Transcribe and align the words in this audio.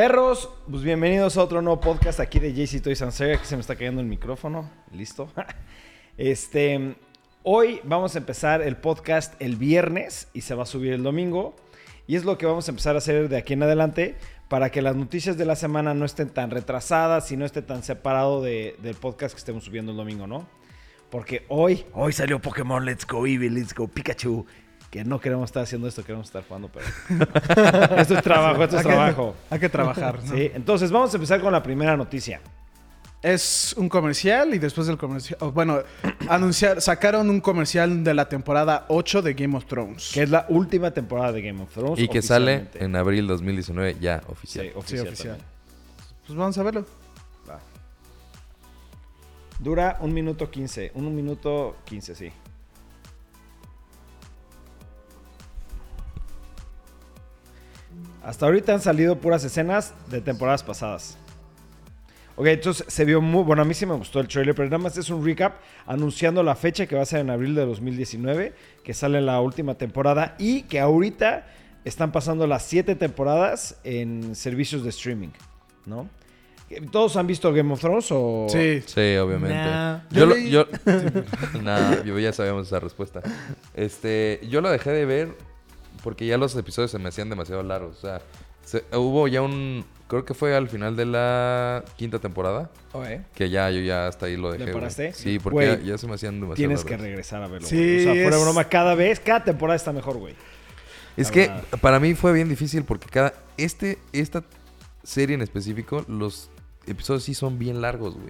Perros, 0.00 0.48
pues 0.70 0.82
bienvenidos 0.82 1.36
a 1.36 1.42
otro 1.42 1.60
nuevo 1.60 1.78
podcast 1.78 2.20
aquí 2.20 2.38
de 2.38 2.54
JC 2.54 2.80
Toys 2.80 3.02
and 3.02 3.12
Sega, 3.12 3.36
que 3.36 3.44
se 3.44 3.54
me 3.54 3.60
está 3.60 3.76
cayendo 3.76 4.00
el 4.00 4.06
micrófono. 4.06 4.70
Listo. 4.92 5.28
Este, 6.16 6.96
hoy 7.42 7.82
vamos 7.84 8.14
a 8.14 8.18
empezar 8.18 8.62
el 8.62 8.78
podcast 8.78 9.34
el 9.42 9.56
viernes 9.56 10.28
y 10.32 10.40
se 10.40 10.54
va 10.54 10.62
a 10.62 10.66
subir 10.66 10.94
el 10.94 11.02
domingo. 11.02 11.54
Y 12.06 12.16
es 12.16 12.24
lo 12.24 12.38
que 12.38 12.46
vamos 12.46 12.66
a 12.66 12.70
empezar 12.70 12.94
a 12.94 12.98
hacer 12.98 13.28
de 13.28 13.36
aquí 13.36 13.52
en 13.52 13.62
adelante 13.62 14.16
para 14.48 14.70
que 14.70 14.80
las 14.80 14.96
noticias 14.96 15.36
de 15.36 15.44
la 15.44 15.54
semana 15.54 15.92
no 15.92 16.06
estén 16.06 16.30
tan 16.30 16.50
retrasadas 16.50 17.30
y 17.30 17.36
no 17.36 17.44
esté 17.44 17.60
tan 17.60 17.82
separado 17.82 18.40
de- 18.40 18.76
del 18.82 18.94
podcast 18.94 19.34
que 19.34 19.40
estemos 19.40 19.64
subiendo 19.64 19.92
el 19.92 19.98
domingo, 19.98 20.26
¿no? 20.26 20.48
Porque 21.10 21.44
hoy, 21.48 21.84
hoy 21.92 22.14
salió 22.14 22.40
Pokémon 22.40 22.86
Let's 22.86 23.06
Go 23.06 23.26
Eevee, 23.26 23.50
Let's 23.50 23.74
Go 23.74 23.86
Pikachu. 23.86 24.46
Que 24.90 25.04
no 25.04 25.20
queremos 25.20 25.48
estar 25.48 25.62
haciendo 25.62 25.86
esto, 25.86 26.02
queremos 26.02 26.26
estar 26.26 26.42
jugando, 26.46 26.68
pero... 26.68 26.84
esto 27.96 28.14
es 28.16 28.22
trabajo, 28.22 28.64
esto 28.64 28.76
es 28.76 28.84
Hay 28.84 28.90
que- 28.90 28.96
trabajo. 28.96 29.36
Hay 29.50 29.60
que 29.60 29.68
trabajar. 29.68 30.18
¿no? 30.24 30.34
Sí, 30.34 30.50
entonces 30.52 30.90
vamos 30.90 31.12
a 31.12 31.16
empezar 31.16 31.40
con 31.40 31.52
la 31.52 31.62
primera 31.62 31.96
noticia. 31.96 32.40
Es 33.22 33.74
un 33.76 33.88
comercial 33.88 34.54
y 34.54 34.58
después 34.58 34.86
del 34.86 34.96
comercial. 34.96 35.38
bueno, 35.52 35.80
anunciar, 36.28 36.80
sacaron 36.80 37.28
un 37.30 37.40
comercial 37.42 38.02
de 38.02 38.14
la 38.14 38.28
temporada 38.28 38.86
8 38.88 39.20
de 39.22 39.34
Game 39.34 39.56
of 39.56 39.66
Thrones. 39.66 40.10
Que 40.14 40.22
es 40.22 40.30
la 40.30 40.46
última 40.48 40.90
temporada 40.90 41.30
de 41.30 41.42
Game 41.42 41.62
of 41.62 41.70
Thrones. 41.72 41.98
Y 42.00 42.08
que 42.08 42.22
sale 42.22 42.68
en 42.74 42.96
abril 42.96 43.26
2019 43.26 43.98
ya 44.00 44.20
Sí, 44.20 44.24
oficial. 44.32 44.72
oficial. 44.74 45.02
Sí, 45.02 45.08
oficial. 45.08 45.38
Pues 46.26 46.36
vamos 46.38 46.56
a 46.58 46.62
verlo. 46.62 46.86
Va. 47.48 47.60
Dura 49.58 49.98
un 50.00 50.14
minuto 50.14 50.50
15. 50.50 50.92
Un 50.94 51.14
minuto 51.14 51.76
15, 51.84 52.14
sí. 52.14 52.32
Hasta 58.24 58.46
ahorita 58.46 58.74
han 58.74 58.80
salido 58.80 59.16
puras 59.18 59.44
escenas 59.44 59.94
de 60.10 60.20
temporadas 60.20 60.62
pasadas. 60.62 61.16
Ok, 62.36 62.46
entonces 62.46 62.86
se 62.88 63.04
vio 63.04 63.20
muy... 63.20 63.42
Bueno, 63.44 63.62
a 63.62 63.64
mí 63.64 63.74
sí 63.74 63.84
me 63.86 63.94
gustó 63.94 64.20
el 64.20 64.28
trailer, 64.28 64.54
pero 64.54 64.66
nada 64.68 64.78
más 64.78 64.96
es 64.96 65.10
un 65.10 65.24
recap 65.24 65.54
anunciando 65.86 66.42
la 66.42 66.54
fecha 66.54 66.86
que 66.86 66.96
va 66.96 67.02
a 67.02 67.06
ser 67.06 67.20
en 67.20 67.30
abril 67.30 67.54
de 67.54 67.66
2019, 67.66 68.54
que 68.82 68.94
sale 68.94 69.20
la 69.20 69.40
última 69.40 69.74
temporada 69.74 70.36
y 70.38 70.62
que 70.62 70.80
ahorita 70.80 71.46
están 71.84 72.12
pasando 72.12 72.46
las 72.46 72.62
siete 72.62 72.94
temporadas 72.94 73.76
en 73.84 74.34
servicios 74.34 74.84
de 74.84 74.90
streaming, 74.90 75.28
¿no? 75.86 76.08
¿Todos 76.92 77.16
han 77.16 77.26
visto 77.26 77.52
Game 77.52 77.72
of 77.72 77.80
Thrones 77.80 78.06
o...? 78.12 78.46
Sí. 78.48 78.80
Sí, 78.86 79.16
obviamente. 79.16 79.56
Nah. 79.56 79.98
Yo, 80.10 80.20
Yo 80.20 80.26
lo- 80.26 80.36
yo- 80.36 80.66
Nah, 81.62 82.04
yo 82.04 82.16
ya 82.18 82.32
sabíamos 82.32 82.68
esa 82.68 82.78
respuesta. 82.78 83.22
Este, 83.74 84.40
yo 84.48 84.60
lo 84.60 84.70
dejé 84.70 84.90
de 84.92 85.04
ver 85.04 85.36
porque 86.02 86.26
ya 86.26 86.36
los 86.38 86.54
episodios 86.56 86.90
se 86.90 86.98
me 86.98 87.08
hacían 87.08 87.28
demasiado 87.30 87.62
largos. 87.62 87.98
O 87.98 88.00
sea, 88.00 88.20
se- 88.64 88.84
hubo 88.96 89.26
ya 89.28 89.42
un, 89.42 89.84
creo 90.08 90.24
que 90.24 90.34
fue 90.34 90.54
al 90.56 90.68
final 90.68 90.96
de 90.96 91.06
la 91.06 91.84
quinta 91.96 92.18
temporada 92.18 92.70
Ok. 92.92 93.06
que 93.34 93.50
ya 93.50 93.70
yo 93.70 93.80
ya 93.80 94.06
hasta 94.06 94.26
ahí 94.26 94.36
lo 94.36 94.52
dejé. 94.52 94.64
güey. 94.64 94.74
paraste? 94.74 95.12
Sí, 95.12 95.38
porque 95.38 95.66
ya, 95.66 95.80
ya 95.80 95.98
se 95.98 96.06
me 96.06 96.14
hacían 96.14 96.34
demasiado 96.40 96.56
Tienes 96.56 96.84
que 96.84 96.96
regresar 96.96 97.42
a 97.42 97.48
verlo. 97.48 97.66
Sí, 97.66 97.76
güey. 97.76 98.00
O 98.00 98.02
sea, 98.02 98.12
fuera 98.22 98.36
es- 98.36 98.42
broma, 98.42 98.64
cada 98.64 98.94
vez, 98.94 99.20
cada 99.20 99.44
temporada 99.44 99.76
está 99.76 99.92
mejor, 99.92 100.16
güey. 100.18 100.34
Es 101.16 101.28
La 101.28 101.32
que 101.32 101.40
verdad. 101.48 101.64
para 101.80 102.00
mí 102.00 102.14
fue 102.14 102.32
bien 102.32 102.48
difícil 102.48 102.84
porque 102.84 103.08
cada 103.08 103.34
este 103.56 103.98
esta 104.12 104.44
serie 105.02 105.34
en 105.34 105.42
específico 105.42 106.04
los 106.08 106.50
episodios 106.86 107.24
sí 107.24 107.34
son 107.34 107.58
bien 107.58 107.80
largos, 107.80 108.14
güey. 108.14 108.28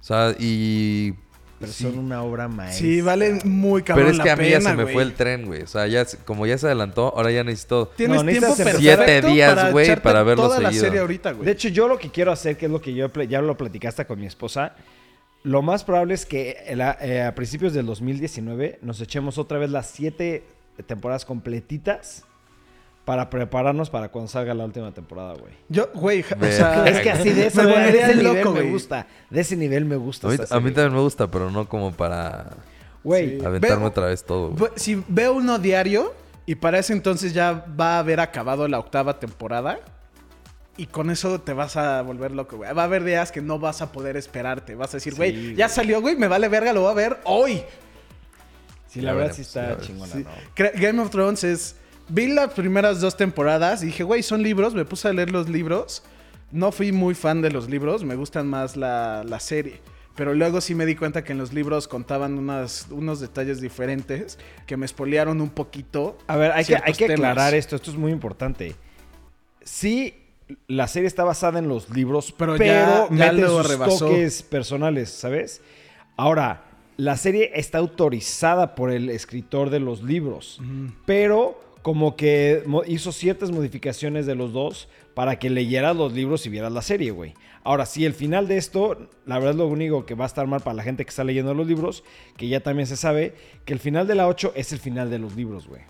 O 0.00 0.04
sea, 0.04 0.34
y 0.38 1.14
Pero 1.60 1.72
sí. 1.72 1.84
son 1.84 1.98
una 1.98 2.22
obra 2.22 2.48
maestra. 2.48 2.78
Sí, 2.78 3.00
valen 3.00 3.40
muy 3.44 3.82
cabrón 3.82 4.06
Pero 4.06 4.16
es 4.16 4.20
que 4.22 4.28
la 4.28 4.32
a 4.34 4.36
mí 4.36 4.50
ya 4.50 4.60
se 4.60 4.74
me 4.74 4.82
güey. 4.82 4.94
fue 4.94 5.02
el 5.04 5.14
tren, 5.14 5.46
güey. 5.46 5.62
O 5.62 5.66
sea, 5.66 5.86
ya 5.86 6.04
como 6.24 6.46
ya 6.46 6.58
se 6.58 6.66
adelantó, 6.66 7.14
ahora 7.16 7.30
ya 7.30 7.44
necesito 7.44 7.86
Tienes 7.96 8.22
No, 8.22 8.30
tiempo 8.30 8.54
siete 8.56 9.22
días, 9.22 9.72
güey, 9.72 9.96
para 10.00 10.22
verlo 10.22 10.44
toda 10.44 10.60
la 10.60 10.68
seguido. 10.70 10.84
serie 10.84 11.00
ahorita, 11.00 11.32
güey. 11.32 11.46
De 11.46 11.52
hecho, 11.52 11.68
yo 11.68 11.86
lo 11.88 11.98
que 11.98 12.10
quiero 12.10 12.32
hacer, 12.32 12.56
que 12.56 12.66
es 12.66 12.72
lo 12.72 12.80
que 12.80 12.92
yo 12.94 13.10
ya 13.28 13.40
lo 13.40 13.56
platicaste 13.56 14.04
con 14.04 14.18
mi 14.20 14.26
esposa, 14.26 14.74
lo 15.44 15.62
más 15.62 15.84
probable 15.84 16.14
es 16.14 16.26
que 16.26 16.56
el- 16.66 16.80
a, 16.80 16.96
eh, 17.00 17.22
a 17.22 17.34
principios 17.34 17.72
del 17.74 17.86
2019 17.86 18.78
nos 18.82 19.00
echemos 19.00 19.38
otra 19.38 19.58
vez 19.58 19.70
las 19.70 19.88
siete 19.90 20.44
temporadas 20.86 21.24
completitas 21.24 22.24
para 23.04 23.28
prepararnos 23.28 23.90
para 23.90 24.08
cuando 24.08 24.28
salga 24.30 24.54
la 24.54 24.64
última 24.64 24.92
temporada, 24.92 25.34
güey. 25.34 25.52
yo, 25.68 25.90
güey, 25.94 26.22
o 26.22 26.44
sea, 26.46 26.86
Es 26.86 27.00
que 27.00 27.10
así 27.10 27.30
de, 27.30 27.46
ese 27.48 27.62
nivel 27.62 28.24
loco, 28.24 28.52
me 28.52 28.60
güey. 28.60 28.70
gusta. 28.72 29.06
De 29.30 29.40
ese 29.42 29.56
nivel 29.56 29.84
me 29.84 29.96
gusta. 29.96 30.28
A 30.28 30.30
mí, 30.30 30.36
a 30.50 30.60
mí 30.60 30.70
también 30.70 30.94
me 30.94 31.00
gusta, 31.00 31.30
pero 31.30 31.50
no 31.50 31.68
como 31.68 31.92
para 31.92 32.50
Güey, 33.02 33.38
Sí. 33.40 33.44
aventarme 33.44 33.76
Veo- 33.80 33.88
otra 33.88 34.06
vez 34.06 34.24
todo, 34.24 34.48
güey. 34.52 34.70
Ve- 34.70 34.78
Si 34.80 35.04
veo 35.08 35.34
uno 35.34 35.58
diario 35.58 36.14
y 36.46 36.54
para 36.54 36.78
ese 36.78 36.94
entonces 36.94 37.34
ya 37.34 37.66
va 37.78 37.96
a 37.96 37.98
haber 37.98 38.20
acabado 38.20 38.66
la 38.68 38.78
octava 38.78 39.20
temporada 39.20 39.80
y 40.78 40.86
con 40.86 41.10
eso 41.10 41.38
te 41.42 41.52
vas 41.52 41.76
a 41.76 42.00
volver 42.00 42.32
loco, 42.32 42.56
güey. 42.56 42.72
Va 42.72 42.82
a 42.82 42.84
haber 42.86 43.04
días 43.04 43.30
que 43.30 43.42
no 43.42 43.58
vas 43.58 43.82
a 43.82 43.92
poder 43.92 44.16
esperarte. 44.16 44.74
Vas 44.74 44.94
a 44.94 44.96
decir, 44.96 45.12
Sí, 45.12 45.16
güey, 45.18 45.54
ya 45.54 45.68
salió, 45.68 46.00
güey, 46.00 46.16
me 46.16 46.26
vale 46.28 46.48
verga, 46.48 46.72
lo 46.72 46.80
voy 46.80 46.90
a 46.92 46.94
ver 46.94 47.18
hoy. 47.24 47.62
sí, 48.88 49.00
la 49.02 49.12
verdad 49.12 49.34
veremos, 49.34 49.36
sí 49.36 49.42
está 49.42 49.78
chingona, 49.80 50.12
Sí. 50.12 50.24
¿no? 50.24 50.30
Cre- 50.56 50.72
Game 50.80 51.02
of 51.02 51.10
Thrones 51.10 51.44
es... 51.44 51.76
Vi 52.08 52.26
las 52.28 52.52
primeras 52.52 53.00
dos 53.00 53.16
temporadas 53.16 53.82
y 53.82 53.86
dije, 53.86 54.02
güey, 54.04 54.22
son 54.22 54.42
libros. 54.42 54.74
Me 54.74 54.84
puse 54.84 55.08
a 55.08 55.12
leer 55.12 55.30
los 55.30 55.48
libros. 55.48 56.02
No 56.52 56.70
fui 56.72 56.92
muy 56.92 57.14
fan 57.14 57.40
de 57.42 57.50
los 57.50 57.68
libros. 57.68 58.04
Me 58.04 58.14
gustan 58.14 58.46
más 58.46 58.76
la, 58.76 59.24
la 59.26 59.40
serie. 59.40 59.80
Pero 60.14 60.32
luego 60.34 60.60
sí 60.60 60.74
me 60.76 60.86
di 60.86 60.94
cuenta 60.94 61.24
que 61.24 61.32
en 61.32 61.38
los 61.38 61.52
libros 61.52 61.88
contaban 61.88 62.38
unas, 62.38 62.86
unos 62.90 63.18
detalles 63.18 63.60
diferentes 63.60 64.38
que 64.66 64.76
me 64.76 64.86
espolearon 64.86 65.40
un 65.40 65.50
poquito. 65.50 66.18
A 66.28 66.36
ver, 66.36 66.52
hay 66.52 66.64
que, 66.64 66.76
hay 66.76 66.92
que 66.92 67.06
aclarar 67.12 67.52
esto, 67.54 67.74
esto 67.74 67.90
es 67.90 67.96
muy 67.96 68.12
importante. 68.12 68.76
Sí, 69.62 70.14
la 70.68 70.86
serie 70.86 71.08
está 71.08 71.24
basada 71.24 71.58
en 71.58 71.68
los 71.68 71.90
libros, 71.90 72.32
pero, 72.36 72.54
Pero 72.56 73.08
ya- 73.10 73.16
ya 73.16 73.32
mete 73.32 73.46
sus 73.48 73.66
rebasó. 73.68 74.06
toques 74.06 74.42
personales, 74.42 75.10
¿sabes? 75.10 75.62
Ahora, 76.16 76.64
la 76.96 77.16
serie 77.16 77.50
está 77.54 77.78
autorizada 77.78 78.74
por 78.76 78.92
el 78.92 79.08
escritor 79.10 79.70
de 79.70 79.80
los 79.80 80.02
libros, 80.04 80.60
pero 81.06 81.60
como 81.84 82.16
que 82.16 82.64
hizo 82.86 83.12
ciertas 83.12 83.50
modificaciones 83.50 84.24
de 84.24 84.34
los 84.34 84.54
dos 84.54 84.88
para 85.12 85.38
que 85.38 85.50
leyeras 85.50 85.94
los 85.94 86.14
libros 86.14 86.46
y 86.46 86.48
vieras 86.48 86.72
la 86.72 86.80
serie, 86.80 87.10
güey. 87.10 87.34
Ahora, 87.62 87.84
sí, 87.84 88.06
el 88.06 88.14
final 88.14 88.48
de 88.48 88.56
esto, 88.56 89.10
la 89.26 89.34
verdad 89.34 89.50
es 89.50 89.58
lo 89.58 89.66
único 89.66 90.06
que 90.06 90.14
va 90.14 90.24
a 90.24 90.26
estar 90.26 90.46
mal 90.46 90.62
para 90.62 90.76
la 90.76 90.82
gente 90.82 91.04
que 91.04 91.10
está 91.10 91.24
leyendo 91.24 91.52
los 91.52 91.66
libros, 91.66 92.02
que 92.38 92.48
ya 92.48 92.60
también 92.60 92.86
se 92.86 92.96
sabe 92.96 93.34
que 93.66 93.74
el 93.74 93.80
final 93.80 94.06
de 94.06 94.14
la 94.14 94.28
8 94.28 94.54
es 94.56 94.72
el 94.72 94.78
final 94.78 95.10
de 95.10 95.18
los 95.18 95.36
libros, 95.36 95.68
güey. 95.68 95.82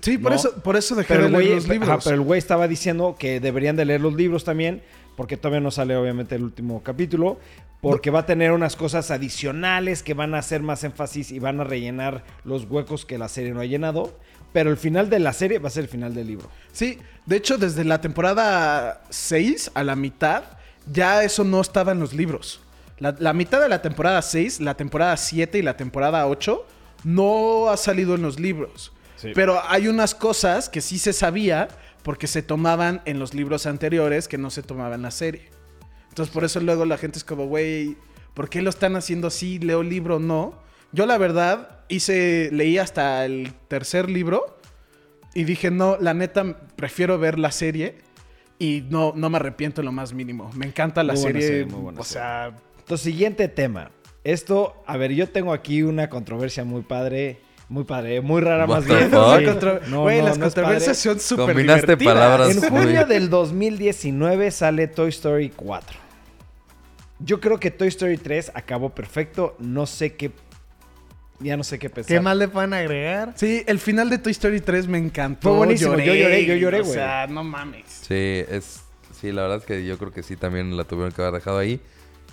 Sí, 0.00 0.18
por, 0.18 0.32
¿no? 0.32 0.36
eso, 0.36 0.52
por 0.64 0.74
eso 0.76 0.96
dejé 0.96 1.14
Pero 1.14 1.28
de 1.28 1.38
leer 1.38 1.54
los 1.54 1.64
ajá, 1.64 1.72
libros. 1.74 2.04
pero 2.04 2.16
el 2.16 2.22
güey 2.22 2.38
estaba 2.38 2.66
diciendo 2.66 3.14
que 3.16 3.38
deberían 3.38 3.76
de 3.76 3.84
leer 3.84 4.00
los 4.00 4.14
libros 4.14 4.42
también, 4.42 4.82
porque 5.16 5.36
todavía 5.36 5.60
no 5.60 5.70
sale 5.70 5.94
obviamente 5.94 6.34
el 6.34 6.42
último 6.42 6.82
capítulo, 6.82 7.38
porque 7.80 8.10
va 8.10 8.20
a 8.20 8.26
tener 8.26 8.52
unas 8.52 8.76
cosas 8.76 9.10
adicionales 9.10 10.02
que 10.02 10.14
van 10.14 10.34
a 10.34 10.38
hacer 10.38 10.62
más 10.62 10.84
énfasis 10.84 11.30
y 11.30 11.38
van 11.38 11.60
a 11.60 11.64
rellenar 11.64 12.24
los 12.44 12.64
huecos 12.64 13.06
que 13.06 13.18
la 13.18 13.28
serie 13.28 13.52
no 13.52 13.60
ha 13.60 13.66
llenado. 13.66 14.12
Pero 14.52 14.70
el 14.70 14.76
final 14.76 15.08
de 15.08 15.20
la 15.20 15.32
serie 15.32 15.58
va 15.58 15.68
a 15.68 15.70
ser 15.70 15.84
el 15.84 15.88
final 15.88 16.12
del 16.12 16.26
libro. 16.26 16.48
Sí, 16.72 16.98
de 17.24 17.36
hecho, 17.36 17.56
desde 17.56 17.84
la 17.84 18.00
temporada 18.00 19.02
6 19.10 19.70
a 19.74 19.84
la 19.84 19.94
mitad, 19.94 20.42
ya 20.90 21.22
eso 21.22 21.44
no 21.44 21.60
estaba 21.60 21.92
en 21.92 22.00
los 22.00 22.12
libros. 22.12 22.60
La, 22.98 23.14
la 23.18 23.32
mitad 23.32 23.60
de 23.60 23.68
la 23.68 23.80
temporada 23.80 24.20
6, 24.20 24.60
la 24.60 24.74
temporada 24.74 25.16
7 25.16 25.58
y 25.58 25.62
la 25.62 25.76
temporada 25.76 26.26
8 26.26 26.66
no 27.04 27.68
ha 27.70 27.76
salido 27.76 28.14
en 28.16 28.22
los 28.22 28.40
libros. 28.40 28.92
Sí. 29.16 29.32
Pero 29.34 29.62
hay 29.68 29.88
unas 29.88 30.14
cosas 30.14 30.68
que 30.68 30.80
sí 30.80 30.98
se 30.98 31.12
sabía 31.12 31.68
porque 32.02 32.26
se 32.26 32.42
tomaban 32.42 33.02
en 33.04 33.18
los 33.18 33.34
libros 33.34 33.66
anteriores 33.66 34.28
que 34.28 34.38
no 34.38 34.50
se 34.50 34.62
tomaban 34.62 34.94
en 34.94 35.02
la 35.02 35.10
serie. 35.10 35.59
Entonces, 36.10 36.32
por 36.32 36.44
eso 36.44 36.60
luego 36.60 36.84
la 36.84 36.98
gente 36.98 37.18
es 37.18 37.24
como, 37.24 37.46
güey, 37.46 37.96
¿por 38.34 38.48
qué 38.50 38.60
lo 38.62 38.70
están 38.70 38.94
haciendo 38.96 39.28
así? 39.28 39.58
¿Leo 39.58 39.80
el 39.80 39.88
libro 39.88 40.16
o 40.16 40.20
no? 40.20 40.54
Yo, 40.92 41.06
la 41.06 41.18
verdad, 41.18 41.80
hice, 41.88 42.50
leí 42.52 42.78
hasta 42.78 43.24
el 43.24 43.52
tercer 43.68 44.10
libro 44.10 44.58
y 45.34 45.44
dije, 45.44 45.70
no, 45.70 45.96
la 46.00 46.14
neta, 46.14 46.58
prefiero 46.76 47.18
ver 47.18 47.38
la 47.38 47.52
serie 47.52 47.98
y 48.58 48.84
no, 48.90 49.12
no 49.16 49.30
me 49.30 49.36
arrepiento 49.36 49.80
en 49.80 49.86
lo 49.86 49.92
más 49.92 50.12
mínimo. 50.12 50.50
Me 50.54 50.66
encanta 50.66 51.02
la 51.02 51.12
Muy 51.14 51.22
buena 51.22 51.40
serie. 51.40 51.48
serie, 51.58 51.72
muy 51.72 51.80
buena 51.80 52.00
o 52.00 52.04
sea, 52.04 52.54
Entonces, 52.78 53.04
siguiente 53.04 53.48
tema. 53.48 53.90
Esto, 54.24 54.82
a 54.86 54.96
ver, 54.96 55.12
yo 55.12 55.28
tengo 55.28 55.52
aquí 55.52 55.82
una 55.82 56.10
controversia 56.10 56.64
muy 56.64 56.82
padre, 56.82 57.40
muy 57.70 57.84
padre, 57.84 58.20
muy 58.20 58.42
rara 58.42 58.66
What 58.66 58.78
más 58.78 58.84
bien. 58.86 59.10
contro- 59.10 59.80
No, 59.88 60.02
güey, 60.02 60.18
no, 60.18 60.24
las 60.26 60.36
no 60.38 60.44
controversias 60.44 60.98
son 60.98 61.18
súper 61.20 61.46
Combinaste 61.46 61.86
divertidas. 61.86 62.14
palabras. 62.14 62.50
En 62.50 62.58
muy- 62.60 62.68
junio 62.82 63.06
del 63.06 63.30
2019 63.30 64.50
sale 64.50 64.88
Toy 64.88 65.08
Story 65.08 65.50
4. 65.56 65.98
Yo 67.20 67.40
creo 67.40 67.58
que 67.60 67.70
Toy 67.70 67.88
Story 67.88 68.16
3 68.16 68.50
acabó 68.54 68.90
perfecto. 68.90 69.56
No 69.58 69.86
sé 69.86 70.14
qué. 70.16 70.32
Ya 71.38 71.56
no 71.56 71.64
sé 71.64 71.78
qué 71.78 71.88
pensar. 71.88 72.14
¿Qué 72.16 72.20
más 72.20 72.36
le 72.36 72.48
pueden 72.48 72.72
agregar? 72.74 73.32
Sí, 73.36 73.62
el 73.66 73.78
final 73.78 74.10
de 74.10 74.18
Toy 74.18 74.32
Story 74.32 74.60
3 74.60 74.86
me 74.88 74.98
encantó. 74.98 75.48
Fue 75.48 75.56
buenísimo, 75.58 75.96
yo 75.96 76.12
lloré, 76.14 76.44
yo 76.44 76.54
lloré, 76.54 76.80
O 76.80 76.84
güey. 76.84 76.94
sea, 76.94 77.26
no 77.28 77.42
mames. 77.44 77.84
Sí, 77.86 78.44
es 78.48 78.82
sí, 79.18 79.32
la 79.32 79.42
verdad 79.42 79.58
es 79.58 79.64
que 79.64 79.84
yo 79.86 79.96
creo 79.96 80.12
que 80.12 80.22
sí 80.22 80.36
también 80.36 80.76
la 80.76 80.84
tuvieron 80.84 81.12
que 81.12 81.22
haber 81.22 81.34
dejado 81.34 81.58
ahí, 81.58 81.80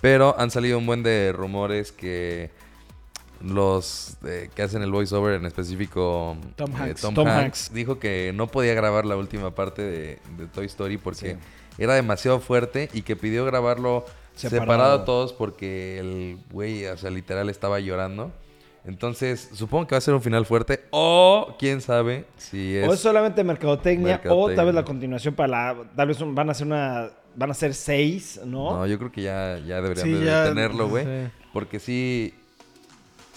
pero 0.02 0.38
han 0.40 0.52
salido 0.52 0.78
un 0.78 0.86
buen 0.86 1.04
de 1.04 1.32
rumores 1.34 1.92
que 1.92 2.50
los 3.42 4.18
eh, 4.26 4.50
que 4.56 4.62
hacen 4.64 4.82
el 4.82 4.92
voiceover, 4.92 5.36
en 5.36 5.46
específico 5.46 6.38
Tom 6.56 6.72
eh, 6.72 6.76
Hanks. 6.80 7.02
Tom, 7.02 7.14
Tom 7.16 7.28
Hanks, 7.28 7.44
Hanks. 7.68 7.74
dijo 7.74 8.00
que 8.00 8.32
no 8.36 8.48
podía 8.48 8.74
grabar 8.74 9.06
la 9.06 9.16
última 9.18 9.54
parte 9.56 9.82
de, 9.82 10.20
de 10.38 10.46
Toy 10.48 10.66
Story 10.66 10.98
porque 10.98 11.34
Sí. 11.34 11.38
era 11.78 11.94
demasiado 11.96 12.40
fuerte 12.40 12.90
y 12.94 13.02
que 13.04 13.16
pidió 13.16 13.46
grabarlo 13.46 14.06
Separado. 14.36 14.62
separado, 14.64 14.94
a 15.02 15.06
todos 15.06 15.34
porque 15.34 16.00
el 16.00 16.38
güey, 16.52 16.86
o 16.86 16.98
sea, 16.98 17.10
literal 17.10 17.50
estaba 17.50 17.80
llorando. 17.80 18.32
Entonces, 18.86 19.50
supongo 19.54 19.86
que 19.88 19.96
va 19.96 19.98
a 19.98 20.02
ser 20.02 20.14
un 20.14 20.22
final 20.22 20.46
fuerte 20.46 20.86
o 20.92 21.56
quién 21.60 21.82
sabe 21.82 22.26
si 22.38 22.78
es... 22.78 22.88
O 22.88 22.94
es 22.94 23.00
solamente 23.02 23.44
mercadotecnia, 23.44 24.22
o 24.30 24.50
tal 24.54 24.68
vez 24.68 24.76
la 24.76 24.86
continuación 24.86 25.34
para 25.34 25.48
la. 25.50 25.76
Tal 25.96 26.08
vez 26.08 26.22
un- 26.22 26.34
van 26.34 26.48
a 26.48 26.52
hacer 26.54 26.68
una. 26.68 27.10
Van 27.36 27.52
a 27.52 27.54
ser 27.54 27.74
seis, 27.74 28.40
¿no? 28.46 28.78
No, 28.78 28.88
yo 28.88 28.98
creo 28.98 29.12
que 29.12 29.22
ya, 29.24 29.60
ya 29.60 29.82
deberían 29.82 30.06
Sí, 30.08 30.14
de 30.14 30.26
ya- 30.26 30.46
tenerlo, 30.46 30.88
güey. 30.88 31.06
Porque 31.52 31.80
sí, 31.80 32.34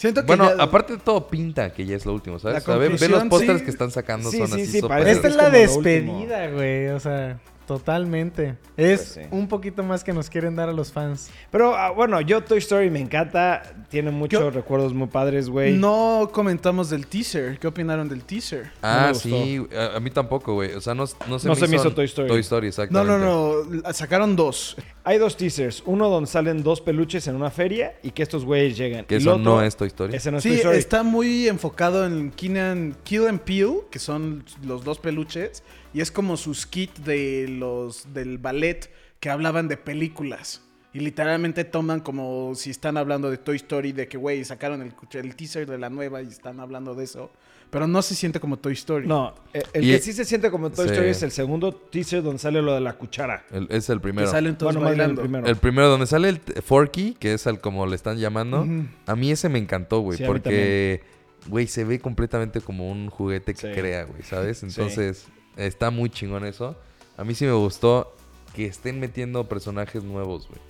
Siento 0.01 0.23
que 0.23 0.29
Bueno, 0.29 0.57
ya- 0.57 0.63
aparte 0.63 0.95
de 0.95 0.99
todo 0.99 1.27
pinta 1.29 1.75
que 1.75 1.85
ya 1.85 1.95
es 1.95 2.07
lo 2.07 2.15
último, 2.15 2.39
¿sabes? 2.39 2.55
La 2.55 2.61
O 2.61 2.63
sea, 2.65 2.77
ve, 2.77 2.89
ve 2.89 3.09
los 3.11 3.25
pósters 3.25 3.59
sí. 3.59 3.65
que 3.67 3.71
están 3.71 3.91
sacando 3.91 4.31
Sí, 4.31 4.39
son 4.39 4.47
sí, 4.49 4.63
así 4.63 4.79
Esta 4.79 5.29
es 5.29 5.37
la 5.37 5.51
despedida, 5.51 6.49
güey. 6.49 6.87
O 6.89 6.99
sea, 7.01 7.39
totalmente. 7.79 8.57
Es 8.77 8.99
Pues 9.01 9.09
sí. 9.15 9.21
un 9.31 9.47
poquito 9.49 9.83
más 9.83 10.03
que 10.03 10.13
nos 10.13 10.29
quieren 10.29 10.57
dar 10.57 10.69
a 10.69 10.73
los 10.73 10.91
fans. 10.93 11.31
Pero 11.51 11.77
ah, 11.77 11.91
bueno, 11.91 12.21
yo 12.21 12.43
Toy 12.43 12.59
Story 12.59 12.91
me 12.91 13.01
encanta. 13.01 13.63
Tiene 13.89 14.11
muchos 14.11 14.41
Yo- 14.41 14.51
recuerdos 14.51 14.93
muy 14.93 15.07
padres, 15.09 15.49
güey. 15.49 15.75
no 15.77 16.31
comentamos 16.33 16.91
del 16.91 17.07
teaser. 17.07 17.59
¿Qué 17.59 17.67
opinaron 17.67 18.09
del 18.09 18.23
teaser? 18.25 18.71
Ah, 18.83 19.13
sí, 19.15 19.65
a, 19.77 19.97
a 19.97 20.01
mí 20.01 20.11
tampoco, 20.11 20.55
güey. 20.55 20.73
O 20.75 20.81
sea, 20.81 20.95
no, 20.95 21.05
no 21.29 21.39
se, 21.39 21.49
No 21.49 21.55
me, 21.55 21.61
se 21.61 21.69
me 21.69 21.77
hizo 21.77 21.87
hizo 21.89 21.95
Toy 21.95 22.05
Story. 22.07 22.29
Toy 22.29 22.41
Story, 22.41 22.67
No, 22.67 22.69
exactamente. 22.69 23.19
no, 23.25 23.65
no. 23.65 23.93
Sacaron 23.93 24.35
dos. 24.37 24.77
Hay 25.05 25.19
dos 25.19 25.37
teasers. 25.37 25.83
Uno 25.87 26.09
donde 26.09 26.29
salen 26.29 26.63
dos 26.63 26.81
peluches 26.81 27.27
en 27.29 27.37
una 27.37 27.51
feria 27.51 27.95
y 28.03 28.11
que 28.11 28.23
estos 28.23 28.45
güeyes 28.45 28.77
llegan. 28.77 29.05
Que 29.05 29.15
Y 29.15 29.19
eso 29.19 29.31
otro- 29.33 29.43
no 29.45 29.63
es 29.63 29.77
Toy 29.77 29.89
Story. 29.89 30.15
Ese 30.17 30.31
no 30.31 30.39
es 30.39 30.43
Toy 30.43 30.53
Sí, 30.53 30.59
Story. 30.59 30.77
está 30.79 31.03
muy 31.03 31.49
enfocado 31.49 32.05
en 32.07 32.31
Keenan, 32.33 32.97
Kill 33.05 33.27
and 33.27 33.41
Peele, 33.41 33.83
que 33.91 33.99
son 33.99 34.45
los 34.65 34.85
dos 34.85 34.99
peluches, 34.99 35.63
y 35.93 36.01
es 36.01 36.11
como 36.11 36.37
sus 36.37 36.67
kit 36.67 36.97
de 36.99 37.47
los 37.49 38.13
del 38.15 38.39
ballet 38.39 38.91
que 39.21 39.31
hablaban 39.31 39.69
de 39.69 39.77
películas. 39.77 40.63
Y 40.93 40.99
literalmente 41.01 41.65
toman 41.65 42.01
como 42.01 42.53
si 42.57 42.71
están 42.71 42.97
hablando 42.97 43.31
de 43.31 43.37
Toy 43.39 43.57
Story, 43.57 43.93
de 43.93 44.09
que, 44.09 44.17
güey, 44.19 44.45
sacaron 44.45 44.83
el, 44.83 44.93
el 45.13 45.37
teaser 45.37 45.65
de 45.69 45.79
la 45.79 45.89
nueva 45.89 46.21
y 46.21 46.27
están 46.27 46.59
hablando 46.59 46.97
de 46.97 47.05
eso. 47.05 47.31
Pero 47.71 47.87
no 47.87 48.03
se 48.03 48.17
siente 48.17 48.41
como 48.41 48.57
Toy 48.59 48.73
Story. 48.73 49.07
No, 49.07 49.33
eh, 49.55 49.63
el 49.73 49.83
que 49.83 50.01
sí 50.01 50.13
se 50.13 50.25
siente 50.25 50.51
como 50.51 50.71
Toy 50.71 50.87
Sí. 50.89 50.91
Story 50.95 51.11
es 51.11 51.23
el 51.23 51.31
segundo 51.31 51.73
teaser 51.73 52.25
donde 52.25 52.41
sale 52.41 52.61
lo 52.61 52.75
de 52.75 52.81
la 52.81 52.95
cuchara. 52.95 53.45
El- 53.53 53.69
es 53.71 53.89
el 53.89 53.99
Que 53.99 54.03
primero. 54.03 54.29
salen 54.29 54.59
todos 54.59 54.75
Bueno, 54.75 54.89
bien 54.89 54.93
el 54.95 54.99
bailando. 54.99 55.23
primero. 55.23 55.47
El 55.47 55.57
primero 55.57 55.89
donde 55.89 56.07
sale 56.09 56.29
el 56.31 56.41
Forky, 56.41 57.15
que 57.21 57.35
es 57.35 57.47
al 57.47 57.61
como 57.61 57.87
le 57.87 57.95
están 57.95 58.19
llamando. 58.19 58.67
A 59.07 59.15
mí 59.15 59.31
ese 59.31 59.49
me 59.49 59.61
encantó, 59.61 60.01
güey. 60.01 60.19
Sí, 60.19 60.25
porque, 60.27 61.03
güey, 61.47 61.69
se 61.69 61.85
ve 61.85 62.01
completamente 62.01 62.61
como 62.61 62.91
un 62.91 63.09
juguete 63.11 63.55
que 63.55 63.61
Sí. 63.73 63.81
crea, 63.81 64.03
güey, 64.07 64.23
¿sabes? 64.25 64.65
Entonces, 64.65 65.27
está 65.67 65.91
muy 65.91 66.11
chingón 66.11 66.45
eso. 66.45 66.77
A 67.17 67.25
mí 67.25 67.35
sí 67.35 67.45
me 67.45 67.53
gustó 67.53 68.15
que 68.55 68.67
estén 68.67 68.99
metiendo 69.01 69.49
personajes 69.49 70.03
nuevos, 70.03 70.49
güey. 70.49 70.61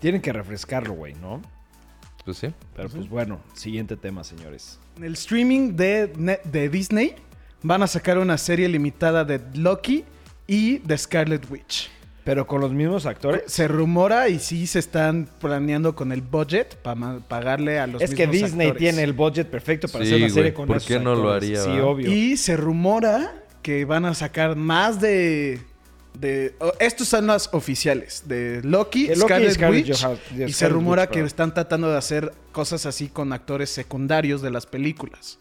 Tienen 0.00 0.20
que 0.20 0.32
refrescarlo, 0.32 0.92
güey, 0.94 1.14
¿no? 1.14 1.40
Pues 2.24 2.38
sí. 2.38 2.48
Pero 2.76 2.88
pues 2.88 3.08
bueno, 3.08 3.40
siguiente 3.54 3.96
tema, 3.96 4.24
señores. 4.24 4.78
En 4.96 5.04
el 5.04 5.14
streaming 5.14 5.76
de, 5.76 6.40
de 6.44 6.68
Disney 6.68 7.14
van 7.62 7.82
a 7.82 7.86
sacar 7.86 8.18
una 8.18 8.38
serie 8.38 8.68
limitada 8.68 9.24
de 9.24 9.40
Loki 9.54 10.04
y 10.46 10.78
de 10.78 10.96
Scarlet 10.98 11.50
Witch. 11.50 11.90
Pero 12.24 12.46
con 12.46 12.62
los 12.62 12.72
mismos 12.72 13.04
actores. 13.04 13.42
Se 13.52 13.68
rumora 13.68 14.30
y 14.30 14.38
sí 14.38 14.66
se 14.66 14.78
están 14.78 15.28
planeando 15.40 15.94
con 15.94 16.10
el 16.12 16.22
budget 16.22 16.76
para 16.76 17.18
pagarle 17.18 17.78
a 17.78 17.86
los 17.86 18.00
Es 18.00 18.14
que 18.14 18.26
mismos 18.26 18.50
Disney 18.50 18.68
actores. 18.68 18.80
tiene 18.80 19.02
el 19.02 19.12
budget 19.12 19.50
perfecto 19.50 19.88
para 19.88 20.04
Sí, 20.06 20.12
hacer 20.12 20.24
una 20.24 20.32
serie 20.34 20.54
con 20.54 20.66
¿Por 20.66 20.76
esos 20.78 20.88
qué 20.88 20.98
no 20.98 21.14
lo 21.14 21.30
actores. 21.32 21.58
haría, 21.60 21.74
Sí, 21.74 21.78
va? 21.80 21.86
obvio. 21.86 22.10
Y 22.10 22.36
se 22.38 22.56
rumora 22.56 23.43
que 23.64 23.84
van 23.86 24.04
a 24.04 24.12
sacar 24.14 24.54
más 24.56 25.00
de... 25.00 25.58
de 26.20 26.54
oh, 26.60 26.72
estos 26.78 27.08
son 27.08 27.26
las 27.26 27.48
oficiales. 27.54 28.24
De 28.28 28.60
Loki, 28.62 29.06
Loki 29.08 29.14
y 29.14 29.16
Scarlet, 29.16 29.52
Scarlett 29.54 29.86
Witch. 29.88 30.02
Johan- 30.04 30.48
y 30.48 30.52
se 30.52 30.68
rumora 30.68 31.02
Witch, 31.04 31.10
que 31.12 31.20
están 31.22 31.54
tratando 31.54 31.90
de 31.90 31.96
hacer 31.96 32.32
cosas 32.52 32.84
así 32.84 33.08
con 33.08 33.32
actores 33.32 33.70
secundarios 33.70 34.42
de 34.42 34.50
las 34.50 34.66
películas. 34.66 35.38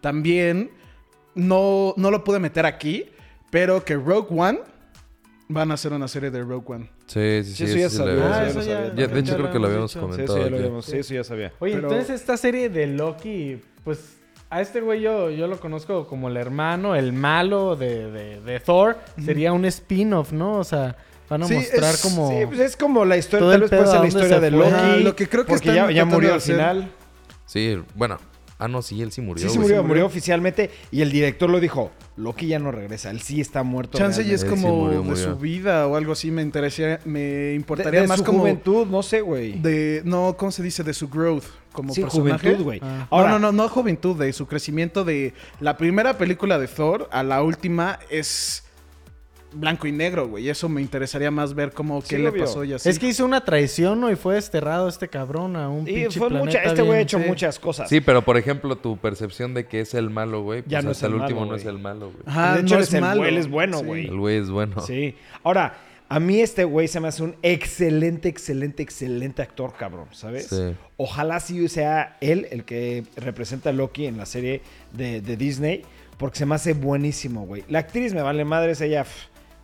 También, 0.00 0.70
no, 1.34 1.94
no 1.96 2.10
lo 2.12 2.22
pude 2.22 2.38
meter 2.38 2.64
aquí, 2.64 3.06
pero 3.50 3.84
que 3.84 3.96
Rogue 3.96 4.28
One... 4.30 4.60
Van 5.46 5.70
a 5.70 5.74
hacer 5.74 5.92
una 5.92 6.08
serie 6.08 6.30
de 6.30 6.40
Rogue 6.42 6.64
One. 6.74 6.90
Sí, 7.06 7.42
sí, 7.44 7.52
sí. 7.54 7.54
Sí, 7.54 7.64
eso 7.64 7.76
ya 7.76 7.90
sí 7.90 7.96
sabía, 7.98 8.46
eso 8.48 8.60
ya 8.62 8.66
ya-. 8.66 8.94
Ya, 8.94 9.06
de 9.08 9.20
hecho, 9.20 9.36
creo 9.36 9.52
que 9.52 9.58
lo 9.58 9.66
habíamos 9.66 9.94
habíamos 9.94 10.16
Sí, 10.16 10.22
eso 10.22 10.32
comentado. 10.32 10.38
ya 10.38 10.50
lo 10.50 10.56
habíamos- 10.56 10.86
sí, 10.86 10.96
eso 10.96 11.14
ya 11.14 11.22
sabía. 11.24 11.52
Oye, 11.58 11.74
Pero- 11.74 11.90
entonces 11.90 12.18
esta 12.20 12.36
serie 12.38 12.70
de 12.70 12.86
Loki, 12.86 13.60
pues 13.84 13.98
a 14.54 14.60
este 14.60 14.80
güey 14.80 15.00
yo, 15.00 15.30
yo 15.30 15.46
lo 15.46 15.58
conozco 15.58 16.06
como 16.06 16.28
el 16.28 16.36
hermano, 16.36 16.94
el 16.94 17.12
malo 17.12 17.76
de, 17.76 18.10
de, 18.10 18.40
de 18.40 18.60
Thor. 18.60 18.98
Sería 19.24 19.52
un 19.52 19.64
spin-off, 19.64 20.32
¿no? 20.32 20.58
O 20.58 20.64
sea, 20.64 20.96
van 21.28 21.42
a 21.42 21.46
Sí, 21.46 21.54
mostrar 21.54 21.94
es- 21.94 22.02
como... 22.02 22.28
Sí, 22.30 22.46
pues 22.46 22.60
es 22.60 22.76
como 22.76 23.04
la 23.04 23.16
historia, 23.16 23.50
tal 23.50 23.60
vez 23.62 23.70
puede 23.70 23.86
ser 23.86 23.96
¿a 23.96 24.00
la 24.00 24.06
historia 24.08 24.40
de? 24.40 24.50
Loki. 24.50 24.70
Ajá, 24.70 24.96
lo 24.96 25.16
que 25.16 25.28
creo 25.28 25.44
que 25.44 25.52
porque 25.54 25.74
ya, 25.74 25.90
ya 25.90 26.04
murió 26.04 26.34
al 26.34 26.40
final. 26.40 26.90
Sí, 27.46 27.78
bueno. 27.94 28.18
Ah, 28.58 28.68
no, 28.68 28.82
sí, 28.82 29.02
él 29.02 29.10
sí 29.12 29.20
murió. 29.20 29.42
Sí, 29.42 29.48
se 29.50 29.56
güey. 29.56 29.62
murió, 29.68 29.76
murió. 29.82 29.88
murió 29.88 30.06
oficialmente 30.06 30.70
y 30.90 31.02
el 31.02 31.10
director 31.10 31.50
lo 31.50 31.58
dijo, 31.60 31.90
Loki 32.16 32.46
ya 32.46 32.58
no 32.58 32.70
regresa, 32.70 33.10
él 33.10 33.20
sí 33.20 33.40
está 33.40 33.62
muerto. 33.62 33.98
Chance 33.98 34.22
y 34.22 34.30
es 34.32 34.42
sí 34.42 34.46
como 34.46 34.84
murió, 34.86 35.02
de 35.02 35.16
su 35.16 35.36
vida 35.36 35.86
o 35.86 35.96
algo 35.96 36.12
así. 36.12 36.30
Me 36.30 36.42
interesaría, 36.42 37.00
me 37.04 37.20
de, 37.20 37.54
importaría 37.54 38.02
de 38.02 38.06
más 38.06 38.18
su 38.18 38.24
como 38.24 38.40
juventud, 38.40 38.86
no 38.86 39.02
sé, 39.02 39.20
güey. 39.20 39.58
de 39.60 40.02
no, 40.04 40.36
¿cómo 40.38 40.52
se 40.52 40.62
dice? 40.62 40.82
De 40.84 40.94
su 40.94 41.08
growth 41.08 41.44
como 41.72 41.92
Sí, 41.92 42.02
personaje. 42.02 42.38
juventud, 42.46 42.64
güey. 42.64 42.80
Ah. 42.82 43.06
Ahora, 43.10 43.30
no, 43.30 43.38
no, 43.38 43.52
no, 43.52 43.64
no 43.64 43.68
juventud, 43.68 44.16
de 44.16 44.32
su 44.32 44.46
crecimiento 44.46 45.04
de 45.04 45.34
la 45.60 45.76
primera 45.76 46.16
película 46.18 46.58
de 46.58 46.68
Thor 46.68 47.08
a 47.12 47.22
la 47.22 47.42
última 47.42 47.98
es 48.10 48.63
blanco 49.54 49.86
y 49.86 49.92
negro, 49.92 50.28
güey. 50.28 50.48
Eso 50.48 50.68
me 50.68 50.80
interesaría 50.82 51.30
más 51.30 51.54
ver 51.54 51.72
cómo 51.72 52.00
Sí, 52.02 52.08
qué 52.10 52.18
le 52.18 52.32
pasó 52.32 52.64
y 52.64 52.72
así. 52.72 52.88
Es 52.88 52.98
que 52.98 53.08
hizo 53.08 53.24
una 53.24 53.44
traición, 53.44 54.00
¿no? 54.00 54.10
Y 54.10 54.16
fue 54.16 54.34
desterrado 54.34 54.88
este 54.88 55.08
cabrón 55.08 55.56
a 55.56 55.68
un 55.68 55.82
Y 55.88 55.92
pinche 55.94 56.18
fue 56.18 56.28
planeta 56.28 56.44
mucha, 56.58 56.62
este 56.62 56.82
güey 56.82 56.98
ha 56.98 57.02
hecho 57.02 57.18
sí. 57.18 57.24
muchas 57.26 57.58
cosas. 57.58 57.88
Sí, 57.88 58.00
pero 58.00 58.22
por 58.22 58.36
ejemplo, 58.36 58.76
tu 58.76 58.96
percepción 58.96 59.54
de 59.54 59.66
que 59.66 59.80
es 59.80 59.94
el 59.94 60.10
malo, 60.10 60.42
güey. 60.42 60.62
Pues 60.62 60.70
Ya 60.70 60.82
no 60.82 60.90
es 60.90 60.98
hasta 60.98 61.06
el 61.06 61.14
el 61.14 61.20
último 61.20 61.40
malo, 61.40 61.52
no 61.52 61.56
es 61.56 61.64
el 61.64 61.78
malo, 61.78 62.10
güey. 62.10 62.22
Ajá, 62.26 62.54
de 62.54 62.60
hecho, 62.62 62.74
no 62.74 62.80
es 62.80 62.88
es 62.88 62.94
el 62.94 63.00
malo. 63.00 63.24
él 63.24 63.36
es 63.38 63.48
bueno, 63.48 63.78
Sí. 63.78 63.84
güey. 63.84 64.06
El 64.06 64.18
güey 64.18 64.36
es 64.38 64.50
bueno. 64.50 64.80
Sí. 64.80 65.14
Ahora, 65.42 65.74
a 66.08 66.20
mí 66.20 66.40
este 66.40 66.64
güey 66.64 66.86
se 66.86 67.00
me 67.00 67.08
hace 67.08 67.22
un 67.22 67.34
excelente, 67.42 68.28
excelente, 68.28 68.82
excelente 68.82 69.40
actor, 69.42 69.72
cabrón, 69.76 70.06
¿sabes? 70.12 70.46
Sí. 70.48 70.74
Ojalá 70.96 71.40
sí 71.40 71.66
sea 71.68 72.18
él 72.20 72.46
el 72.50 72.64
que 72.64 73.04
representa 73.16 73.70
a 73.70 73.72
Loki 73.72 74.06
en 74.06 74.18
la 74.18 74.26
serie 74.26 74.60
de, 74.92 75.20
de 75.22 75.36
Disney, 75.36 75.82
porque 76.18 76.38
se 76.38 76.46
me 76.46 76.54
hace 76.54 76.74
buenísimo, 76.74 77.46
güey. 77.46 77.64
La 77.68 77.80
actriz 77.80 78.12
me 78.14 78.22
vale 78.22 78.44
madres, 78.44 78.80
ella, 78.80 79.04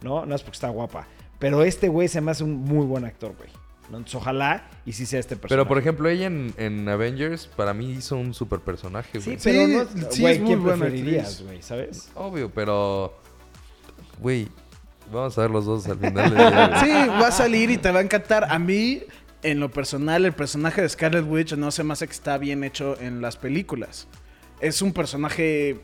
¿no? 0.03 0.25
No 0.27 0.35
es 0.35 0.43
porque 0.43 0.57
está 0.57 0.69
guapa. 0.69 1.07
Pero 1.39 1.63
este 1.63 1.89
güey 1.89 2.09
se 2.09 2.21
me 2.21 2.31
hace 2.31 2.45
un 2.45 2.55
muy 2.57 2.85
buen 2.87 3.05
actor, 3.05 3.35
güey. 3.37 3.49
¿no? 3.91 3.97
Entonces, 3.99 4.15
ojalá 4.17 4.69
y 4.87 4.93
sí 4.93 5.05
sea 5.07 5.19
este 5.21 5.37
personaje. 5.37 5.55
Pero 5.55 5.67
por 5.69 5.79
ejemplo, 5.79 6.09
ella 6.09 6.27
en, 6.27 6.55
en 6.59 6.89
Avengers, 6.89 7.47
para 7.49 7.75
mí 7.75 7.91
hizo 7.93 8.17
un 8.17 8.35
super 8.35 8.61
personaje, 8.61 9.21
Sí, 9.21 9.31
güey. 9.31 9.39
pero 9.43 9.67
Sí, 9.67 9.95
no, 9.97 10.11
sí 10.13 10.21
güey, 10.23 10.35
es 10.35 10.41
muy 10.41 10.49
¿quién 10.49 10.63
buena 10.63 10.79
preferirías, 10.81 11.43
güey? 11.43 11.63
¿Sabes? 11.63 12.11
Obvio, 12.15 12.51
pero. 12.51 13.19
Güey, 14.21 14.49
vamos 15.13 15.37
a 15.39 15.41
ver 15.41 15.51
los 15.51 15.65
dos 15.65 15.87
al 15.89 15.99
final 15.99 16.31
güey. 16.35 16.47
Sí, 16.81 17.09
va 17.09 17.29
a 17.29 17.33
salir 17.33 17.71
y 17.71 17.79
te 17.79 17.91
va 17.91 17.99
a 18.01 18.03
encantar. 18.03 18.45
A 18.53 18.59
mí, 18.59 19.03
en 19.43 19.59
lo 19.59 19.71
personal, 19.71 20.25
el 20.25 20.33
personaje 20.35 20.83
de 20.83 20.89
Scarlet 20.89 21.25
Witch 21.27 21.55
no 21.55 21.71
se 21.71 21.83
me 21.83 21.95
hace 21.95 22.07
que 22.07 22.13
está 22.13 22.37
bien 22.39 22.63
hecho 22.65 23.01
en 23.01 23.21
las 23.23 23.37
películas. 23.37 24.07
Es 24.61 24.83
un 24.83 24.93
personaje 24.93 25.81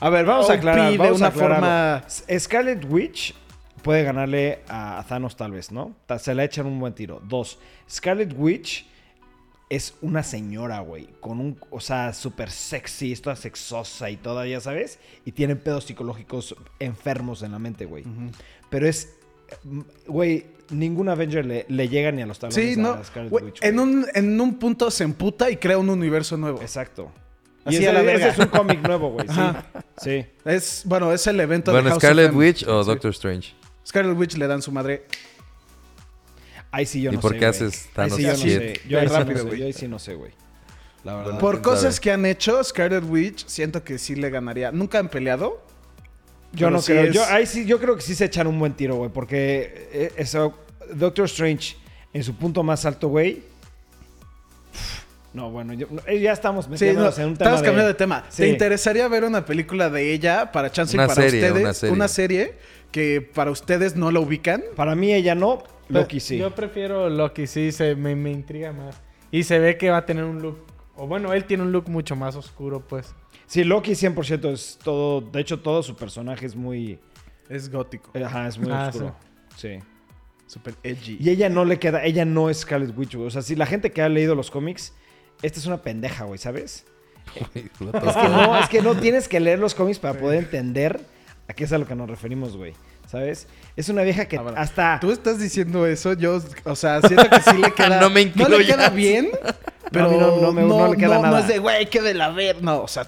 A 0.00 0.10
ver, 0.10 0.24
vamos 0.26 0.48
a 0.50 0.54
aclarar. 0.54 0.92
de 0.92 0.98
vamos 0.98 1.20
a 1.22 1.28
una 1.28 1.30
forma- 1.30 2.04
Scarlet 2.38 2.84
Witch 2.88 3.34
puede 3.82 4.02
ganarle 4.04 4.60
a 4.68 5.04
Thanos 5.08 5.36
tal 5.36 5.52
vez, 5.52 5.72
¿no? 5.72 5.94
Se 6.18 6.34
la 6.34 6.44
echan 6.44 6.66
un 6.66 6.78
buen 6.78 6.92
tiro. 6.94 7.20
Dos, 7.24 7.58
Scarlet 7.90 8.32
Witch 8.36 8.86
es 9.70 9.94
una 10.02 10.22
señora, 10.22 10.80
güey. 10.80 11.08
Con 11.20 11.40
un, 11.40 11.58
o 11.70 11.80
sea, 11.80 12.12
súper 12.12 12.50
sexy, 12.50 13.14
toda 13.16 13.36
sexosa 13.36 14.08
y 14.10 14.16
toda, 14.16 14.46
ya 14.46 14.60
sabes. 14.60 14.98
Y 15.24 15.32
tiene 15.32 15.56
pedos 15.56 15.84
psicológicos 15.84 16.54
enfermos 16.78 17.42
en 17.42 17.52
la 17.52 17.58
mente, 17.58 17.84
güey. 17.84 18.04
Pero 18.70 18.86
es, 18.88 19.14
mm, 19.64 19.80
güey, 20.06 20.46
ningún 20.70 21.08
Avenger 21.08 21.44
le, 21.44 21.66
le 21.68 21.88
llega 21.88 22.10
ni 22.12 22.22
a 22.22 22.26
los 22.26 22.38
talones 22.38 22.54
Sí, 22.54 22.74
a 22.78 22.82
no. 22.82 23.04
Scarlet 23.04 23.30
güey, 23.30 23.44
Witch. 23.46 23.62
en, 23.62 23.78
un, 23.78 24.06
en 24.14 24.40
un 24.40 24.58
punto 24.58 24.90
se 24.90 25.04
emputa 25.04 25.50
y 25.50 25.56
crea 25.56 25.78
un 25.78 25.88
universo 25.90 26.36
nuevo. 26.36 26.60
Exacto. 26.62 27.10
Y 27.68 27.76
Así 27.76 27.84
ese, 27.84 27.88
a 27.88 27.92
la 27.92 28.12
ese 28.12 28.28
es 28.28 28.38
un 28.38 28.46
cómic 28.46 28.80
nuevo, 28.80 29.10
güey. 29.10 29.26
Sí. 29.28 29.40
Sí. 30.02 30.26
Es, 30.44 30.82
bueno, 30.84 31.12
es 31.12 31.26
el 31.26 31.38
evento 31.40 31.70
Bueno, 31.72 31.84
de 31.86 31.90
House 31.90 32.02
Scarlet 32.02 32.26
of 32.26 32.32
M. 32.32 32.38
Witch 32.38 32.62
o 32.66 32.82
Sí. 32.82 32.88
Doctor 32.90 33.10
Strange. 33.10 33.54
Scarlet 33.86 34.16
Witch 34.16 34.36
le 34.36 34.46
dan 34.46 34.62
su 34.62 34.70
madre. 34.72 35.04
Ahí 36.70 36.84
sí 36.86 37.00
yo 37.00 37.10
¿Y 37.10 37.14
no 37.16 37.20
por 37.20 37.32
sé, 37.32 37.38
qué 37.38 37.46
güey. 37.46 37.50
haces 37.50 37.84
Ahí 37.86 37.90
Thanos 37.94 38.16
sí 38.16 38.22
yo 38.22 38.28
no 38.30 38.36
sé. 38.36 38.80
Yo 38.88 38.98
ahí 39.00 39.06
Rápido, 39.06 39.32
no 39.34 39.38
sé. 39.40 39.46
güey. 39.46 39.60
Yo 39.60 39.66
ahí 39.66 39.72
sí 39.72 39.88
no 39.88 39.98
sé, 39.98 40.14
güey. 40.14 40.32
La 41.04 41.12
verdad. 41.14 41.24
Bueno. 41.32 41.38
Por 41.40 41.62
cosas 41.62 41.94
sabe. 41.94 42.02
que 42.02 42.12
han 42.12 42.26
hecho, 42.26 42.62
Scarlet 42.62 43.04
Witch 43.08 43.46
siento 43.46 43.82
que 43.84 43.98
sí 43.98 44.14
le 44.16 44.30
ganaría. 44.30 44.70
Nunca 44.72 44.98
han 44.98 45.08
peleado. 45.08 45.62
yo 46.52 46.58
pero 46.66 46.70
no 46.72 46.82
sí 46.82 46.92
creo. 46.92 47.04
es- 47.04 47.14
Yo, 47.14 47.24
ahí 47.26 47.46
sí, 47.46 47.64
yo 47.64 47.78
creo 47.80 47.96
que 47.96 48.02
sí 48.02 48.14
se 48.14 48.26
echan 48.26 48.46
un 48.46 48.58
buen 48.58 48.74
tiro, 48.74 48.96
güey. 48.96 49.10
Porque 49.10 49.88
eh, 49.92 50.12
eso, 50.16 50.58
Doctor 50.92 51.24
Strange 51.26 51.76
en 52.12 52.22
su 52.24 52.34
punto 52.34 52.62
más 52.62 52.84
alto, 52.84 53.08
güey. 53.08 53.42
No, 55.34 55.50
bueno, 55.50 55.74
yo- 55.74 55.86
no, 55.90 56.00
eh, 56.06 56.20
ya 56.20 56.32
estamos 56.32 56.64
Sí, 56.64 56.68
no, 56.70 56.72
metiéndonos 56.72 57.18
en 57.18 57.26
un 57.28 57.36
tema 57.36 57.50
estamos 57.50 57.62
cambiando 57.62 57.88
de 57.88 57.94
tema. 57.94 58.24
Sí. 58.30 58.42
¿Te 58.42 58.48
interesaría 58.48 59.06
ver 59.08 59.24
una 59.24 59.44
película 59.44 59.90
de 59.90 60.12
ella 60.12 60.50
para 60.52 60.70
chance 60.72 60.96
y 60.96 60.98
para 60.98 61.14
serie, 61.14 61.52
ustedes? 61.52 61.82
una 61.92 62.08
serie. 62.08 62.54
que 62.90 63.20
para 63.20 63.50
ustedes 63.50 63.96
no 63.96 64.10
la 64.10 64.18
ubican. 64.20 64.62
Para 64.74 64.94
mí 64.94 65.12
ella 65.12 65.34
no, 65.34 65.62
Loki 65.90 66.20
sí. 66.20 66.38
Yo 66.38 66.54
prefiero 66.54 67.10
Loki, 67.10 67.46
sí, 67.46 67.70
se, 67.70 67.94
me, 67.94 68.16
me 68.16 68.30
intriga 68.30 68.72
más. 68.72 68.98
Y 69.30 69.42
se 69.42 69.58
ve 69.58 69.76
que 69.76 69.90
va 69.90 69.98
a 69.98 70.06
tener 70.06 70.24
un 70.24 70.40
look. 70.40 70.58
O 70.96 71.06
bueno, 71.06 71.34
él 71.34 71.44
tiene 71.44 71.64
un 71.64 71.70
look 71.72 71.90
mucho 71.90 72.16
más 72.16 72.34
oscuro, 72.34 72.80
pues. 72.88 73.14
Sí, 73.46 73.62
Loki 73.62 73.92
100% 73.92 74.50
es 74.52 74.78
todo, 74.82 75.20
de 75.20 75.38
hecho 75.40 75.60
todo 75.60 75.82
su 75.82 75.94
personaje 75.96 76.46
es 76.46 76.56
muy, 76.56 76.98
Es 77.50 77.70
gótico. 77.70 78.10
eh, 78.14 78.24
ajá, 78.24 78.48
es 78.48 78.56
muy 78.58 78.72
Ah, 78.72 78.86
oscuro. 78.88 79.14
Sí. 79.56 79.78
Super 80.46 80.74
edgy. 80.82 81.18
Y 81.20 81.28
ella 81.28 81.50
no 81.50 81.66
le 81.66 81.78
queda, 81.78 82.02
ella 82.04 82.24
no 82.24 82.48
es 82.48 82.60
Scarlet 82.60 82.96
Witch. 82.96 83.16
O 83.16 83.28
sea, 83.30 83.42
si 83.42 83.54
la 83.54 83.66
gente 83.66 83.92
que 83.92 84.00
ha 84.00 84.08
leído 84.08 84.34
los 84.34 84.50
cómics, 84.50 84.94
esta 85.42 85.58
es 85.60 85.66
una 85.66 85.78
pendeja, 85.82 86.24
güey, 86.24 86.38
¿sabes? 86.38 86.84
Güey, 87.54 87.66
Es 87.66 88.16
que 88.16 88.28
no, 88.28 88.58
es 88.58 88.68
que 88.68 88.82
no 88.82 88.96
tienes 88.96 89.28
que 89.28 89.38
leer 89.40 89.58
los 89.58 89.74
cómics 89.74 89.98
para 89.98 90.18
poder 90.18 90.38
entender 90.44 91.00
a 91.46 91.52
qué 91.52 91.64
es 91.64 91.72
a 91.72 91.78
lo 91.78 91.86
que 91.86 91.94
nos 91.94 92.08
referimos, 92.08 92.56
güey. 92.56 92.72
¿Sabes? 93.10 93.46
Es 93.74 93.88
una 93.88 94.02
vieja 94.02 94.26
que 94.26 94.36
Ahora, 94.36 94.60
hasta... 94.60 94.98
Tú 95.00 95.10
estás 95.10 95.38
diciendo 95.38 95.86
eso, 95.86 96.12
yo, 96.12 96.42
o 96.64 96.76
sea, 96.76 97.00
siento 97.00 97.26
que 97.30 97.40
sí 97.40 97.56
le 97.56 97.72
queda. 97.74 98.00
No 98.02 98.10
me 98.10 98.16
le 98.22 98.28
incluyas. 98.28 98.66
queda 98.66 98.90
bien, 98.90 99.30
pero 99.90 100.04
a 100.08 100.08
mí 100.10 100.16
no- 100.18 100.36
no 100.42 100.52
me- 100.52 100.62
no 100.62 100.88
le 100.92 100.96
queda 100.98 101.14
no, 101.16 101.22
nada. 101.22 101.40
es 101.40 101.48
de, 101.48 101.58
güey, 101.58 101.88
que 101.88 102.02
de 102.02 102.12
la 102.12 102.28
ver. 102.28 102.62
No, 102.62 102.82
o 102.82 102.88
sea, 102.88 103.06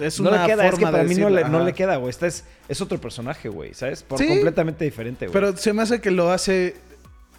es 0.00 0.18
no 0.18 0.30
una 0.30 0.46
le 0.46 0.46
queda, 0.50 0.64
es 0.64 0.70
que 0.70 0.76
forma 0.76 0.92
para 0.92 1.02
de 1.04 1.08
mí 1.10 1.14
no 1.20 1.28
le, 1.28 1.44
no 1.46 1.62
le 1.62 1.74
queda, 1.74 1.96
güey. 1.96 2.08
Esta 2.08 2.26
es, 2.26 2.44
es 2.70 2.80
otro 2.80 2.98
personaje, 2.98 3.50
güey, 3.50 3.74
¿sabes? 3.74 4.02
Por 4.02 4.18
Sí. 4.18 4.26
completamente 4.28 4.82
diferente, 4.86 5.26
güey. 5.26 5.32
Pero 5.34 5.54
se 5.58 5.74
me 5.74 5.82
hace 5.82 6.00
que 6.00 6.10
lo 6.10 6.30
hace. 6.30 6.76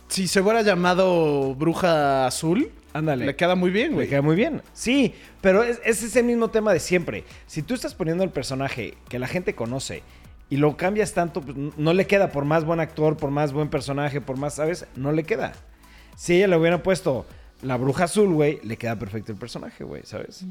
Si 0.08 0.28
se 0.28 0.40
hubiera 0.42 0.62
llamado 0.62 1.56
Bruja 1.56 2.28
Azul, 2.28 2.72
Ándale. 2.94 3.26
le 3.26 3.36
queda 3.36 3.56
muy 3.56 3.72
bien, 3.72 3.90
Le 3.90 3.96
güey. 3.96 4.08
queda 4.10 4.22
muy 4.22 4.36
bien. 4.36 4.62
Sí, 4.74 5.14
pero 5.42 5.64
es, 5.64 5.82
es 5.84 6.04
ese 6.04 6.24
mismo 6.24 6.50
tema 6.50 6.72
de 6.74 6.80
siempre. 6.80 7.24
Si 7.48 7.62
tú 7.62 7.74
estás 7.74 7.94
poniendo 7.96 8.24
el 8.24 8.30
personaje 8.30 8.96
que 9.10 9.20
la 9.20 9.28
gente 9.28 9.56
conoce 9.56 10.04
y 10.50 10.58
lo 10.58 10.78
cambias 10.78 11.14
tanto, 11.14 11.42
pues, 11.42 11.58
no 11.78 11.94
le 11.94 12.06
queda 12.08 12.32
por 12.32 12.46
más 12.46 12.64
buen 12.66 12.80
actor, 12.80 13.18
por 13.18 13.32
más 13.32 13.52
buen 13.52 13.70
personaje, 13.70 14.22
por 14.22 14.38
más, 14.38 14.56
¿sabes? 14.56 14.86
No 14.96 15.12
le 15.12 15.24
queda. 15.24 15.54
Si 16.16 16.36
ella 16.38 16.48
le 16.48 16.58
hubiera 16.58 16.82
puesto 16.84 17.26
la 17.62 17.76
bruja 17.78 18.04
azul, 18.06 18.32
güey, 18.34 18.60
le 18.64 18.78
queda 18.78 18.98
perfecto 18.98 19.32
el 19.32 19.38
personaje, 19.40 19.84
güey, 19.84 20.04
¿sabes? 20.06 20.46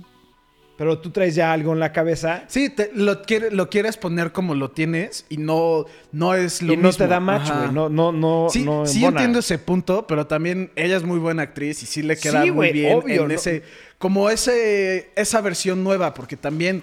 Pero 0.76 0.98
tú 0.98 1.10
traes 1.10 1.36
ya 1.36 1.52
algo 1.52 1.72
en 1.72 1.78
la 1.78 1.92
cabeza 1.92 2.44
Sí, 2.48 2.68
te- 2.68 2.90
lo, 2.94 3.22
quiere- 3.22 3.52
lo 3.52 3.70
quieres 3.70 3.96
poner 3.96 4.32
como 4.32 4.56
lo 4.56 4.72
tienes 4.72 5.24
y 5.28 5.36
no, 5.36 5.84
no 6.10 6.34
es 6.34 6.62
lo 6.62 6.72
y 6.72 6.76
no 6.76 6.88
mismo. 6.88 6.98
te 6.98 7.06
da 7.06 7.20
match, 7.20 7.48
güey. 7.48 7.70
No, 7.72 7.88
no, 7.88 8.10
no, 8.10 8.48
Sí, 8.50 8.64
no 8.64 8.84
sí 8.84 9.04
entiendo 9.04 9.38
ese 9.38 9.58
punto, 9.58 10.06
pero 10.08 10.26
también 10.26 10.72
ella 10.74 10.96
es 10.96 11.04
muy 11.04 11.20
buena 11.20 11.42
actriz 11.42 11.82
y 11.84 11.86
sí 11.86 12.02
le 12.02 12.16
queda 12.16 12.42
Sí, 12.42 12.50
muy 12.50 12.72
bien 12.72 12.98
obvio, 12.98 13.22
en 13.22 13.28
¿no? 13.28 13.34
ese 13.34 13.62
como 13.98 14.28
ese 14.30 15.10
esa 15.14 15.40
versión 15.40 15.84
nueva, 15.84 16.12
porque 16.12 16.36
también 16.36 16.82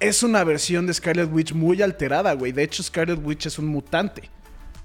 es 0.00 0.22
una 0.22 0.44
versión 0.44 0.86
de 0.86 0.92
Scarlet 0.94 1.30
Witch 1.32 1.52
muy 1.54 1.80
alterada, 1.82 2.32
güey. 2.34 2.52
De 2.52 2.62
hecho, 2.62 2.82
Scarlet 2.82 3.18
Witch 3.24 3.46
es 3.46 3.58
un 3.58 3.66
mutante. 3.66 4.30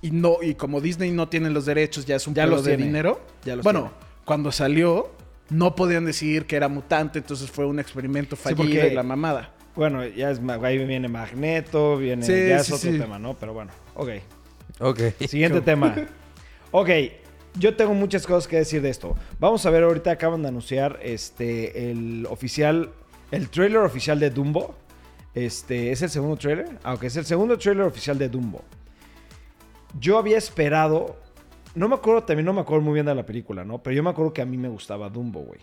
Y 0.02 0.12
no 0.12 0.38
y 0.42 0.56
como 0.56 0.80
Disney 0.82 1.12
no 1.12 1.28
tiene 1.30 1.50
los 1.50 1.66
derechos, 1.66 2.06
ya 2.06 2.16
es 2.16 2.26
un 2.28 2.34
Ya 2.36 2.44
pedo 2.44 2.56
los 2.56 2.64
de 2.66 2.72
tiene. 2.72 2.86
dinero. 2.86 3.22
Ya 3.44 3.56
los 3.56 3.64
bueno, 3.64 3.80
tiene. 3.82 3.96
cuando 4.26 4.52
salió 4.52 5.12
no 5.50 5.76
podían 5.76 6.06
decir 6.06 6.46
que 6.46 6.56
era 6.56 6.68
mutante, 6.68 7.20
entonces 7.20 7.50
fue 7.52 7.66
un 7.66 7.80
experimento 7.80 8.36
fallido 8.36 8.64
porque- 8.64 8.88
y 8.92 8.94
la 8.96 9.04
mamada. 9.04 9.52
Bueno, 9.76 10.06
ya 10.06 10.32
es, 10.32 10.40
ahí 10.64 10.78
viene 10.86 11.08
Magneto, 11.10 11.98
viene, 11.98 12.26
Sí, 12.26 12.32
ya 12.32 12.58
es 12.58 12.66
sí, 12.68 12.74
otro 12.74 12.92
sí. 12.92 12.98
tema, 12.98 13.20
¿no? 13.20 13.34
Pero 13.34 13.54
bueno, 13.54 13.72
ok. 13.96 14.10
Ok. 14.80 15.00
Siguiente 15.28 15.60
tema. 15.62 15.94
Ok, 16.72 16.90
yo 17.56 17.76
tengo 17.76 17.94
muchas 17.94 18.26
cosas 18.26 18.48
que 18.48 18.56
decir 18.58 18.82
de 18.82 18.90
esto. 18.90 19.16
Vamos 19.40 19.66
a 19.66 19.70
ver, 19.70 19.84
ahorita 19.84 20.12
acaban 20.12 20.42
de 20.42 20.48
anunciar 20.48 21.00
este 21.02 21.92
el 21.92 22.26
oficial, 22.30 22.92
el 23.32 23.50
trailer 23.50 23.80
oficial 23.80 24.20
de 24.20 24.30
Dumbo. 24.30 24.76
Este, 25.34 25.92
¿es 25.92 26.02
el 26.02 26.10
segundo 26.10 26.38
trailer? 26.38 26.70
Ah, 26.84 26.94
ok, 26.94 27.04
es 27.04 27.18
el 27.18 27.26
segundo 27.26 27.58
trailer 27.58 27.86
oficial 27.86 28.18
de 28.18 28.30
Dumbo. 28.30 28.64
Yo 30.00 30.18
había 30.18 30.38
esperado, 30.38 31.18
no 31.76 31.88
me 31.90 31.96
acuerdo, 31.96 32.24
también 32.24 32.46
no 32.46 32.54
me 32.54 32.62
acuerdo 32.62 32.84
muy 32.84 32.94
bien 32.94 33.06
de 33.06 33.14
la 33.16 33.26
película, 33.26 33.64
¿no? 33.64 33.84
Pero 33.84 33.96
yo 33.96 34.04
me 34.04 34.10
acuerdo 34.10 34.34
que 34.34 34.42
a 34.42 34.46
mí 34.46 34.58
me 34.58 34.70
gustaba 34.70 35.10
Dumbo, 35.10 35.42
güey. 35.42 35.60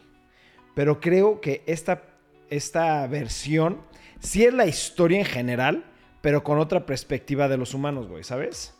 Pero 0.74 1.00
creo 1.00 1.40
que 1.40 1.62
esta, 1.66 2.02
esta 2.50 3.06
versión 3.06 3.78
sí 4.20 4.44
es 4.44 4.54
la 4.54 4.66
historia 4.66 5.18
en 5.18 5.24
general, 5.24 5.84
pero 6.20 6.44
con 6.44 6.58
otra 6.58 6.86
perspectiva 6.86 7.48
de 7.48 7.56
los 7.56 7.74
humanos, 7.74 8.06
güey, 8.08 8.24
¿sabes? 8.24 8.74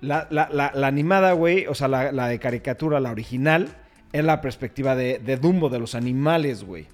La, 0.00 0.26
la- 0.30 0.48
la- 0.52 0.72
la 0.74 0.86
animada, 0.86 1.32
güey, 1.32 1.66
o 1.66 1.74
sea, 1.74 1.88
la, 1.88 2.12
la 2.12 2.28
de 2.28 2.38
caricatura, 2.38 3.00
la 3.00 3.10
original, 3.12 3.68
es 4.12 4.24
la 4.24 4.40
perspectiva 4.40 4.94
de, 4.96 5.18
de 5.18 5.36
Dumbo, 5.36 5.68
de 5.68 5.78
los 5.78 5.94
animales, 5.94 6.64
güey. 6.64 6.86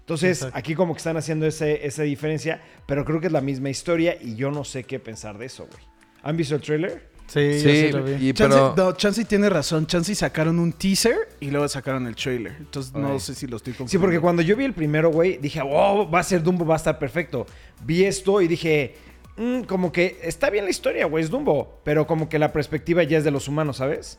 Entonces, 0.00 0.38
Exacto. 0.38 0.58
aquí 0.58 0.74
como 0.74 0.92
que 0.94 0.98
están 0.98 1.16
haciendo 1.16 1.46
ese, 1.46 1.86
esa 1.86 2.02
diferencia, 2.02 2.60
pero 2.86 3.04
creo 3.04 3.20
que 3.20 3.28
es 3.28 3.32
la 3.32 3.40
misma 3.40 3.70
historia 3.70 4.16
y 4.20 4.34
yo 4.34 4.50
no 4.50 4.64
sé 4.64 4.84
qué 4.84 4.98
pensar 4.98 5.38
de 5.38 5.46
eso, 5.46 5.66
güey. 5.70 5.84
¿Han 6.22 6.36
visto 6.36 6.54
el 6.56 6.60
trailer? 6.60 7.09
Sí, 7.32 7.40
yo 7.40 7.70
Sí, 7.70 7.80
sí 7.86 7.92
lo 7.92 8.02
vi. 8.02 8.12
y 8.28 8.32
Chansey, 8.32 8.60
pero... 8.60 8.74
no, 8.76 8.92
Chansey 8.92 9.24
tiene 9.24 9.48
razón. 9.48 9.86
Chansey 9.86 10.14
sacaron 10.14 10.58
un 10.58 10.72
teaser 10.72 11.16
y 11.38 11.50
luego 11.50 11.68
sacaron 11.68 12.06
el 12.08 12.16
trailer. 12.16 12.56
Entonces 12.58 12.92
no 12.92 13.18
sé 13.20 13.34
si 13.36 13.46
lo 13.46 13.56
estoy 13.56 13.72
Sí, 13.72 13.78
confundiendo. 13.78 14.04
porque 14.06 14.20
cuando 14.20 14.42
yo 14.42 14.56
vi 14.56 14.64
el 14.64 14.74
primero, 14.74 15.10
güey, 15.10 15.36
dije, 15.38 15.60
oh, 15.64 16.10
va 16.10 16.18
a 16.20 16.22
ser 16.24 16.42
Dumbo, 16.42 16.66
va 16.66 16.74
a 16.74 16.78
estar 16.78 16.98
perfecto. 16.98 17.46
Vi 17.84 18.04
esto 18.04 18.40
y 18.42 18.48
dije, 18.48 18.96
"Mm, 19.36 19.62
como 19.62 19.92
que 19.92 20.18
está 20.24 20.50
bien 20.50 20.64
la 20.64 20.70
historia, 20.70 21.06
güey, 21.06 21.22
es 21.22 21.30
Dumbo, 21.30 21.80
pero 21.84 22.06
como 22.06 22.28
que 22.28 22.38
la 22.40 22.52
perspectiva 22.52 23.02
ya 23.04 23.18
es 23.18 23.24
de 23.24 23.30
los 23.30 23.46
humanos, 23.46 23.76
¿sabes? 23.76 24.18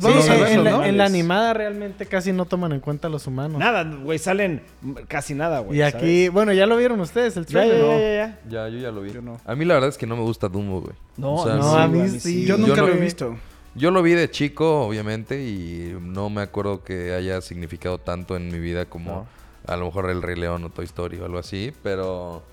Vamos 0.00 0.24
Sí, 0.24 0.30
a 0.30 0.50
en, 0.52 0.62
la, 0.64 0.70
¿no? 0.70 0.84
en 0.84 0.96
la 0.96 1.04
animada 1.04 1.52
realmente 1.52 2.06
casi 2.06 2.32
no 2.32 2.44
toman 2.44 2.72
en 2.72 2.80
cuenta 2.80 3.08
a 3.08 3.10
los 3.10 3.26
humanos. 3.26 3.58
Nada, 3.58 3.82
güey, 3.84 4.18
salen 4.20 4.62
casi 5.08 5.34
nada, 5.34 5.60
güey. 5.60 5.78
y 5.78 5.82
aquí, 5.82 6.28
bueno, 6.28 6.52
ya 6.52 6.66
lo 6.66 6.76
vieron 6.76 7.00
ustedes, 7.00 7.36
el 7.36 7.46
trailer. 7.46 7.78
ya, 7.78 7.82
¿no? 7.84 7.90
ya, 7.92 7.98
ya, 7.98 8.14
ya. 8.14 8.38
Ya, 8.48 8.68
yo 8.68 8.78
ya 8.78 8.90
lo 8.92 9.00
vi. 9.02 9.12
Yo 9.12 9.20
no. 9.22 9.40
A 9.44 9.54
mí 9.56 9.64
la 9.64 9.74
verdad 9.74 9.88
es 9.90 9.98
que 9.98 10.06
no 10.06 10.16
me 10.16 10.22
gusta 10.22 10.48
Dumbo, 10.48 10.80
güey. 10.82 10.94
No, 11.16 11.34
O 11.34 11.44
sea, 11.44 11.56
no, 11.56 11.72
sí, 11.72 11.78
a 11.80 11.86
mí 11.88 12.08
sí. 12.20 12.44
Yo 12.46 12.56
Yo 12.56 12.66
nunca 12.66 12.82
lo 12.82 12.88
he 12.88 12.96
visto. 12.96 13.36
Yo 13.74 13.90
lo 13.90 14.02
vi 14.04 14.12
de 14.12 14.30
chico, 14.30 14.82
obviamente, 14.86 15.42
y 15.44 15.96
no 16.00 16.30
me 16.30 16.42
acuerdo 16.42 16.84
que 16.84 17.12
haya 17.12 17.40
significado 17.40 17.98
tanto 17.98 18.36
en 18.36 18.46
mi 18.52 18.60
vida 18.60 18.84
como 18.84 19.10
No. 19.10 19.26
a 19.66 19.76
lo 19.76 19.86
mejor 19.86 20.08
El 20.10 20.22
Rey 20.22 20.36
León 20.36 20.62
o 20.62 20.70
Toy 20.70 20.84
Story 20.84 21.18
o 21.18 21.24
algo 21.24 21.38
así, 21.38 21.72
pero 21.82 22.44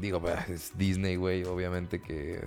digo, 0.00 0.20
bah, 0.20 0.44
es 0.48 0.76
Disney, 0.76 1.16
güey, 1.16 1.44
obviamente 1.44 2.00
que... 2.00 2.40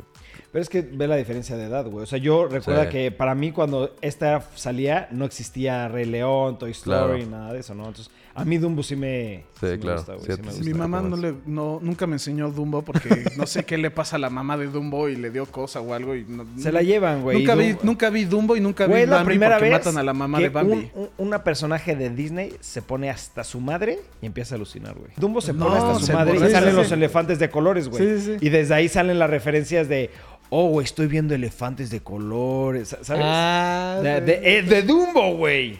Pero 0.51 0.61
es 0.61 0.69
que 0.69 0.81
ve 0.81 1.07
la 1.07 1.15
diferencia 1.15 1.55
de 1.57 1.65
edad, 1.65 1.85
güey. 1.85 2.03
O 2.03 2.05
sea, 2.05 2.19
yo 2.19 2.47
recuerdo 2.47 2.83
Sí. 2.83 2.89
que 2.89 3.11
para 3.11 3.33
mí 3.35 3.51
cuando 3.51 3.95
esta 4.01 4.41
salía 4.55 5.07
no 5.11 5.25
existía 5.25 5.87
Rey 5.87 6.05
León, 6.05 6.57
Toy 6.59 6.71
Story, 6.71 7.21
Claro. 7.23 7.31
nada 7.31 7.53
de 7.53 7.59
eso, 7.59 7.73
¿no? 7.73 7.87
Entonces, 7.87 8.13
a 8.35 8.45
mí 8.45 8.57
Dumbo 8.57 8.81
sí 8.83 8.95
me, 8.95 9.43
Sí, 9.59 9.65
me 9.67 9.79
claro. 9.79 9.97
gusta, 9.97 10.13
güey, 10.15 10.25
Sí, 10.25 10.31
sí 10.33 10.41
me 10.41 10.51
sí, 10.51 10.57
gusta. 10.57 10.65
Mi 10.65 10.73
mamá 10.73 11.01
no 11.01 11.15
le, 11.17 11.35
no, 11.45 11.79
nunca 11.81 12.07
me 12.07 12.13
enseñó 12.13 12.49
Dumbo 12.49 12.81
porque 12.81 13.09
no 13.37 13.45
sé 13.45 13.63
qué 13.63 13.77
le 13.77 13.91
pasa 13.91 14.15
a 14.15 14.19
la 14.19 14.29
mamá 14.31 14.57
de 14.57 14.65
Dumbo 14.67 15.07
y 15.07 15.15
le 15.15 15.29
dio 15.29 15.45
cosa 15.45 15.81
o 15.81 15.93
algo. 15.93 16.15
Y 16.15 16.25
no- 16.27 16.45
Se 16.57 16.71
la 16.71 16.81
llevan, 16.81 17.21
güey. 17.21 17.37
Nunca 17.39 17.55
vi, 17.55 17.71
Dumbo- 17.73 17.79
nunca 17.83 18.09
vi 18.09 18.25
Dumbo 18.25 18.55
y 18.55 18.59
nunca 18.61 18.85
Güey, 18.85 18.97
vi 18.99 19.03
es 19.03 19.09
la 19.09 19.15
Bambi 19.17 19.27
primera 19.29 19.55
porque 19.57 19.69
vez 19.69 19.79
matan 19.85 19.97
a 19.99 20.03
la 20.03 20.13
mamá 20.13 20.37
que 20.39 20.43
de 20.45 20.49
Bambi. 20.49 20.71
un, 20.73 20.89
un- 20.95 21.09
una 21.19 21.43
personaje 21.43 21.95
de 21.95 22.09
Disney 22.09 22.53
se 22.59 22.81
pone 22.81 23.09
hasta 23.09 23.43
su 23.43 23.59
madre 23.59 23.99
y 24.21 24.25
empieza 24.25 24.55
a 24.55 24.57
alucinar, 24.57 24.95
güey. 24.95 25.11
Dumbo 25.17 25.39
se 25.39 25.53
No, 25.53 25.65
pone 25.67 25.77
hasta 25.77 25.99
su 25.99 26.05
se 26.07 26.13
madre 26.13 26.35
y 26.35 26.51
salen 26.51 26.71
sí, 26.71 26.75
los 26.75 26.87
sí. 26.87 26.93
elefantes 26.95 27.37
de 27.39 27.49
colores, 27.49 27.87
güey. 27.89 28.19
Sí, 28.19 28.25
sí. 28.25 28.37
Y 28.41 28.49
desde 28.49 28.73
ahí 28.73 28.89
salen 28.89 29.19
las 29.19 29.29
referencias 29.29 29.87
de, 29.87 30.09
oh, 30.49 30.69
güey, 30.69 30.85
estoy 30.85 31.05
viendo 31.07 31.35
elefantes 31.35 31.91
de 31.91 31.99
colores, 31.99 32.95
¿sabes? 33.01 33.23
Ah, 33.25 33.99
de- 34.01 34.57
eh, 34.57 34.63
de 34.63 34.81
Dumbo, 34.81 35.35
güey. 35.35 35.77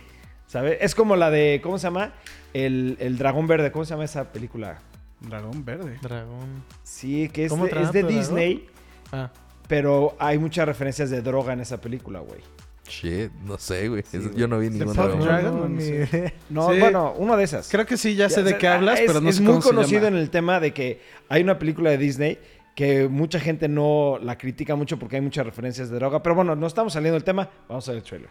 ¿Sabes? 0.47 0.77
Es 0.81 0.93
como 0.93 1.15
la 1.15 1.31
de, 1.31 1.59
¿cómo 1.63 1.79
se 1.79 1.87
llama? 1.87 2.13
El, 2.53 2.97
el 2.99 3.17
dragón 3.17 3.47
verde, 3.47 3.71
¿cómo 3.71 3.83
se 3.85 3.91
llama 3.91 4.05
esa 4.05 4.31
película? 4.31 4.79
Dragón 5.21 5.63
verde. 5.65 5.97
Dragón. 6.01 6.63
Sí, 6.83 7.29
que 7.29 7.45
es 7.45 7.49
¿Cómo 7.51 7.65
de, 7.65 7.71
es 7.81 7.91
de 7.91 8.01
dragón? 8.03 8.17
Disney, 8.19 8.67
Ah. 9.11 9.31
pero 9.67 10.15
hay 10.19 10.37
muchas 10.37 10.65
referencias 10.67 11.09
de 11.09 11.21
droga 11.21 11.53
en 11.53 11.61
esa 11.61 11.79
película, 11.79 12.19
güey. 12.19 12.41
Shit, 12.87 13.31
no 13.45 13.57
sé, 13.57 13.87
güey. 13.87 14.03
Sí, 14.03 14.19
yo 14.35 14.47
no 14.47 14.59
vi. 14.59 14.69
Dragon, 14.69 15.19
No, 15.19 15.51
no 15.51 15.69
ni 15.69 15.81
sé. 15.81 16.09
idea. 16.11 16.33
No, 16.49 16.71
Sí. 16.73 16.79
bueno, 16.79 17.13
una 17.17 17.37
de 17.37 17.45
esas. 17.45 17.69
Creo 17.69 17.85
que 17.85 17.95
sí, 17.95 18.15
ya 18.15 18.29
sé 18.29 18.41
Ya, 18.43 18.51
de 18.51 18.57
qué 18.57 18.67
hablas, 18.67 18.99
es, 18.99 19.05
pero 19.07 19.21
no 19.21 19.29
es 19.29 19.37
sé 19.37 19.41
muy 19.41 19.51
cómo 19.51 19.61
se 19.61 19.69
conocido 19.69 20.01
llama. 20.01 20.17
en 20.17 20.21
el 20.23 20.29
tema 20.29 20.59
de 20.59 20.73
que 20.73 21.01
hay 21.29 21.41
una 21.41 21.57
película 21.57 21.89
de 21.91 21.97
Disney 21.97 22.39
que 22.75 23.07
mucha 23.07 23.39
gente 23.39 23.67
no 23.69 24.17
la 24.21 24.37
critica 24.37 24.75
mucho 24.75 24.99
porque 24.99 25.15
hay 25.15 25.21
muchas 25.21 25.45
referencias 25.45 25.89
de 25.89 25.95
droga. 25.95 26.21
Pero 26.21 26.35
bueno, 26.35 26.55
no 26.55 26.67
estamos 26.67 26.91
saliendo 26.93 27.13
del 27.13 27.23
tema. 27.23 27.49
Vamos 27.69 27.87
a 27.87 27.91
ver 27.93 27.99
el 27.99 28.03
trailer. 28.03 28.29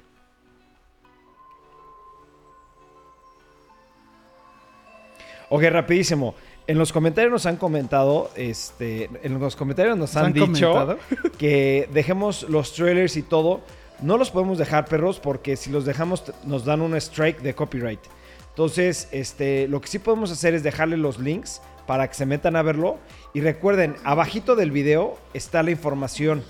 Ok, 5.54 5.64
rapidísimo. 5.64 6.34
En 6.66 6.78
los 6.78 6.94
comentarios 6.94 7.30
nos 7.30 7.44
han 7.44 7.56
comentado, 7.56 8.30
este, 8.36 9.10
en 9.22 9.38
los 9.38 9.54
comentarios 9.54 9.98
nos 9.98 10.16
han, 10.16 10.26
han 10.26 10.32
dicho 10.32 10.72
comentado? 10.72 10.98
que 11.38 11.90
dejemos 11.92 12.44
los 12.48 12.72
trailers 12.72 13.18
y 13.18 13.22
todo. 13.22 13.60
No 14.00 14.16
los 14.16 14.30
podemos 14.30 14.56
dejar, 14.56 14.86
perros, 14.86 15.20
porque 15.20 15.56
si 15.56 15.68
los 15.68 15.84
dejamos 15.84 16.32
nos 16.46 16.64
dan 16.64 16.80
un 16.80 16.94
strike 16.96 17.42
de 17.42 17.54
copyright. 17.54 18.00
Entonces, 18.48 19.08
este, 19.12 19.68
lo 19.68 19.82
que 19.82 19.88
sí 19.88 19.98
podemos 19.98 20.30
hacer 20.30 20.54
es 20.54 20.62
dejarle 20.62 20.96
los 20.96 21.18
links 21.18 21.60
para 21.86 22.08
que 22.08 22.14
se 22.14 22.24
metan 22.24 22.56
a 22.56 22.62
verlo. 22.62 22.96
Y 23.34 23.42
recuerden, 23.42 23.96
abajito 24.04 24.56
del 24.56 24.70
video 24.70 25.18
está 25.34 25.62
la 25.62 25.70
información. 25.70 26.42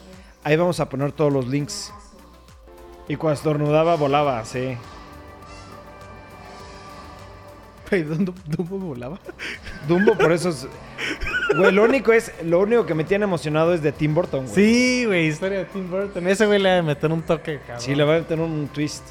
Ahí 0.44 0.54
vamos 0.54 0.78
a 0.78 0.88
poner 0.88 1.10
todos 1.10 1.32
los 1.32 1.48
links. 1.48 1.92
Y 3.08 3.16
cuando 3.16 3.34
estornudaba, 3.34 3.96
volaba, 3.96 4.44
sí. 4.44 4.76
Güey, 7.92 8.04
¿dónde 8.04 8.32
Dumbo 8.46 8.78
volaba? 8.78 9.18
Dumbo, 9.86 10.16
por 10.16 10.32
eso 10.32 10.48
es... 10.48 10.66
Güey, 11.54 11.72
lo 11.72 11.84
único 11.84 12.10
es... 12.14 12.32
Lo 12.42 12.60
único 12.60 12.86
que 12.86 12.94
me 12.94 13.04
tiene 13.04 13.24
emocionado 13.24 13.74
es 13.74 13.82
de 13.82 13.92
Tim 13.92 14.14
Burton, 14.14 14.46
güey. 14.46 14.54
Sí, 14.54 15.04
güey, 15.04 15.26
historia 15.26 15.58
de 15.58 15.64
Tim 15.66 15.90
Burton. 15.90 16.26
Ese 16.26 16.46
güey 16.46 16.58
le 16.58 16.70
va 16.70 16.78
a 16.78 16.82
meter 16.82 17.12
un 17.12 17.20
toque, 17.20 17.58
cabrón. 17.58 17.82
Sí, 17.82 17.94
le 17.94 18.04
va 18.04 18.16
a 18.16 18.22
tener 18.22 18.42
un 18.42 18.66
twist. 18.68 19.04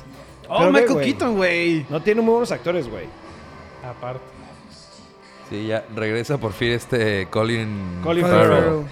Oh, 0.50 0.58
Pero 0.58 0.72
Michael 0.72 0.94
güey, 0.94 1.06
Keaton, 1.12 1.36
güey. 1.36 1.86
No 1.92 2.02
tiene 2.02 2.22
muy 2.22 2.32
buenos 2.32 2.52
actores, 2.52 2.90
güey. 2.90 3.06
Aparte. 3.88 4.26
Sí, 5.52 5.68
ya 5.68 5.86
regresa 5.96 6.40
por 6.40 6.54
fin 6.54 6.72
este 6.72 7.28
Colin, 7.30 8.00
Colin 8.02 8.26
Farrell. 8.26 8.50
Farrell. 8.50 8.86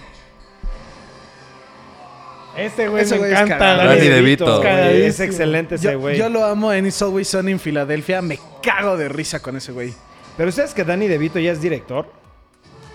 Ese 2.56 2.88
güey 2.88 3.02
Ese 3.04 3.14
me 3.14 3.18
güey 3.20 3.32
encanta. 3.32 3.76
Danny 3.76 3.96
güey. 3.96 4.08
DeVito. 4.08 4.62
Es 4.64 5.20
excelente 5.20 5.76
ese 5.76 5.92
Yo, 5.92 6.00
güey. 6.00 6.18
yo 6.18 6.28
lo 6.28 6.44
amo 6.44 6.72
en 6.72 6.86
It's 6.86 7.00
Always 7.00 7.28
Sunny 7.28 7.52
en 7.52 7.60
Filadelfia. 7.60 8.20
Me 8.22 8.38
cago 8.62 8.96
de 8.96 9.08
risa 9.08 9.40
con 9.40 9.56
ese 9.56 9.72
güey. 9.72 9.94
Pero 10.36 10.50
¿sabes 10.52 10.74
que 10.74 10.84
Danny 10.84 11.06
DeVito 11.08 11.38
ya 11.38 11.52
es 11.52 11.60
director? 11.60 12.06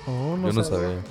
Oh, 0.07 0.37
Yo 0.41 0.51
no 0.53 0.63
sabía. 0.63 1.01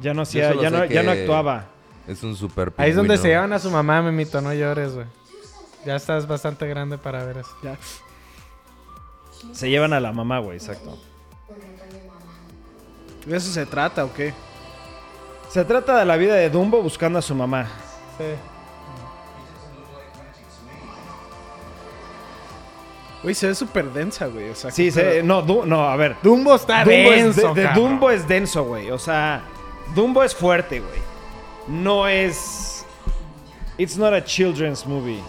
Ya 0.00 0.10
no 0.12 0.16
Yo 0.16 0.22
hacía... 0.22 0.54
Ya 0.54 0.70
sé 0.70 0.76
no, 0.76 0.84
ya 0.84 1.02
no 1.02 1.10
actuaba. 1.12 1.66
Es 2.06 2.22
un 2.22 2.36
super 2.36 2.72
Ahí 2.76 2.90
es 2.90 2.96
donde 2.96 3.14
pingüino. 3.14 3.22
se 3.22 3.28
llevan 3.28 3.52
a 3.52 3.58
su 3.58 3.70
mamá, 3.70 4.02
Memito. 4.02 4.40
No 4.40 4.52
llores, 4.52 4.94
güey. 4.94 5.06
Ya 5.84 5.96
estás 5.96 6.26
bastante 6.26 6.66
grande 6.66 6.98
para 6.98 7.24
ver 7.24 7.38
eso. 7.38 7.50
Ya. 7.62 7.76
Se 9.52 9.70
llevan 9.70 9.92
a 9.92 10.00
la 10.00 10.12
mamá, 10.12 10.38
güey, 10.40 10.56
exacto. 10.58 10.98
¿De 13.24 13.36
eso 13.36 13.50
se 13.50 13.66
trata 13.66 14.04
o 14.04 14.12
qué? 14.12 14.32
Se 15.56 15.64
trata 15.64 15.96
de 15.98 16.04
la 16.04 16.18
vida 16.18 16.34
de 16.34 16.50
Dumbo 16.50 16.82
buscando 16.82 17.18
a 17.18 17.22
su 17.22 17.34
mamá. 17.34 17.66
Sí. 18.18 18.24
Güey, 23.22 23.34
se 23.34 23.46
ve 23.46 23.54
súper 23.54 23.86
densa, 23.86 24.26
güey. 24.26 24.50
O 24.50 24.54
sea, 24.54 24.70
Sí, 24.70 24.90
pero- 24.94 25.10
se, 25.12 25.22
no, 25.22 25.40
Du- 25.40 25.64
no, 25.64 25.88
a 25.88 25.96
ver. 25.96 26.18
Dumbo 26.22 26.54
está 26.56 26.84
Dumbo 26.84 27.10
denso, 27.10 27.48
es 27.48 27.54
de. 27.54 27.68
Dumbo 27.68 28.10
es 28.10 28.28
denso, 28.28 28.64
güey. 28.64 28.90
O 28.90 28.98
sea, 28.98 29.44
Dumbo 29.94 30.22
es 30.22 30.34
fuerte, 30.34 30.80
güey. 30.80 31.00
No 31.68 32.06
es. 32.06 32.84
It's 33.78 33.96
not 33.96 34.12
a 34.12 34.22
children's 34.22 34.84
movie. 34.86 35.22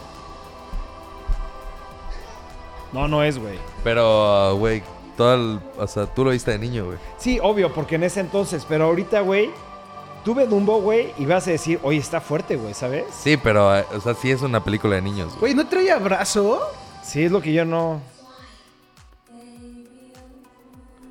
No, 2.92 3.08
no 3.08 3.24
es, 3.24 3.40
güey. 3.40 3.58
Pero, 3.82 4.58
güey, 4.58 4.84
todo 5.16 5.34
el- 5.36 5.60
o 5.78 5.88
sea, 5.88 6.06
tú 6.06 6.26
lo 6.26 6.32
viste 6.32 6.52
de 6.52 6.60
niño, 6.60 6.84
güey. 6.84 6.98
Sí, 7.18 7.40
obvio, 7.42 7.74
porque 7.74 7.96
en 7.96 8.04
ese 8.04 8.20
entonces, 8.20 8.66
pero 8.68 8.84
ahorita, 8.88 9.22
güey, 9.22 9.50
tuve 10.28 10.46
Dumbo, 10.46 10.82
güey, 10.82 11.14
y 11.18 11.26
vas 11.26 11.48
a 11.48 11.52
decir, 11.52 11.80
oye, 11.84 12.00
está 12.00 12.20
fuerte, 12.20 12.58
güey, 12.58 12.74
¿sabes? 12.74 13.06
Sí, 13.18 13.38
pero, 13.38 13.74
eh, 13.78 13.86
o 13.96 14.02
sea, 14.02 14.14
sí 14.14 14.30
es 14.30 14.42
una 14.42 14.62
película 14.62 14.96
de 14.98 15.02
niños, 15.02 15.30
güey. 15.30 15.40
Güey, 15.40 15.54
¿no 15.56 15.68
traía 15.70 15.98
brazo? 16.00 16.60
Sí, 17.02 17.24
es 17.24 17.32
lo 17.32 17.42
que 17.42 17.54
yo 17.54 17.64
no. 17.64 18.02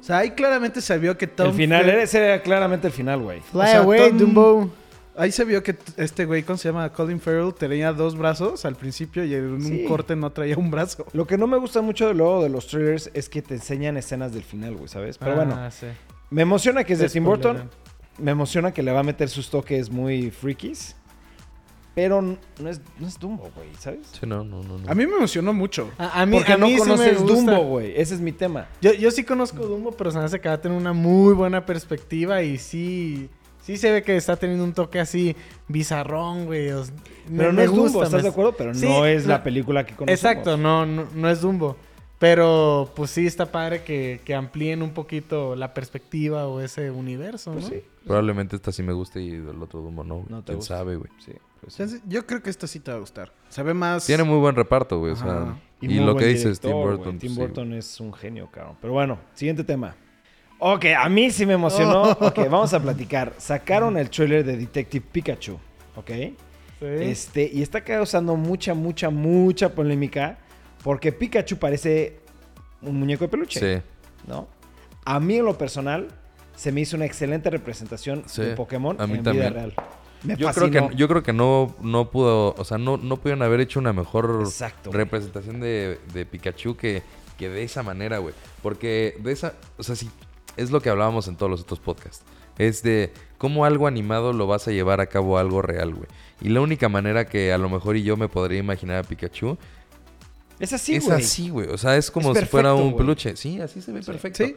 O 0.00 0.04
sea, 0.04 0.18
ahí 0.18 0.32
claramente 0.32 0.82
se 0.82 0.99
vio 0.99 1.16
que 1.16 1.26
Tom... 1.26 1.49
el 1.49 1.54
final, 1.54 1.87
Fer- 1.87 2.02
ese 2.02 2.18
era 2.26 2.42
claramente 2.42 2.88
el 2.88 2.92
final, 2.92 3.23
güey. 3.23 3.40
Fly 3.40 3.61
O 3.61 3.64
sea, 3.64 3.78
away, 3.78 4.08
Tom- 4.11 4.18
Dumbo. 4.18 4.70
Ahí 5.16 5.32
se 5.32 5.44
vio 5.46 5.62
que 5.62 5.75
este 5.96 6.26
güey, 6.26 6.42
¿cómo 6.42 6.58
se 6.58 6.68
llama? 6.68 6.92
Colin 6.92 7.18
Farrell, 7.18 7.54
tenía 7.54 7.94
dos 7.94 8.18
brazos 8.18 8.66
al 8.66 8.76
principio 8.76 9.25
y 9.25 9.35
en 9.35 9.62
Sí. 9.62 9.80
un 9.82 9.88
corte 9.88 10.14
no 10.14 10.28
traía 10.30 10.58
un 10.58 10.70
brazo. 10.70 11.06
Lo 11.14 11.26
que 11.26 11.38
no 11.38 11.46
me 11.46 11.56
gusta 11.56 11.80
mucho 11.80 12.06
de 12.08 12.12
luego 12.12 12.42
de 12.42 12.50
los 12.50 12.66
trailers 12.66 13.11
es 13.14 13.30
que 13.30 13.40
te 13.40 13.54
enseñan 13.54 13.96
escenas 13.96 14.35
del 14.35 14.42
final, 14.44 14.76
güey, 14.76 14.88
¿sabes? 14.88 15.16
Pero 15.16 15.32
Ah, 15.32 15.35
bueno, 15.37 15.70
sí. 15.70 15.87
me 16.28 16.42
emociona 16.42 16.85
que 16.85 16.92
es 16.92 16.99
de 16.99 17.08
Tim 17.08 17.25
Burton. 17.25 17.70
Me 18.18 18.30
emociona 18.30 18.73
que 18.73 18.82
le 18.82 18.92
va 18.92 19.00
a 19.00 19.02
meter 19.02 19.28
sus 19.28 19.50
toques 19.50 19.90
muy 19.90 20.30
freakies. 20.30 20.96
Pero 21.94 22.20
no 22.20 22.68
es, 22.68 22.80
no 22.99 23.06
es 23.08 23.18
Dumbo, 23.18 23.50
güey, 23.56 23.68
¿sabes? 23.78 24.00
Sí, 24.12 24.26
no, 24.26 24.44
no, 24.44 24.62
no. 24.62 24.76
no. 24.78 24.90
A 24.90 24.94
mí 24.94 25.06
me 25.06 25.14
emocionó 25.16 25.54
mucho. 25.54 25.90
A, 25.96 26.20
a 26.23 26.26
mí, 26.26 26.37
Porque 26.37 26.52
a 26.52 26.58
no 26.58 26.66
mí 26.66 26.73
sí 26.75 26.80
me 26.80 26.87
conoces 26.90 27.23
gusta. 27.23 27.35
Dumbo, 27.35 27.62
güey. 27.70 27.99
Ese 27.99 28.14
es 28.14 28.20
mi 28.20 28.32
tema. 28.32 28.66
Yo, 28.82 28.92
yo 28.92 29.11
sí 29.11 29.25
conozco 29.25 29.64
Dumbo, 29.66 29.92
pero 29.92 30.11
se 30.11 30.18
me 30.18 30.25
hace 30.25 30.38
que 30.38 30.46
va 30.49 30.56
a 30.56 30.61
tener 30.61 30.76
una 30.76 30.92
muy 30.92 31.32
buena 31.35 31.64
perspectiva 31.64 32.42
y 32.42 32.58
sí... 32.58 33.30
Sí 33.62 33.78
se 33.78 33.90
ve 33.90 34.02
que 34.04 34.14
está 34.16 34.37
teniendo 34.37 34.62
un 34.62 34.75
toque 34.75 35.00
así 35.00 35.35
bizarrón, 35.66 36.44
güey. 36.46 36.70
me- 36.70 37.38
Pero 37.38 37.52
no 37.52 37.56
me 37.58 37.64
es 37.64 37.70
Dumbo, 37.73 38.04
¿estás 38.04 38.12
me- 38.12 38.23
de 38.23 38.28
acuerdo? 38.28 38.52
Pero 38.52 38.75
Sí, 38.75 38.87
no 38.87 39.06
es 39.06 39.26
la 39.26 39.38
no- 39.38 39.42
película 39.44 39.85
que 39.85 39.94
conocemos. 39.96 40.20
Exacto, 40.20 40.56
no, 40.56 40.85
no, 40.87 41.08
no 41.14 41.28
es 41.30 41.40
Dumbo. 41.40 41.76
Pero 42.18 42.90
pues 42.96 43.11
sí 43.11 43.26
está 43.26 43.52
padre 43.52 43.83
que, 43.83 44.20
que 44.24 44.35
amplíen 44.35 44.83
un 44.83 44.90
poquito 44.90 45.55
la 45.55 45.74
perspectiva 45.74 46.46
o 46.48 46.61
ese 46.61 46.90
universo, 46.90 47.52
Pues 47.52 47.64
¿no? 47.64 47.70
sí. 47.70 47.83
Probablemente 48.07 48.57
esta 48.57 48.72
sí 48.72 48.83
me 48.83 48.92
guste 48.92 49.20
y 49.20 49.31
el 49.31 49.61
otro 49.61 49.81
Dumbo 49.81 50.05
no. 50.05 50.24
No 50.29 50.38
te 50.40 50.46
¿Quién 50.46 50.59
gusta. 50.59 50.76
sabe, 50.79 50.96
güey? 50.96 51.11
Sí, 51.18 51.33
pues 51.61 51.74
sí. 51.74 52.00
Yo 52.07 52.24
creo 52.24 52.42
que 52.42 52.50
esta 52.50 52.66
sí 52.66 52.81
te 52.81 52.90
va 52.90 52.96
a 52.98 53.00
gustar. 53.00 53.33
Se 53.48 53.62
ve 53.62 53.74
más... 53.74 54.07
Tiene 54.07 54.22
muy 54.22 54.38
buen 54.38 54.55
reparto, 54.55 55.00
güey. 55.00 55.12
O 55.12 55.16
sea, 55.16 55.59
y, 55.81 55.88
lo 55.98 56.16
que 56.16 56.26
dices, 56.26 56.61
Tim. 56.61 56.70
Burton. 56.70 57.18
Tim 57.18 57.33
sí, 57.33 57.38
Burton 57.38 57.74
es 57.74 58.00
un 58.00 58.14
genio, 58.14 58.48
cabrón. 58.50 58.76
Pero 58.81 58.92
bueno, 58.92 59.18
siguiente 59.35 59.64
tema. 59.64 59.96
Ok, 60.59 60.87
a 60.96 61.09
mí 61.09 61.31
sí 61.31 61.44
me 61.44 61.55
emocionó. 61.55 62.02
Ok, 62.20 62.38
vamos 62.48 62.72
a 62.72 62.81
platicar. 62.81 63.35
Sacaron 63.38 63.98
el 63.98 64.09
trailer 64.09 64.44
de 64.44 64.57
Detective 64.57 65.05
Pikachu, 65.12 65.59
¿ok? 65.96 66.11
Sí. 66.11 66.37
Este, 66.81 67.50
y 67.52 67.61
está 67.62 67.83
causando 67.83 68.37
mucha, 68.37 68.72
mucha, 68.72 69.11
mucha 69.11 69.74
polémica 69.74 70.38
porque 70.87 71.11
Pikachu 71.11 71.57
parece 71.57 72.20
un 72.81 72.96
muñeco 73.01 73.25
de 73.25 73.29
peluche, 73.29 73.59
Sí. 73.59 73.83
¿no? 74.29 74.46
A 75.05 75.18
mí 75.18 75.35
en 75.37 75.44
lo 75.44 75.59
personal 75.59 76.07
se 76.55 76.70
me 76.70 76.81
hizo 76.83 76.94
una 76.96 77.07
excelente 77.07 77.51
representación 77.51 78.22
Sí, 78.27 78.42
de 78.42 78.55
Pokémon 78.55 78.94
a 79.01 79.07
mí 79.09 79.14
en 79.14 79.25
también. 79.25 79.46
vida 79.53 79.61
real. 79.61 79.75
Me 80.22 80.37
Yo 80.37 80.49
creo, 80.53 80.68
fascinó. 80.68 80.88
que, 80.90 80.94
yo 80.94 81.09
creo 81.09 81.22
que 81.25 81.33
no, 81.33 81.75
no 81.83 82.09
pudo, 82.12 82.55
o 82.57 82.64
sea, 82.64 82.79
no, 82.79 82.99
no 82.99 83.16
pudieron 83.16 83.42
haber 83.42 83.59
hecho 83.59 83.81
una 83.81 83.92
mejor 83.92 84.42
Exacto, 84.44 84.92
representación 84.92 85.59
de, 85.59 85.99
de 86.14 86.25
Pikachu 86.25 86.77
que, 86.77 87.03
que 87.37 87.49
de 87.49 87.64
esa 87.64 87.83
manera, 87.83 88.18
güey. 88.18 88.33
Porque 88.62 89.16
de 89.18 89.33
esa, 89.33 89.55
o 89.79 89.83
sea, 89.83 89.96
sí, 89.96 90.09
es 90.57 90.70
lo 90.70 90.81
que 90.81 90.88
hablábamos 90.88 91.27
en 91.27 91.35
todos 91.35 91.51
los 91.51 91.62
otros 91.62 91.81
podcasts. 91.81 92.22
Es 92.59 92.83
de 92.85 93.12
cómo 93.38 93.64
algo 93.64 93.88
animado 93.88 94.33
lo 94.33 94.46
vas 94.46 94.68
a 94.68 94.70
llevar 94.70 95.01
a 95.01 95.07
cabo 95.07 95.37
a 95.37 95.40
algo 95.40 95.62
real, 95.62 95.94
güey. 95.94 96.09
Y 96.40 96.49
la 96.49 96.61
única 96.61 96.88
manera 96.88 97.27
que 97.27 97.53
a 97.53 97.59
lo 97.59 97.68
mejor 97.68 97.96
y 97.96 98.05
yo 98.05 98.16
me 98.16 98.29
podría 98.29 98.59
imaginar 98.61 98.99
a 98.99 99.03
Pikachu 99.03 99.59
Es 100.59 100.73
así, 100.73 100.97
es 100.97 101.05
güey. 101.05 101.19
así, 101.19 101.49
güey. 101.51 101.69
O 101.69 101.79
sea, 101.79 101.97
es 101.97 102.11
como 102.11 102.33
Es 102.33 102.38
si 102.40 102.45
fuera 102.47 102.75
un 102.75 102.97
peluche. 102.97 103.37
Sí, 103.37 103.61
así 103.61 103.81
se 103.83 103.92
ve 103.92 104.01
perfecto. 104.03 104.45
Sí. 104.45 104.55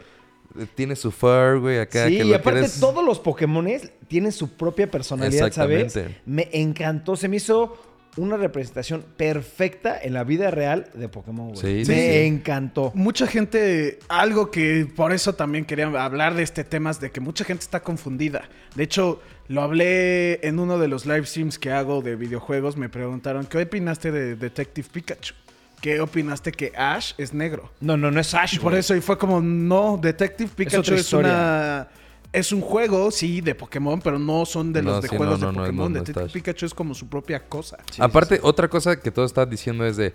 Eh, 0.60 0.66
Tiene 0.76 0.96
su 0.96 1.12
fur, 1.12 1.60
güey, 1.60 1.80
acá. 1.80 2.08
Sí, 2.08 2.18
que 2.18 2.24
y 2.26 2.30
lo 2.30 2.36
aparte 2.38 2.62
quieres- 2.62 2.80
todos 2.80 3.04
los 3.06 3.20
Pokémones 3.20 3.92
tienen 4.08 4.32
su 4.32 4.50
propia 4.50 4.90
personalidad, 4.90 5.52
¿sabes? 5.52 5.84
Exactamente. 5.86 6.22
Me 6.26 6.50
encantó, 6.54 7.16
se 7.16 7.28
me 7.28 7.36
hizo 7.38 7.78
una 8.18 8.36
representación 8.38 9.06
perfecta 9.18 9.98
en 10.02 10.14
la 10.14 10.24
vida 10.24 10.50
real 10.50 10.90
de 10.96 11.08
Pokémon, 11.08 11.50
güey. 11.54 11.58
Sí, 11.62 11.92
me 11.92 11.96
sí, 11.96 12.12
sí. 12.12 12.18
encantó. 12.26 12.92
Mucha 12.96 13.28
gente, 13.28 14.00
algo 14.08 14.50
que 14.50 14.88
por 14.96 15.12
eso 15.14 15.36
también 15.36 15.66
quería 15.66 15.86
hablar 15.86 16.34
de 16.34 16.42
este 16.44 16.64
tema 16.64 16.90
es 16.90 17.00
de 17.00 17.12
que 17.12 17.20
mucha 17.22 17.44
gente 17.46 17.62
está 17.64 17.82
confundida. 17.82 18.50
De 18.76 18.84
hecho, 18.84 19.22
lo 19.48 19.62
hablé 19.62 20.46
en 20.46 20.60
uno 20.60 20.80
de 20.80 20.88
los 20.88 21.06
live 21.06 21.26
streams 21.28 21.60
que 21.60 21.72
hago 21.72 22.02
de 22.02 22.16
videojuegos. 22.16 22.76
Me 22.76 22.90
preguntaron, 22.90 23.46
¿qué 23.46 23.62
opinaste 23.62 24.12
de 24.12 24.36
Detective 24.36 24.88
Pikachu? 24.92 25.36
¿Qué 25.82 26.02
opinaste 26.02 26.52
que 26.52 26.74
Ash 26.76 27.13
es 27.18 27.34
negro? 27.34 27.72
No, 27.80 27.96
no, 27.96 28.12
no 28.12 28.20
es 28.20 28.34
Ash, 28.34 28.56
Y 28.56 28.60
por 28.60 28.76
eso, 28.76 28.96
y 28.96 29.02
fue 29.02 29.18
como, 29.18 29.39
no, 29.42 29.98
Detective 30.02 30.50
Pikachu 30.56 30.94
es, 30.94 31.13
una... 31.13 31.88
Es 32.32 32.52
un 32.52 32.62
juego, 32.62 33.10
sí, 33.12 33.42
de 33.42 33.56
Pokémon, 33.56 34.00
pero 34.02 34.20
no 34.20 34.46
son 34.46 34.72
de 34.74 34.84
No, 34.84 34.92
los 34.92 35.02
de 35.04 35.10
sí, 35.10 35.18
juegos 35.18 35.39
no, 35.39 35.48
de 35.48 35.54
no, 35.54 35.60
no, 35.60 35.65
Pokémon. 35.65 35.94
no, 35.94 36.00
no 36.00 36.04
está 36.06 36.12
Detective. 36.22 36.34
Pikachu 36.42 36.65
es 36.68 36.74
como 36.74 36.94
su 36.94 37.08
propia 37.08 37.39
cosa. 37.48 37.78
Sí, 37.92 38.02
Aparte, 38.02 38.36
sí, 38.36 38.42
otra 38.44 38.68
cosa 38.68 39.00
que 39.00 39.10
todos 39.10 39.32
están 39.32 39.50
diciendo 39.50 39.86
es 39.86 39.98
de, 39.98 40.13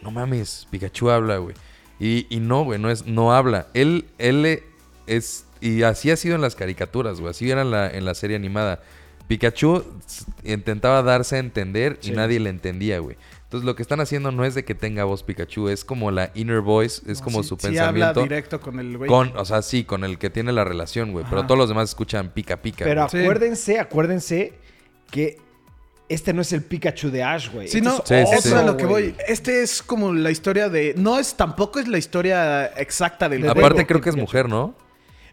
no 0.00 0.10
mames, 0.10 0.66
Pikachu 0.70 1.10
habla, 1.10 1.36
güey. 1.38 1.54
Y, 1.98 2.26
y 2.30 2.40
no, 2.40 2.64
güey, 2.64 2.78
no, 2.78 2.88
es, 2.90 3.04
no 3.06 3.34
habla. 3.34 3.66
Él, 3.74 4.06
él 4.18 4.62
es, 5.06 5.44
y 5.60 5.82
así 5.82 6.10
ha 6.10 6.16
sido 6.16 6.34
en 6.36 6.40
las 6.40 6.54
caricaturas, 6.54 7.20
güey, 7.20 7.30
así 7.32 7.50
era 7.50 7.60
en 7.62 7.70
la, 7.72 7.90
en 7.90 8.04
la 8.06 8.14
serie 8.14 8.36
animada. 8.36 8.80
Pikachu 9.28 9.84
intentaba 10.44 11.02
darse 11.02 11.36
a 11.36 11.38
entender 11.40 11.98
y 12.02 12.06
Sí. 12.06 12.12
nadie 12.12 12.40
le 12.40 12.48
entendía, 12.50 13.00
güey. 13.00 13.16
Entonces 13.50 13.66
lo 13.66 13.74
que 13.74 13.82
están 13.82 13.98
haciendo 13.98 14.30
no 14.30 14.44
es 14.44 14.54
de 14.54 14.64
que 14.64 14.76
tenga 14.76 15.02
voz 15.02 15.24
Pikachu, 15.24 15.68
es 15.70 15.84
como 15.84 16.12
la 16.12 16.30
inner 16.36 16.60
voice, 16.60 17.02
es 17.10 17.18
No, 17.18 17.24
como 17.24 17.42
sí- 17.42 17.48
su 17.48 17.56
sí 17.56 17.66
habla 17.66 17.80
pensamiento. 18.12 18.22
directo 18.22 18.60
con 18.60 18.78
el 18.78 18.96
güey. 18.96 19.08
con, 19.10 19.36
o 19.36 19.44
sea, 19.44 19.60
sí, 19.62 19.82
con 19.82 20.04
el 20.04 20.18
que 20.18 20.30
tiene 20.30 20.52
la 20.52 20.62
relación, 20.62 21.10
güey. 21.10 21.24
Pero 21.28 21.44
todos 21.46 21.58
los 21.58 21.68
demás 21.68 21.88
escuchan 21.88 22.30
pica 22.32 22.62
pica. 22.62 22.84
Pero 22.84 23.00
güey. 23.00 23.10
Sí. 23.10 23.18
acuérdense, 23.18 23.80
acuérdense 23.80 24.52
que 25.10 25.38
este 26.08 26.32
no 26.32 26.42
es 26.42 26.52
el 26.52 26.62
Pikachu 26.62 27.10
de 27.10 27.24
Ash, 27.24 27.50
güey. 27.52 27.66
Sí, 27.66 27.78
Este 27.78 27.88
no, 27.88 27.96
es 27.96 28.02
Sí, 28.04 28.14
sí, 28.14 28.14
eso 28.14 28.42
sí. 28.42 28.48
es 28.50 28.54
a 28.54 28.60
otro, 28.60 28.70
lo 28.72 28.76
que 28.76 28.86
voy. 28.86 29.14
Este 29.26 29.62
es 29.64 29.82
como 29.82 30.12
la 30.14 30.30
historia 30.30 30.68
de. 30.68 30.94
No 30.96 31.18
es, 31.18 31.34
tampoco 31.34 31.80
es 31.80 31.88
la 31.88 31.98
historia 31.98 32.66
exacta 32.76 33.28
del 33.28 33.48
Aparte, 33.48 33.84
creo 33.84 34.00
que 34.00 34.10
es 34.10 34.14
Pikachu. 34.14 34.20
mujer, 34.30 34.48
¿no? 34.48 34.76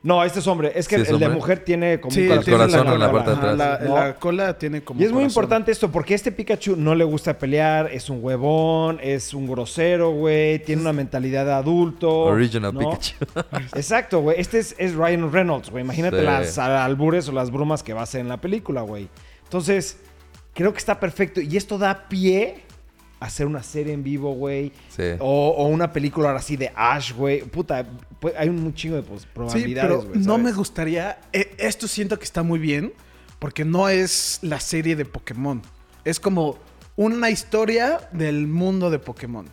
No, 0.04 0.24
este 0.24 0.40
es 0.40 0.48
hombre. 0.48 0.72
Es 0.76 0.88
que 0.88 0.96
Sí, 0.96 1.02
el, 1.02 1.08
es 1.08 1.14
el 1.14 1.20
de 1.20 1.30
mujer 1.30 1.60
tiene 1.60 2.00
como 2.00 2.14
Sí, 2.14 2.28
un 2.28 2.38
corazón 2.44 2.86
la 2.86 2.94
en 2.94 3.00
la 3.00 3.12
parte 3.12 3.30
de 3.32 3.36
atrás. 3.38 3.58
La, 3.58 3.80
¿no? 3.80 3.96
la 3.96 4.16
cola 4.16 4.58
tiene 4.58 4.82
como. 4.84 5.02
Y 5.02 5.04
es 5.06 5.12
muy 5.12 5.24
corazón. 5.24 5.32
importante 5.44 5.72
esto, 5.72 5.92
porque 5.92 6.14
este 6.14 6.32
Pikachu 6.32 6.76
no 6.76 6.94
le 6.96 7.04
gusta 7.04 7.38
pelear, 7.38 7.90
es 7.92 8.10
un 8.10 8.24
huevón, 8.24 9.00
es 9.02 9.34
un 9.34 9.48
grosero, 9.48 10.12
güey, 10.12 10.60
tiene 10.60 10.82
una 10.84 10.94
mentalidad 10.94 11.46
de 11.46 11.54
adulto. 11.54 12.10
Original 12.26 12.74
¿no? 12.74 12.80
Pikachu. 12.92 13.16
Exacto, 13.76 14.22
güey. 14.22 14.40
Este 14.40 14.60
es, 14.60 14.76
es 14.78 14.94
Ryan 14.96 15.32
Reynolds, 15.32 15.70
güey. 15.72 15.84
Imagínate 15.84 16.20
Sí. 16.20 16.24
las 16.26 16.58
albures 16.60 17.28
o 17.30 17.32
las 17.32 17.50
brumas 17.52 17.82
que 17.84 17.94
va 17.94 18.02
a 18.02 18.04
hacer 18.04 18.22
en 18.22 18.30
la 18.30 18.38
película, 18.40 18.82
güey. 18.82 19.10
Entonces, 19.44 19.98
creo 20.54 20.72
que 20.74 20.80
está 20.80 21.00
perfecto. 21.00 21.42
Y 21.42 21.58
esto 21.58 21.78
da 21.78 22.08
pie 22.08 22.64
hacer 23.20 23.48
una 23.48 23.64
serie 23.64 23.94
en 23.94 24.04
vivo, 24.04 24.34
güey. 24.34 24.72
Sí. 24.90 25.04
O, 25.20 25.50
o 25.58 25.68
una 25.68 25.92
película 25.94 26.28
ahora 26.30 26.40
así 26.40 26.56
de 26.58 26.72
Ash, 26.76 27.14
güey. 27.14 27.42
Puta, 27.42 27.86
pues, 28.20 28.34
hay 28.38 28.50
un 28.50 28.74
chingo 28.74 28.96
de 28.98 29.04
pues, 29.04 29.22
Sí, 29.24 29.28
probabilidades, 29.34 29.92
pero 29.92 30.10
güey. 30.10 30.20
no 30.20 30.38
me 30.38 30.52
gustaría. 30.52 31.20
eh, 31.34 31.56
esto 31.58 31.88
siento 31.88 32.18
que 32.18 32.26
está 32.26 32.44
muy 32.44 32.60
bien. 32.60 32.94
Porque 33.40 33.64
no 33.66 33.88
es 33.88 34.40
la 34.42 34.60
serie 34.60 34.96
de 34.96 35.06
Pokémon. 35.06 35.62
Es 36.04 36.20
como 36.20 36.58
una 36.96 37.30
historia 37.30 38.10
del 38.12 38.48
mundo 38.48 38.90
de 38.90 38.98
Pokémon. 38.98 39.46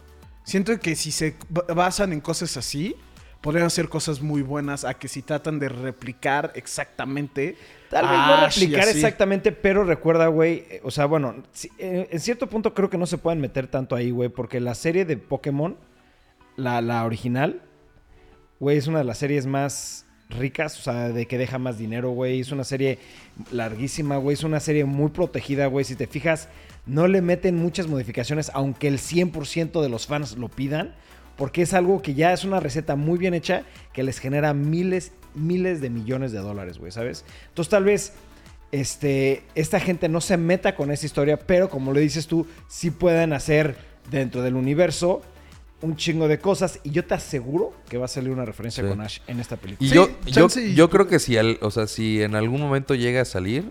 Siento 0.43 0.79
que 0.81 0.97
si 0.97 1.11
se 1.11 1.37
ba- 1.51 1.65
basan 1.75 2.15
en 2.15 2.23
cosas 2.23 2.57
así, 2.57 2.97
podrían 3.45 3.69
ser 3.69 3.91
cosas 3.91 4.23
muy 4.23 4.41
buenas. 4.41 4.87
A 4.87 4.95
que 4.95 5.07
si 5.07 5.21
tratan 5.21 5.59
de 5.59 5.69
replicar 5.69 6.53
exactamente. 6.55 7.57
Tal 7.91 8.09
vez 8.09 8.19
no 8.27 8.47
replicar 8.47 8.89
exactamente, 8.89 9.53
pero 9.53 9.85
recuerda, 9.85 10.29
güey, 10.29 10.65
eh, 10.71 10.81
o 10.83 10.91
sea, 10.91 11.05
bueno, 11.05 11.35
eh, 11.79 12.09
en 12.11 12.21
cierto 12.21 12.49
punto 12.49 12.73
creo 12.73 12.89
que 12.89 12.97
no 12.97 13.05
se 13.05 13.19
pueden 13.19 13.41
meter 13.41 13.69
tanto 13.69 13.95
ahí, 13.95 14.11
güey, 14.11 14.31
porque 14.31 14.61
la 14.61 14.75
serie 14.75 15.05
de 15.05 15.19
Pokémon, 15.19 15.77
la, 16.57 16.81
la 16.81 17.05
original, 17.05 17.61
güey, 18.59 18.79
es 18.79 18.87
una 18.89 18.99
de 18.99 19.05
las 19.05 19.19
series 19.19 19.47
más 19.47 20.07
ricas, 20.31 20.77
o 20.81 20.83
sea, 20.83 21.11
de 21.11 21.27
que 21.27 21.39
deja 21.39 21.59
más 21.59 21.79
dinero, 21.79 22.11
güey, 22.11 22.41
es 22.41 22.51
una 22.51 22.65
serie 22.65 22.99
larguísima, 23.53 24.17
güey, 24.17 24.35
es 24.35 24.43
una 24.43 24.59
serie 24.59 24.87
muy 24.87 25.11
protegida, 25.11 25.67
güey, 25.67 25.85
si 25.85 25.95
te 25.95 26.09
fijas, 26.09 26.49
no 26.87 27.07
le 27.07 27.21
meten 27.21 27.57
muchas 27.57 27.87
modificaciones, 27.87 28.51
aunque 28.55 28.89
el 28.89 28.99
100% 28.99 29.83
de 29.83 29.89
los 29.89 30.07
fans 30.07 30.37
lo 30.37 30.49
pidan, 30.49 30.95
porque 31.37 31.63
es 31.63 31.75
algo 31.75 32.03
que 32.03 32.15
ya 32.15 32.33
es 32.33 32.45
una 32.45 32.61
receta 32.61 32.97
muy 32.97 33.19
bien 33.19 33.35
hecha 33.35 33.65
que 33.93 34.03
les 34.03 34.19
genera 34.19 34.55
miles, 34.55 35.13
miles 35.35 35.81
de 35.81 35.91
millones 35.91 36.33
de 36.33 36.39
dólares, 36.39 36.79
güey, 36.79 36.93
¿sabes? 36.93 37.25
Entonces 37.49 37.71
tal 37.71 37.85
vez 37.85 38.13
este, 38.73 39.43
esta 39.55 39.81
gente 39.81 40.09
no 40.09 40.21
se 40.21 40.37
meta 40.37 40.75
con 40.75 40.91
esa 40.91 41.07
historia, 41.07 41.39
pero 41.39 41.69
como 41.69 41.93
lo 41.93 42.01
dices 42.01 42.27
tú, 42.27 42.47
sí 42.69 42.91
pueden 42.91 43.33
hacer 43.33 43.77
dentro 44.11 44.43
del 44.43 44.57
universo 44.57 45.23
un 45.85 45.97
chingo 45.97 46.27
de 46.29 46.39
cosas 46.39 46.81
y 46.83 46.91
yo 46.91 47.05
te 47.05 47.15
aseguro 47.15 47.73
que 47.89 47.99
va 47.99 48.07
a 48.07 48.09
salir 48.09 48.31
una 48.31 48.45
referencia 48.45 48.83
Sí. 48.83 48.89
con 48.89 49.01
Ash 49.01 49.19
en 49.27 49.41
esta 49.41 49.57
película. 49.57 49.87
Y 49.87 49.91
Sí, 49.91 49.95
yo, 49.95 50.09
yo, 50.27 50.49
yo 50.75 50.91
creo 50.91 51.07
que 51.07 51.19
si, 51.19 51.37
al- 51.37 51.59
o 51.61 51.71
sea, 51.71 51.87
si 51.87 52.23
en 52.23 52.35
algún 52.35 52.61
momento 52.61 52.95
llega 52.95 53.21
a 53.21 53.25
salir, 53.25 53.71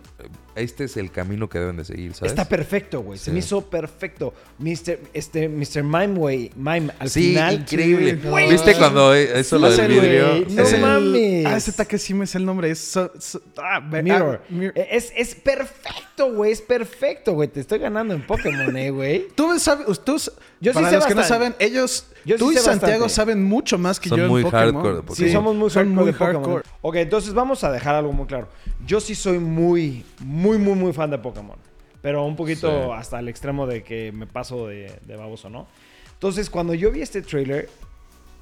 este 0.55 0.83
es 0.83 0.97
el 0.97 1.11
camino 1.11 1.49
que 1.49 1.57
deben 1.59 1.77
de 1.77 1.85
seguir, 1.85 2.13
¿sabes? 2.13 2.31
Está 2.31 2.47
perfecto, 2.47 3.01
güey. 3.01 3.17
Se 3.17 3.25
Sí. 3.25 3.31
me 3.31 3.39
hizo 3.39 3.61
perfecto. 3.69 4.33
Mr. 4.59 4.99
Este, 5.13 5.49
Mr. 5.49 5.83
Mime, 5.83 6.07
güey. 6.19 6.51
Mime, 6.55 6.91
al 6.99 7.09
sí, 7.09 7.29
final. 7.29 7.55
increíble. 7.55 8.19
Sí, 8.21 8.27
güey. 8.29 8.49
¿Viste 8.51 8.75
cuando 8.75 9.15
eh, 9.15 9.39
eso 9.39 9.57
lo 9.57 9.71
Sí, 9.71 9.81
del 9.81 9.91
vidrio? 9.91 10.45
No 10.49 10.65
Sí. 10.65 10.75
el- 10.75 10.81
mames. 10.81 11.45
Ah, 11.47 11.57
ese 11.57 11.71
Takeshima 11.71 12.23
es 12.25 12.35
el 12.35 12.45
nombre. 12.45 12.69
Es. 12.69 12.79
so- 12.79 13.11
so- 13.19 13.41
ah, 13.57 13.79
Mirror. 13.79 14.41
ah, 14.43 14.47
mir- 14.53 14.71
Eh, 14.75 14.87
Es, 14.91 15.11
es 15.15 15.33
perfecto, 15.33 16.31
güey. 16.33 16.51
Es 16.51 16.61
perfecto, 16.61 17.33
güey. 17.33 17.47
Te 17.49 17.59
estoy 17.59 17.79
ganando 17.79 18.13
en 18.13 18.21
Pokémon, 18.21 18.75
eh, 18.77 18.91
güey. 18.91 19.27
Tú 19.35 19.57
sabes, 19.59 19.87
tú, 20.03 20.17
Yo 20.61 20.71
sí 20.71 20.75
para 20.75 20.89
sé 20.89 20.95
los 20.97 21.05
que 21.07 21.15
no 21.15 21.23
saben, 21.23 21.55
ellos, 21.59 22.02
Yo 22.25 22.37
sí 22.37 22.39
tú 22.39 22.51
y 22.51 22.55
Santiago 22.55 23.03
bastante. 23.05 23.09
saben 23.09 23.43
mucho 23.43 23.77
más 23.77 23.99
que 23.99 24.09
Son 24.09 24.17
yo 24.19 24.27
muy 24.29 24.41
en 24.41 24.45
Pokémon. 24.45 24.73
hardcore 24.73 24.95
de 24.95 25.01
Pokémon. 25.03 25.15
Sí, 25.15 25.31
somos 25.31 25.55
muy 25.55 25.69
son 25.69 25.83
hardcore 25.85 25.95
muy 26.03 26.05
de 26.05 26.13
Pokémon. 26.17 26.43
hardcore. 26.43 26.63
Ok, 26.81 26.95
entonces 26.95 27.33
vamos 27.33 27.63
a 27.63 27.71
dejar 27.71 27.95
algo 27.95 28.13
muy 28.13 28.25
claro. 28.27 28.47
Yo 28.85 28.99
sí 29.01 29.13
soy 29.15 29.39
muy, 29.39 30.05
muy, 30.19 30.57
muy, 30.57 30.75
muy 30.75 30.93
fan 30.93 31.09
de 31.09 31.17
Pokémon. 31.17 31.57
Pero 32.01 32.25
un 32.25 32.35
poquito 32.35 32.69
Sí. 32.69 32.91
hasta 32.97 33.19
el 33.19 33.27
extremo 33.29 33.65
de 33.67 33.83
que 33.83 34.11
me 34.11 34.27
paso 34.27 34.67
de, 34.67 34.99
de 35.05 35.15
baboso, 35.15 35.49
¿no? 35.49 35.67
Entonces, 36.13 36.49
cuando 36.49 36.73
yo 36.73 36.91
vi 36.91 37.01
este 37.01 37.21
trailer, 37.21 37.69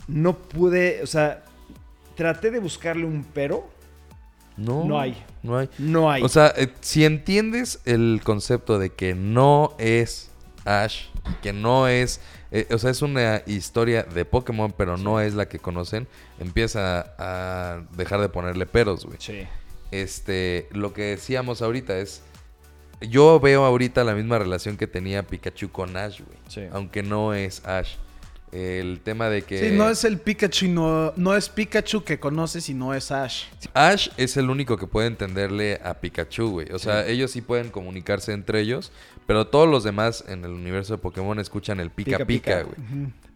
no 0.07 0.37
pude, 0.37 1.01
o 1.03 1.07
sea, 1.07 1.43
traté 2.15 2.51
de 2.51 2.59
buscarle 2.59 3.05
un 3.05 3.23
pero. 3.33 3.67
No, 4.57 4.83
No 4.85 4.99
hay. 4.99 5.15
No 5.43 5.57
hay. 5.57 5.69
No 5.79 6.11
hay. 6.11 6.21
O 6.23 6.29
sea, 6.29 6.53
eh, 6.57 6.67
si 6.81 7.05
entiendes 7.05 7.79
el 7.85 8.21
concepto 8.23 8.77
de 8.77 8.91
que 8.91 9.15
no 9.15 9.73
es 9.79 10.29
Ash, 10.65 11.05
que 11.41 11.53
no 11.53 11.87
es, 11.87 12.19
eh, 12.51 12.67
o 12.71 12.77
sea, 12.77 12.91
es 12.91 13.01
una 13.01 13.41
historia 13.45 14.03
de 14.03 14.25
Pokémon, 14.25 14.73
pero 14.75 14.97
no 14.97 15.21
es 15.21 15.33
la 15.33 15.47
que 15.47 15.59
conocen, 15.59 16.07
empieza 16.39 17.15
a 17.17 17.81
dejar 17.95 18.21
de 18.21 18.29
ponerle 18.29 18.65
peros, 18.65 19.05
güey. 19.05 19.17
sí. 19.19 19.47
Este, 19.91 20.69
lo 20.71 20.93
que 20.93 21.01
decíamos 21.01 21.61
ahorita 21.61 21.97
es, 21.97 22.21
yo 23.01 23.41
veo 23.41 23.65
ahorita 23.65 24.05
la 24.05 24.15
misma 24.15 24.39
relación 24.39 24.77
que 24.77 24.87
tenía 24.87 25.23
Pikachu 25.23 25.69
con 25.69 25.97
Ash, 25.97 26.21
güey. 26.21 26.37
Sí. 26.47 26.61
Aunque 26.71 27.03
no 27.03 27.33
es 27.33 27.65
Ash. 27.65 27.95
El 28.51 28.99
tema 29.01 29.29
de 29.29 29.43
que... 29.43 29.69
Sí, 29.69 29.75
no 29.75 29.89
es 29.89 30.03
el 30.03 30.19
Pikachu, 30.19 30.67
no, 30.67 31.13
no 31.15 31.35
es 31.35 31.47
Pikachu 31.47 32.03
que 32.03 32.19
conoces 32.19 32.69
y 32.69 32.73
no 32.73 32.93
es 32.93 33.11
Ash. 33.11 33.45
Ash 33.73 34.09
es 34.17 34.35
el 34.35 34.49
único 34.49 34.77
que 34.77 34.87
puede 34.87 35.07
entenderle 35.07 35.79
a 35.83 35.93
Pikachu, 35.95 36.49
güey. 36.49 36.71
O 36.71 36.79
sea, 36.79 37.07
ellos 37.07 37.31
sí 37.31 37.41
pueden 37.41 37.69
comunicarse 37.69 38.33
entre 38.33 38.59
ellos, 38.59 38.91
pero 39.31 39.47
todos 39.47 39.69
los 39.69 39.83
demás 39.83 40.23
en 40.27 40.43
el 40.43 40.51
universo 40.51 40.93
de 40.95 40.97
Pokémon 41.01 41.39
escuchan 41.39 41.79
el 41.79 41.89
pica 41.89 42.25
Pica, 42.25 42.63
güey. 42.63 42.75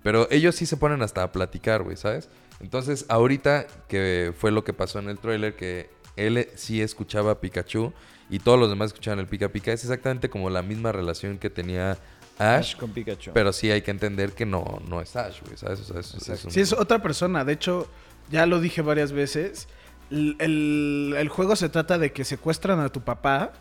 Pero 0.04 0.28
ellos 0.30 0.56
sí 0.56 0.66
se 0.66 0.78
ponen 0.78 1.02
hasta 1.02 1.24
a 1.24 1.32
platicar, 1.32 1.84
güey, 1.84 1.96
¿sabes? 1.98 2.30
Entonces, 2.60 3.06
ahorita 3.10 3.66
que 3.88 4.34
fue 4.38 4.52
lo 4.52 4.64
que 4.64 4.74
pasó 4.74 5.00
en 5.00 5.10
el 5.10 5.18
tráiler, 5.20 5.56
que 5.56 5.90
él 6.16 6.48
sí 6.56 6.82
escuchaba 6.82 7.32
a 7.32 7.40
Pikachu 7.42 7.94
y 8.30 8.40
todos 8.40 8.60
los 8.60 8.70
demás 8.70 8.88
escuchaban 8.88 9.20
el 9.20 9.28
pica 9.28 9.50
pica, 9.50 9.72
es 9.72 9.84
exactamente 9.84 10.30
como 10.30 10.50
la 10.50 10.62
misma 10.62 10.92
relación 10.92 11.38
que 11.38 11.50
tenía 11.50 11.92
Ash, 12.38 12.60
Ash 12.60 12.76
con 12.78 12.92
Pikachu. 12.92 13.32
pero 13.34 13.52
sí 13.54 13.72
hay 13.72 13.82
que 13.82 13.92
entender 13.92 14.34
que 14.34 14.46
no, 14.46 14.82
no 14.88 15.02
es 15.02 15.16
Ash, 15.16 15.42
güey, 15.44 15.58
¿sabes? 15.58 15.80
O 15.82 15.84
sea, 15.86 16.00
es- 16.02 16.30
es 16.30 16.46
un- 16.46 16.52
Sí, 16.52 16.60
es 16.62 16.74
otra 16.74 17.02
persona. 17.02 17.44
De 17.46 17.54
hecho, 17.54 17.88
ya 18.30 18.46
lo 18.46 18.60
dije 18.60 18.82
varias 18.82 19.12
veces. 19.12 19.68
El, 20.12 20.36
el- 20.40 21.16
el 21.18 21.30
juego 21.30 21.56
se 21.56 21.68
trata 21.70 21.98
de 21.98 22.12
que 22.12 22.24
secuestran 22.26 22.80
a 22.80 22.90
tu 22.90 23.02
papá 23.02 23.54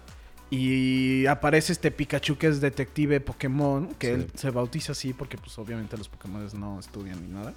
y 0.51 1.27
aparece 1.27 1.73
este 1.73 1.91
Pikachu 1.91 2.37
que 2.39 2.47
es 2.49 2.61
detective 2.61 3.21
Pokémon, 3.21 3.89
que 3.99 4.07
Sí. 4.09 4.13
él 4.13 4.31
se 4.35 4.51
bautiza 4.51 4.93
así 4.93 5.13
porque 5.13 5.37
pues 5.39 5.59
obviamente 5.59 5.97
los 5.97 6.09
Pokémon 6.09 6.47
no 6.55 6.79
estudian 6.79 7.21
ni 7.27 7.33
nada. 7.33 7.53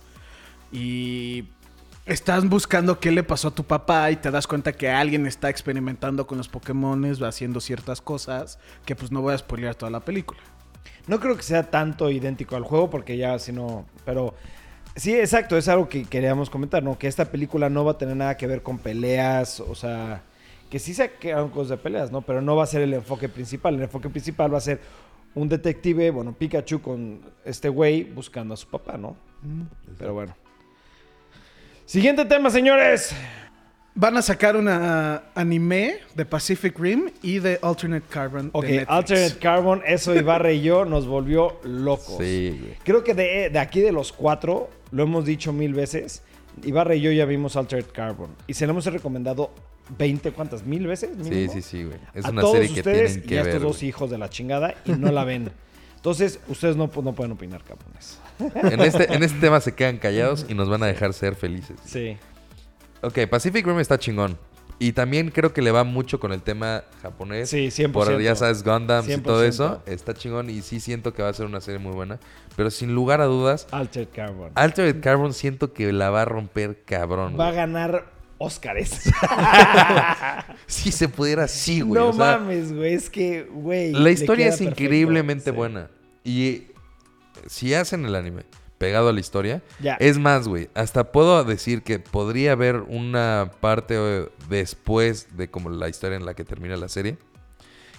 Y 0.72 1.46
estás 2.06 2.48
buscando 2.48 3.00
qué 3.00 3.12
le 3.12 3.24
pasó 3.24 3.50
a 3.50 3.52
tu 3.56 3.64
papá 3.64 4.10
y 4.12 4.16
te 4.16 4.32
das 4.32 4.48
cuenta 4.48 4.72
que 4.74 4.90
alguien 4.90 5.26
está 5.28 5.50
experimentando 5.50 6.26
con 6.28 6.38
los 6.38 6.48
Pokémon, 6.50 7.06
haciendo 7.24 7.60
ciertas 7.60 8.02
cosas 8.02 8.60
que 8.86 8.96
pues 8.96 9.12
no 9.12 9.22
voy 9.22 9.34
a 9.34 9.38
spoilear 9.38 9.76
toda 9.76 9.92
la 9.92 10.00
película. 10.00 10.40
No 11.08 11.20
creo 11.20 11.38
que 11.38 11.44
sea 11.44 11.70
tanto 11.70 12.10
idéntico 12.10 12.56
al 12.56 12.64
juego 12.64 12.90
porque 12.90 13.16
ya 13.18 13.38
si 13.40 13.52
no, 13.54 13.86
pero 14.06 14.34
sí, 14.96 15.14
exacto, 15.16 15.56
es 15.58 15.68
algo 15.70 15.88
que 15.88 16.04
queríamos 16.04 16.50
comentar, 16.50 16.84
¿no? 16.84 16.98
Que 16.98 17.08
esta 17.08 17.26
película 17.26 17.70
no 17.70 17.86
va 17.86 17.92
a 17.94 17.98
tener 17.98 18.16
nada 18.18 18.36
que 18.36 18.48
ver 18.48 18.62
con 18.62 18.78
peleas, 18.78 19.60
o 19.62 19.74
sea, 19.76 20.24
que 20.70 20.80
sí 20.80 20.94
se 20.94 21.12
quedan 21.14 21.50
cosas 21.50 21.70
de 21.70 21.78
peleas, 21.78 22.12
¿no? 22.12 22.22
Pero 22.22 22.42
no 22.42 22.56
va 22.56 22.64
a 22.64 22.68
ser 22.68 22.82
el 22.82 22.94
enfoque 22.94 23.30
principal, 23.30 23.76
el 23.76 23.84
enfoque 23.84 24.10
principal 24.10 24.54
va 24.54 24.58
a 24.58 24.62
ser 24.62 24.80
un 25.36 25.48
detective, 25.48 26.10
bueno, 26.12 26.34
Pikachu 26.34 26.82
con 26.82 27.22
este 27.46 27.70
güey 27.70 28.04
buscando 28.04 28.54
a 28.54 28.58
su 28.58 28.68
papá, 28.68 28.98
¿no? 28.98 29.16
Pero 29.98 30.14
bueno. 30.14 30.36
Siguiente 31.86 32.26
tema, 32.26 32.50
señores. 32.50 33.16
Van 33.94 34.16
a 34.16 34.22
sacar 34.22 34.56
una 34.56 35.24
anime 35.34 36.00
de 36.14 36.26
Pacific 36.26 36.78
Rim 36.78 37.10
y 37.24 37.40
de 37.40 37.58
Alternate 37.62 38.06
Carbon. 38.08 38.50
Ok, 38.54 38.66
de 38.66 38.72
Netflix. 38.72 38.92
Alternate 38.92 39.38
Carbon, 39.42 39.82
eso 39.88 40.16
Ibarra 40.16 40.52
y 40.52 40.62
yo 40.62 40.86
nos 40.86 41.08
volvió 41.08 41.60
locos. 41.64 42.18
Sí, 42.20 42.58
güey. 42.60 42.76
Creo 42.84 43.04
que 43.04 43.14
de, 43.14 43.50
de 43.50 43.60
aquí 43.60 43.82
de 43.82 43.92
los 43.92 44.12
cuatro, 44.12 44.70
lo 44.92 45.04
hemos 45.04 45.26
dicho 45.26 45.52
mil 45.52 45.74
veces, 45.74 46.22
Ibarra 46.64 46.96
y 46.96 47.02
yo 47.02 47.12
ya 47.12 47.26
vimos 47.26 47.56
Altered 47.56 47.88
Carbon. 47.92 48.36
Y 48.48 48.54
se 48.54 48.66
lo 48.66 48.72
hemos 48.72 48.86
recomendado 48.86 49.52
20, 49.98 50.32
¿cuántas? 50.32 50.66
¿Mil 50.66 50.88
veces? 50.88 51.12
Sí, 51.22 51.30
mínimo? 51.30 51.54
sí, 51.54 51.62
sí, 51.62 51.84
güey. 51.84 51.98
Es 52.14 52.26
a 52.26 52.30
una 52.30 52.42
todos 52.42 52.54
serie 52.58 52.74
que 52.74 52.80
ustedes 52.82 53.12
tienen 53.14 53.28
que 53.28 53.36
y 53.36 53.38
a 53.38 53.44
ver. 53.44 53.50
estos 53.50 53.64
dos 53.64 53.78
güey. 53.78 53.90
hijos 53.90 54.10
de 54.10 54.18
la 54.18 54.30
chingada 54.30 54.76
y 54.86 54.92
no 54.92 55.12
la 55.12 55.24
ven. 55.24 55.52
Entonces, 55.96 56.40
ustedes 56.48 56.76
no, 56.76 56.90
no 57.04 57.14
pueden 57.14 57.32
opinar, 57.32 57.64
cabrones. 57.64 58.20
En 58.40 58.82
este, 58.82 59.14
en 59.14 59.24
este 59.24 59.40
tema 59.40 59.60
se 59.60 59.74
quedan 59.74 59.98
callados 59.98 60.46
y 60.48 60.54
nos 60.54 60.70
van 60.70 60.84
a 60.84 60.86
dejar 60.86 61.14
ser 61.14 61.36
felices. 61.36 61.78
Sí. 61.86 62.18
Ok, 63.02 63.20
Pacific 63.30 63.66
Rim 63.66 63.80
está 63.80 63.98
chingón. 63.98 64.38
Y 64.80 64.92
también 64.92 65.32
creo 65.32 65.54
que 65.54 65.64
le 65.64 65.72
va 65.72 65.84
mucho 65.84 66.20
con 66.20 66.32
el 66.32 66.44
tema 66.44 66.84
japonés. 67.02 67.50
Sí, 67.50 67.68
100%. 67.68 67.92
Por, 67.92 68.22
ya 68.22 68.36
sabes, 68.36 68.64
Gundams 68.64 69.10
y 69.10 69.18
todo 69.18 69.44
100%. 69.44 69.48
eso. 69.48 69.84
Está 69.88 70.14
chingón 70.14 70.52
y 70.52 70.62
sí 70.62 70.80
siento 70.80 71.14
que 71.14 71.24
va 71.24 71.30
a 71.30 71.34
ser 71.34 71.48
una 71.48 71.62
serie 71.62 71.80
muy 71.80 71.94
buena. 71.94 72.20
Pero 72.56 72.70
sin 72.70 72.94
lugar 72.94 73.20
a 73.22 73.26
dudas, 73.26 73.68
Altered 73.72 74.10
Carbon. 74.14 74.52
Altered 74.54 75.02
Carbon 75.02 75.34
siento 75.34 75.74
que 75.74 75.92
la 75.92 76.12
va 76.12 76.22
a 76.22 76.26
romper 76.26 76.84
cabrón. 76.86 77.40
Va 77.40 77.48
a 77.48 77.54
ganar 77.54 78.17
Óscares. 78.40 79.12
Si 80.66 80.92
se 80.92 81.08
pudiera, 81.08 81.48
sí, 81.48 81.82
güey. 81.82 82.00
no 82.02 82.10
o 82.10 82.14
sea, 82.14 82.38
mames, 82.40 82.74
güey. 82.74 82.94
Es 82.94 83.10
que, 83.10 83.44
güey. 83.44 83.92
La 83.94 84.12
historia 84.12 84.48
es 84.48 84.58
perfecto. 84.58 84.84
increíblemente 84.84 85.52
Sí. 85.52 85.56
buena. 85.56 85.90
Y 86.24 86.64
si 87.48 87.74
hacen 87.74 88.06
el 88.06 88.16
anime 88.16 88.44
pegado 88.78 89.10
a 89.10 89.14
la 89.14 89.20
historia, 89.20 89.62
Ya. 89.80 89.94
es 89.96 90.18
más, 90.20 90.48
güey. 90.48 90.70
Hasta 90.76 91.12
puedo 91.12 91.44
decir 91.44 91.84
que 91.84 92.00
podría 92.00 92.52
haber 92.52 92.78
una 92.82 93.52
parte 93.62 93.96
eh, 93.98 94.28
después 94.50 95.38
de 95.38 95.50
como 95.50 95.70
la 95.70 95.88
historia 95.90 96.18
en 96.18 96.26
la 96.26 96.34
que 96.34 96.44
termina 96.44 96.76
la 96.76 96.90
serie. 96.90 97.18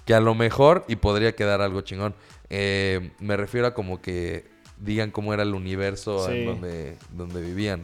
Que 0.04 0.14
a 0.14 0.20
lo 0.20 0.34
mejor 0.34 0.84
y 0.88 0.96
podría 0.96 1.34
quedar 1.34 1.60
algo 1.62 1.80
chingón. 1.80 2.14
Eh, 2.50 3.12
me 3.18 3.36
refiero 3.36 3.66
a 3.66 3.74
como 3.74 4.00
que 4.02 4.46
digan 4.78 5.10
cómo 5.10 5.32
era 5.34 5.42
el 5.42 5.54
universo 5.54 6.26
Sí. 6.26 6.32
en 6.32 6.46
donde, 6.46 6.96
donde 7.12 7.40
vivían. 7.40 7.82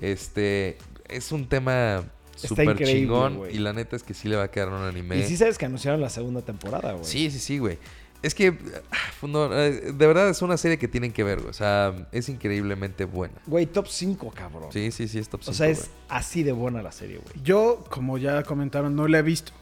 Este 0.00 0.76
es 1.16 1.32
un 1.32 1.48
tema 1.48 2.04
súper 2.36 2.76
chingón. 2.82 3.42
Y 3.50 3.58
la 3.58 3.72
neta 3.72 3.96
es 3.96 4.02
que 4.02 4.14
sí 4.14 4.28
le 4.28 4.36
va 4.36 4.44
a 4.44 4.50
quedar 4.50 4.68
un 4.68 4.82
anime. 4.82 5.18
Y 5.18 5.22
sí 5.24 5.36
sabes 5.36 5.58
que 5.58 5.66
anunciaron 5.66 6.00
la 6.00 6.10
segunda 6.10 6.42
temporada, 6.42 6.92
güey. 6.92 7.04
Sí, 7.04 7.30
sí, 7.30 7.38
sí, 7.38 7.58
güey. 7.58 7.78
Es 8.22 8.36
que, 8.36 8.56
ah, 8.92 9.26
no, 9.26 9.52
eh, 9.52 9.92
de 9.92 10.06
verdad 10.06 10.28
es 10.28 10.42
una 10.42 10.56
serie 10.56 10.78
que 10.78 10.86
tienen 10.86 11.12
que 11.12 11.24
ver, 11.24 11.38
güey. 11.40 11.50
O 11.50 11.54
sea, 11.54 12.08
es 12.12 12.28
increíblemente 12.28 13.04
buena. 13.04 13.34
Güey, 13.46 13.66
top 13.66 13.88
5, 13.88 14.32
cabrón. 14.32 14.70
Sí, 14.72 14.92
sí, 14.92 15.08
sí, 15.08 15.18
es 15.18 15.28
top 15.28 15.40
o 15.40 15.44
5, 15.44 15.54
sea, 15.56 15.68
es 15.68 15.78
güey. 15.78 15.90
así 16.08 16.42
de 16.44 16.52
buena 16.52 16.82
la 16.82 16.92
serie, 16.92 17.18
güey. 17.18 17.34
Yo, 17.42 17.84
como 17.90 18.18
ya 18.18 18.44
comentaron, 18.44 18.94
no 18.94 19.08
la 19.08 19.18
he 19.18 19.22
visto. 19.22 19.52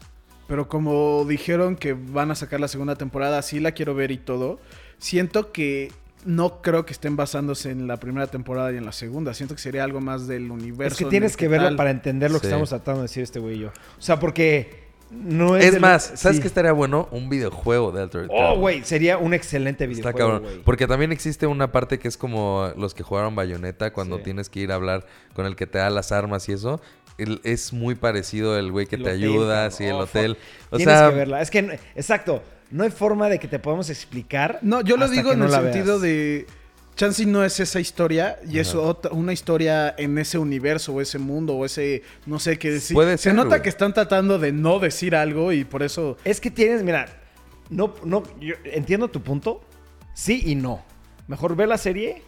Pero 0.47 0.67
como 0.67 1.25
dijeron 1.25 1.75
que 1.75 1.93
van 1.93 2.29
a 2.29 2.35
sacar 2.35 2.59
la 2.59 2.67
segunda 2.67 2.95
temporada, 2.95 3.41
sí 3.41 3.59
la 3.59 3.71
quiero 3.71 3.95
ver 3.95 4.11
y 4.11 4.17
todo. 4.17 4.59
Siento 4.99 5.51
que 5.51 5.91
no 6.25 6.61
creo 6.61 6.85
que 6.85 6.93
estén 6.93 7.15
basándose 7.15 7.71
en 7.71 7.87
la 7.87 7.97
primera 7.97 8.27
temporada 8.27 8.71
y 8.71 8.77
en 8.77 8.85
la 8.85 8.91
segunda. 8.91 9.33
Siento 9.33 9.55
que 9.55 9.61
sería 9.61 9.83
algo 9.83 10.01
más 10.01 10.27
del 10.27 10.51
universo. 10.51 10.93
Es 10.93 10.97
que 10.97 11.03
en 11.05 11.09
tienes 11.09 11.37
que 11.37 11.47
verla 11.47 11.69
tal. 11.69 11.75
para 11.77 11.91
entender 11.91 12.31
lo 12.31 12.39
que 12.39 12.47
estamos 12.47 12.69
tratando 12.69 13.01
de 13.01 13.05
decir 13.07 13.23
este 13.23 13.39
güey 13.39 13.55
y 13.55 13.59
yo. 13.59 13.67
O 13.69 14.01
sea, 14.01 14.19
porque 14.19 14.81
no 15.09 15.57
es. 15.57 15.65
Es 15.65 15.73
lo- 15.75 15.79
más, 15.81 16.11
¿sabes 16.15 16.37
sí. 16.37 16.41
qué 16.41 16.47
estaría 16.47 16.71
bueno? 16.71 17.07
Un 17.11 17.27
videojuego 17.29 17.91
de 17.91 18.03
Altered 18.03 18.27
Oh, 18.31 18.57
güey, 18.57 18.83
sería 18.83 19.17
un 19.17 19.33
excelente 19.33 19.83
Está 19.85 19.95
videojuego, 20.11 20.17
cabrón. 20.17 20.43
güey. 20.43 20.63
Porque 20.63 20.87
también 20.87 21.11
existe 21.11 21.47
una 21.47 21.71
parte 21.71 21.99
que 21.99 22.07
es 22.07 22.17
como 22.17 22.71
los 22.77 22.93
que 22.93 23.03
jugaron 23.03 23.35
Bayonetta 23.35 23.91
cuando 23.91 24.17
Sí. 24.17 24.23
tienes 24.23 24.49
que 24.49 24.59
ir 24.61 24.71
a 24.71 24.75
hablar 24.75 25.05
con 25.33 25.45
el 25.45 25.55
que 25.55 25.67
te 25.67 25.79
da 25.79 25.89
las 25.89 26.11
armas 26.11 26.47
y 26.49 26.53
eso. 26.53 26.79
El- 27.17 27.41
es 27.43 27.73
muy 27.73 27.95
parecido 27.95 28.57
el 28.57 28.71
güey 28.71 28.85
que 28.87 28.95
El 28.95 29.03
te 29.03 29.09
hotel, 29.09 29.23
ayuda, 29.23 29.55
cabrón. 29.55 29.71
sí, 29.77 29.83
el 29.85 29.91
Oh, 29.95 29.99
hotel. 29.99 30.37
O 30.69 30.77
Tienes 30.77 30.97
sea, 30.97 31.09
que 31.09 31.15
verla. 31.15 31.41
Es 31.41 31.51
que, 31.51 31.79
exacto, 31.95 32.41
no 32.71 32.83
hay 32.83 32.89
forma 32.91 33.29
de 33.29 33.39
que 33.39 33.47
te 33.47 33.59
podamos 33.59 33.89
explicar. 33.89 34.59
No, 34.61 34.81
yo 34.81 34.97
lo 34.97 35.07
digo 35.07 35.31
en 35.33 35.39
no 35.39 35.45
el 35.45 35.51
sentido 35.51 35.99
veas. 35.99 36.01
de. 36.01 36.47
Chansey 36.95 37.25
no 37.25 37.43
es 37.45 37.59
esa 37.59 37.79
historia 37.79 38.37
y 38.47 38.59
es 38.59 38.75
otra- 38.75 39.11
una 39.11 39.31
historia 39.33 39.95
en 39.97 40.17
ese 40.17 40.37
universo 40.37 40.93
o 40.93 41.01
ese 41.01 41.17
mundo 41.19 41.55
o 41.55 41.65
ese. 41.65 42.03
No 42.25 42.37
sé 42.37 42.59
qué 42.59 42.69
decir. 42.71 42.93
Puede 42.95 43.17
Se 43.17 43.23
ser, 43.25 43.33
nota 43.35 43.47
güey. 43.49 43.61
que 43.61 43.69
están 43.69 43.93
tratando 43.93 44.37
de 44.39 44.51
no 44.51 44.77
decir 44.79 45.15
algo 45.15 45.51
y 45.53 45.63
por 45.63 45.83
eso. 45.83 46.17
Es 46.25 46.41
que 46.41 46.51
tienes, 46.51 46.83
mira, 46.83 47.07
no, 47.69 47.93
no, 48.03 48.23
yo 48.39 48.55
entiendo 48.65 49.07
tu 49.07 49.21
punto, 49.21 49.61
sí 50.13 50.43
y 50.45 50.55
no. 50.55 50.83
Mejor 51.27 51.55
ve 51.55 51.65
la 51.65 51.77
serie 51.77 52.23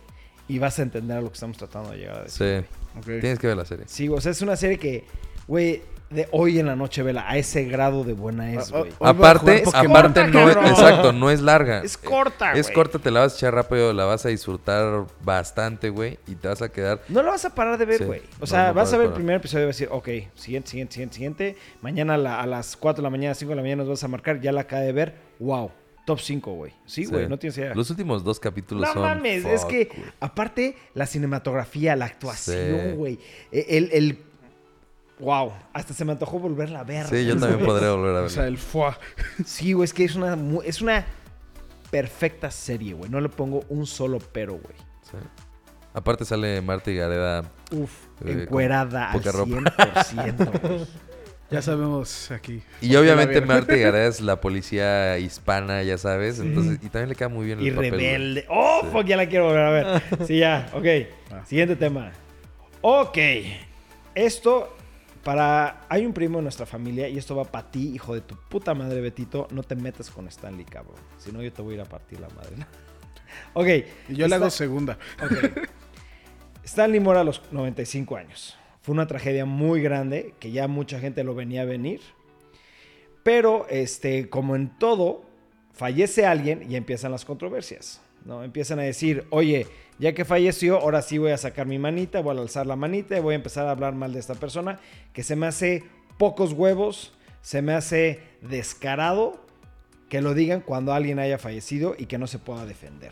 y 0.48 0.60
vas 0.60 0.80
a 0.80 0.84
entender 0.84 1.18
a 1.18 1.22
lo 1.22 1.28
que 1.28 1.34
estamos 1.34 1.58
tratando 1.58 1.92
de 1.92 1.98
llegar 1.98 2.20
a 2.20 2.24
decir. 2.24 2.66
sí. 2.66 3.02
Tienes 3.20 3.40
que 3.40 3.48
ver 3.48 3.58
la 3.58 3.66
serie. 3.66 3.86
Sí, 3.88 4.08
o 4.08 4.22
sea, 4.22 4.32
es 4.32 4.42
una 4.42 4.56
serie 4.56 4.78
que, 4.80 5.04
güey, 5.48 5.82
de 6.14 6.28
hoy 6.32 6.60
en 6.60 6.68
la 6.68 6.76
noche 6.76 7.04
vela, 7.04 7.30
a 7.30 7.38
ese 7.38 7.66
grado 7.66 8.04
de 8.04 8.14
buena 8.14 8.54
es, 8.54 8.72
güey. 8.72 8.92
Aparte, 9.00 9.64
aparte 9.74 10.22
Corta, 10.22 10.28
no 10.28 10.50
es, 10.50 10.56
exacto, 10.58 11.12
no 11.14 11.30
es 11.32 11.42
larga. 11.42 11.82
Es 11.84 11.98
corta, 11.98 12.54
Es 12.54 12.68
güey. 12.68 12.76
corta, 12.76 13.00
te 13.00 13.12
la 13.12 13.22
vas 13.22 13.34
a 13.34 13.36
echar 13.38 13.54
rápido, 13.56 13.92
la 13.94 14.06
vas 14.06 14.26
a 14.26 14.30
disfrutar 14.30 15.06
bastante, 15.24 15.90
güey, 15.90 16.20
y 16.28 16.36
te 16.36 16.48
vas 16.48 16.62
a 16.62 16.70
quedar. 16.70 17.02
No 17.10 17.22
lo 17.24 17.32
vas 17.32 17.44
a 17.46 17.54
parar 17.56 17.78
de 17.78 17.86
ver, 17.86 17.98
Sí. 17.98 18.04
güey. 18.06 18.20
O 18.38 18.42
No, 18.42 18.48
sea, 18.48 18.68
no 18.68 18.74
vas 18.76 18.94
a 18.94 18.98
ver 18.98 19.08
el 19.08 19.14
primer 19.14 19.36
episodio 19.38 19.64
y 19.66 19.68
vas 19.68 19.76
a 19.76 19.80
decir, 19.80 19.90
ok, 19.92 20.08
siguiente, 20.36 20.70
siguiente, 20.70 20.94
siguiente, 20.94 21.14
siguiente. 21.16 21.58
Mañana 21.82 22.14
a, 22.14 22.18
la- 22.18 22.42
a 22.42 22.46
las 22.46 22.78
4 22.78 23.02
de 23.02 23.04
la 23.04 23.10
mañana, 23.10 23.34
5 23.36 23.50
de 23.50 23.56
la 23.56 23.62
mañana 23.62 23.82
nos 23.84 23.90
vas 23.90 24.04
a 24.04 24.08
marcar, 24.08 24.40
ya 24.42 24.52
la 24.52 24.62
acabé 24.62 24.86
de 24.86 24.92
ver. 24.94 25.16
Wow, 25.40 25.72
top 26.06 26.20
5, 26.20 26.54
güey. 26.54 26.74
Sí, 26.86 27.06
güey, 27.06 27.28
no 27.28 27.40
tienes 27.40 27.58
idea. 27.58 27.74
Los 27.74 27.90
últimos 27.90 28.24
dos 28.24 28.40
capítulos 28.40 28.86
No 28.88 28.94
son. 28.94 29.02
mames, 29.04 29.46
es 29.46 29.66
que 29.66 29.90
aparte 30.20 30.76
la 30.94 31.06
cinematografía, 31.06 31.96
la 31.96 32.06
actuación, 32.06 32.96
güey. 32.96 33.20
e- 33.52 33.78
El, 33.78 33.90
el, 33.94 34.18
Wow, 35.20 35.54
hasta 35.74 35.94
se 35.94 36.04
me 36.06 36.12
antojó 36.14 36.40
volverla 36.40 36.80
a 36.80 36.84
ver. 36.84 37.06
Sí, 37.08 37.26
yo 37.26 37.38
también 37.38 37.60
podría 37.66 37.92
volver 37.92 38.10
a 38.10 38.12
O 38.12 38.16
verlo. 38.16 38.30
sea, 38.30 38.48
el 38.48 38.58
fuá. 38.58 38.98
Sí, 39.46 39.74
güey, 39.74 39.86
es 39.86 39.94
que 39.94 40.04
es 40.06 40.16
una, 40.16 40.38
es 40.66 40.82
una 40.82 41.06
perfecta 41.92 42.50
serie, 42.52 42.94
güey. 42.94 43.10
No 43.10 43.22
le 43.22 43.30
pongo 43.30 43.64
un 43.70 43.86
solo 43.86 44.20
pero, 44.32 44.54
güey. 44.54 44.76
Sí. 45.04 45.18
Aparte 45.94 46.26
sale 46.26 46.60
Marta 46.62 46.90
y 46.90 46.96
Gareda. 46.96 47.44
Uf, 47.72 47.92
Eh, 48.26 48.44
encuerada 48.44 49.12
al 49.12 49.22
con 49.22 49.22
poca 49.22 49.32
ropa. 49.38 50.04
100%. 50.04 50.62
güey. 50.62 50.86
Ya 51.52 51.62
sabemos 51.62 52.32
aquí. 52.32 52.64
Y 52.82 52.96
obviamente. 52.96 53.40
Marta 53.42 53.78
y 53.78 53.80
Gareda 53.82 54.08
es 54.08 54.22
la 54.22 54.42
policía 54.42 55.20
hispana, 55.20 55.84
ya 55.84 56.00
sabes. 56.00 56.40
Entonces, 56.40 56.80
y 56.82 56.90
también 56.90 57.10
le 57.10 57.16
queda 57.16 57.28
muy 57.30 57.46
bien 57.46 57.60
el 57.60 57.68
y 57.68 57.70
papel. 57.72 57.92
güey. 57.92 58.02
rebelde. 58.02 58.46
¡Oh, 58.50 58.80
Sí. 58.82 58.88
fuck! 58.92 59.06
Ya 59.06 59.18
la 59.18 59.28
quiero 59.30 59.46
volver 59.46 59.62
a 59.62 59.70
ver. 59.70 60.02
Sí, 60.26 60.40
ya, 60.40 60.68
ok. 60.74 60.86
Ah. 61.32 61.46
Siguiente 61.46 61.76
tema. 61.76 62.12
Ok. 62.82 63.18
Esto, 64.16 64.76
para... 65.24 65.86
Hay 65.90 66.06
un 66.06 66.14
primo 66.14 66.40
en 66.40 66.46
nuestra 66.46 66.66
familia 66.66 67.08
y 67.08 67.18
esto 67.18 67.36
va 67.36 67.46
para 67.46 67.70
ti, 67.72 67.94
hijo 67.94 68.14
de 68.14 68.22
tu 68.22 68.36
puta 68.36 68.74
madre, 68.74 69.02
Betito. 69.02 69.48
No 69.52 69.64
te 69.64 69.76
metas 69.76 70.10
con 70.10 70.28
Stanley, 70.28 70.66
cabrón. 70.66 70.96
Si 71.18 71.32
no, 71.32 71.42
yo 71.42 71.52
te 71.52 71.62
voy 71.62 71.74
a 71.74 71.76
ir 71.76 71.82
a 71.82 71.86
partir 71.86 72.20
la 72.20 72.30
madre. 72.30 72.56
ok. 73.54 73.68
Y 74.10 74.16
yo 74.16 74.28
le 74.28 74.36
hago 74.36 74.50
segunda. 74.50 74.98
Ok. 75.22 75.68
Stanley 76.64 77.00
muere 77.00 77.22
a 77.22 77.24
los 77.24 77.42
95 77.52 78.18
años. 78.18 78.58
Fue 78.82 78.94
una 78.94 79.08
tragedia 79.08 79.46
muy 79.46 79.82
grande 79.82 80.34
que 80.40 80.52
ya 80.52 80.68
mucha 80.68 81.00
gente 81.00 81.24
lo 81.24 81.36
venía 81.36 81.62
a 81.62 81.66
venir. 81.66 82.02
Pero, 83.24 83.66
este, 83.70 84.30
como 84.30 84.56
en 84.56 84.78
todo, 84.78 85.24
fallece 85.72 86.26
alguien 86.26 86.70
y 86.70 86.76
empiezan 86.76 87.12
las 87.12 87.26
controversias. 87.26 88.02
¿no? 88.26 88.44
Empiezan 88.44 88.80
a 88.80 88.84
decir, 88.84 89.26
oye, 89.30 89.68
ya 90.00 90.14
que 90.14 90.26
falleció, 90.26 90.80
ahora 90.80 91.02
sí 91.02 91.18
voy 91.18 91.32
a 91.32 91.38
sacar 91.38 91.68
mi 91.68 91.80
manita, 91.80 92.22
voy 92.22 92.38
a 92.38 92.42
alzar 92.42 92.66
la 92.66 92.76
manita 92.76 93.18
y 93.18 93.22
voy 93.22 93.34
a 93.34 93.36
empezar 93.36 93.68
a 93.68 93.72
hablar 93.72 93.94
mal 93.94 94.14
de 94.14 94.20
esta 94.20 94.36
persona, 94.36 94.80
que 95.14 95.24
se 95.24 95.36
me 95.36 95.48
hace 95.48 95.84
pocos 96.18 96.54
huevos, 96.54 97.14
se 97.42 97.62
me 97.62 97.74
hace 97.74 98.22
descarado 98.42 99.44
que 100.10 100.22
lo 100.22 100.34
digan 100.34 100.62
cuando 100.62 100.94
alguien 100.94 101.20
haya 101.20 101.38
fallecido 101.38 101.96
y 101.98 102.06
que 102.06 102.18
no 102.18 102.28
se 102.28 102.40
pueda 102.40 102.66
defender. 102.66 103.12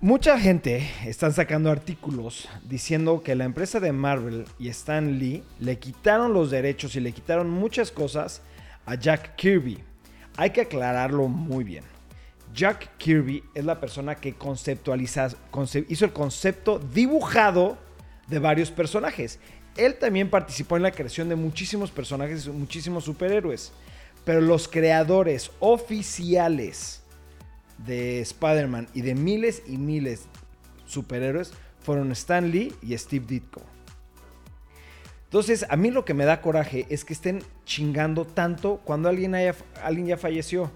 Mucha 0.00 0.38
gente 0.38 0.88
están 1.06 1.32
sacando 1.32 1.70
artículos 1.70 2.48
diciendo 2.64 3.22
que 3.22 3.34
la 3.34 3.44
empresa 3.44 3.80
de 3.80 3.92
Marvel 3.92 4.46
y 4.58 4.68
Stan 4.68 5.18
Lee 5.18 5.42
le 5.60 5.78
quitaron 5.78 6.32
los 6.32 6.50
derechos 6.50 6.96
y 6.96 7.00
le 7.00 7.12
quitaron 7.12 7.50
muchas 7.50 7.90
cosas 7.90 8.42
a 8.86 8.94
Jack 8.94 9.36
Kirby. 9.36 9.78
Hay 10.36 10.50
que 10.50 10.62
aclararlo 10.62 11.28
muy 11.28 11.64
bien. 11.64 11.84
Jack 12.54 12.96
Kirby 12.98 13.42
es 13.54 13.64
la 13.64 13.80
persona 13.80 14.14
que 14.14 14.34
conceptualiza, 14.34 15.28
conce- 15.50 15.86
hizo 15.88 16.04
el 16.04 16.12
concepto 16.12 16.78
dibujado 16.78 17.76
de 18.28 18.38
varios 18.38 18.70
personajes. 18.70 19.40
Él 19.76 19.96
también 19.96 20.30
participó 20.30 20.76
en 20.76 20.82
la 20.84 20.92
creación 20.92 21.28
de 21.28 21.34
muchísimos 21.34 21.90
personajes 21.90 22.46
y 22.46 22.50
muchísimos 22.50 23.04
superhéroes. 23.04 23.72
Pero 24.24 24.40
los 24.40 24.68
creadores 24.68 25.50
oficiales 25.58 27.02
de 27.84 28.20
Spider-Man 28.20 28.88
y 28.94 29.02
de 29.02 29.14
miles 29.14 29.62
y 29.66 29.76
miles 29.76 30.26
superhéroes 30.86 31.52
fueron 31.80 32.12
Stan 32.12 32.50
Lee 32.50 32.72
y 32.80 32.96
Steve 32.96 33.26
Ditko. 33.28 33.60
Entonces, 35.24 35.66
a 35.68 35.76
mí 35.76 35.90
lo 35.90 36.04
que 36.04 36.14
me 36.14 36.24
da 36.24 36.40
coraje 36.40 36.86
es 36.88 37.04
que 37.04 37.12
estén 37.12 37.42
chingando 37.64 38.24
tanto 38.24 38.80
cuando 38.84 39.08
alguien, 39.08 39.34
haya, 39.34 39.54
alguien 39.82 40.06
ya 40.06 40.16
falleció. 40.16 40.70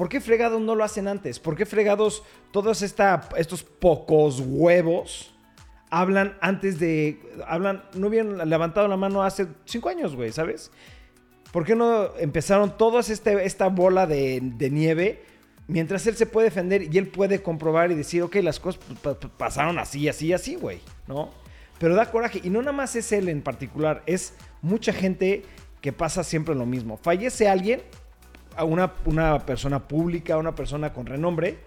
¿Por 0.00 0.08
qué 0.08 0.18
fregados 0.18 0.62
no 0.62 0.74
lo 0.74 0.82
hacen 0.82 1.08
antes? 1.08 1.38
¿Por 1.38 1.54
qué 1.56 1.66
fregados 1.66 2.22
todos 2.52 2.80
esta, 2.80 3.28
estos 3.36 3.62
pocos 3.62 4.40
huevos 4.42 5.34
hablan 5.90 6.38
antes 6.40 6.78
de... 6.80 7.20
hablan, 7.46 7.84
no 7.92 8.06
hubieran 8.06 8.48
levantado 8.48 8.88
la 8.88 8.96
mano 8.96 9.22
hace 9.22 9.46
cinco 9.66 9.90
años, 9.90 10.16
güey, 10.16 10.32
¿sabes? 10.32 10.70
¿Por 11.52 11.66
qué 11.66 11.76
no 11.76 12.16
empezaron 12.16 12.78
toda 12.78 13.00
este, 13.00 13.44
esta 13.44 13.68
bola 13.68 14.06
de, 14.06 14.40
de 14.42 14.70
nieve 14.70 15.22
mientras 15.68 16.06
él 16.06 16.16
se 16.16 16.24
puede 16.24 16.46
defender 16.46 16.82
y 16.90 16.96
él 16.96 17.08
puede 17.08 17.42
comprobar 17.42 17.90
y 17.90 17.94
decir, 17.94 18.22
ok, 18.22 18.36
las 18.36 18.58
cosas 18.58 18.80
pa- 19.02 19.20
pa- 19.20 19.28
pasaron 19.28 19.78
así, 19.78 20.08
así, 20.08 20.32
así, 20.32 20.54
güey, 20.54 20.80
¿no? 21.08 21.28
Pero 21.78 21.94
da 21.94 22.10
coraje. 22.10 22.40
Y 22.42 22.48
no 22.48 22.60
nada 22.60 22.72
más 22.72 22.96
es 22.96 23.12
él 23.12 23.28
en 23.28 23.42
particular, 23.42 24.02
es 24.06 24.32
mucha 24.62 24.94
gente 24.94 25.42
que 25.82 25.92
pasa 25.92 26.24
siempre 26.24 26.54
lo 26.54 26.64
mismo. 26.64 26.96
Fallece 26.96 27.48
alguien, 27.48 27.82
a 28.56 28.64
una, 28.64 28.92
una 29.04 29.38
persona 29.40 29.78
pública, 29.80 30.36
una 30.38 30.54
persona 30.54 30.92
con 30.92 31.06
renombre, 31.06 31.58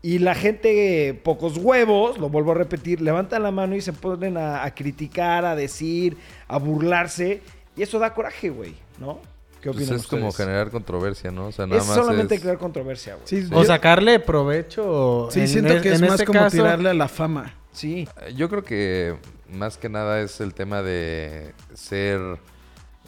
y 0.00 0.18
la 0.20 0.34
gente, 0.36 1.18
pocos 1.24 1.56
huevos, 1.56 2.18
lo 2.18 2.28
vuelvo 2.28 2.52
a 2.52 2.54
repetir, 2.54 3.00
levantan 3.00 3.42
la 3.42 3.50
mano 3.50 3.74
y 3.74 3.80
se 3.80 3.92
ponen 3.92 4.36
a, 4.36 4.62
a 4.64 4.74
criticar, 4.74 5.44
a 5.44 5.56
decir, 5.56 6.16
a 6.46 6.58
burlarse. 6.58 7.42
Y 7.76 7.82
eso 7.82 7.98
da 7.98 8.14
coraje, 8.14 8.48
güey, 8.50 8.74
¿no? 9.00 9.18
¿Qué 9.60 9.70
Pues 9.72 9.76
opinan 9.82 9.96
es 10.00 10.06
como 10.06 10.30
generar 10.30 10.70
controversia, 10.70 11.32
¿no? 11.32 11.48
O 11.48 11.52
sea, 11.52 11.66
nada 11.66 11.80
Es 11.80 11.86
más 11.88 11.96
solamente 11.96 12.36
es- 12.36 12.40
crear 12.40 12.58
controversia, 12.58 13.14
güey. 13.16 13.26
Sí, 13.26 13.48
O 13.52 13.62
yo- 13.62 13.64
sacarle 13.64 14.20
provecho. 14.20 15.28
sí 15.32 15.40
en 15.40 15.48
siento 15.48 15.74
es- 15.74 15.82
que 15.82 15.88
es 15.92 15.94
en 16.00 16.02
más 16.02 16.12
este 16.14 16.26
como 16.26 16.38
caso, 16.40 16.56
tirarle 16.56 16.90
a 16.90 16.94
la 16.94 17.08
fama. 17.08 17.54
Sí. 17.72 18.08
Yo 18.36 18.48
creo 18.48 18.62
que 18.62 19.16
más 19.52 19.76
que 19.76 19.88
nada 19.88 20.20
es 20.20 20.40
el 20.40 20.54
tema 20.54 20.82
de 20.82 21.54
ser 21.74 22.20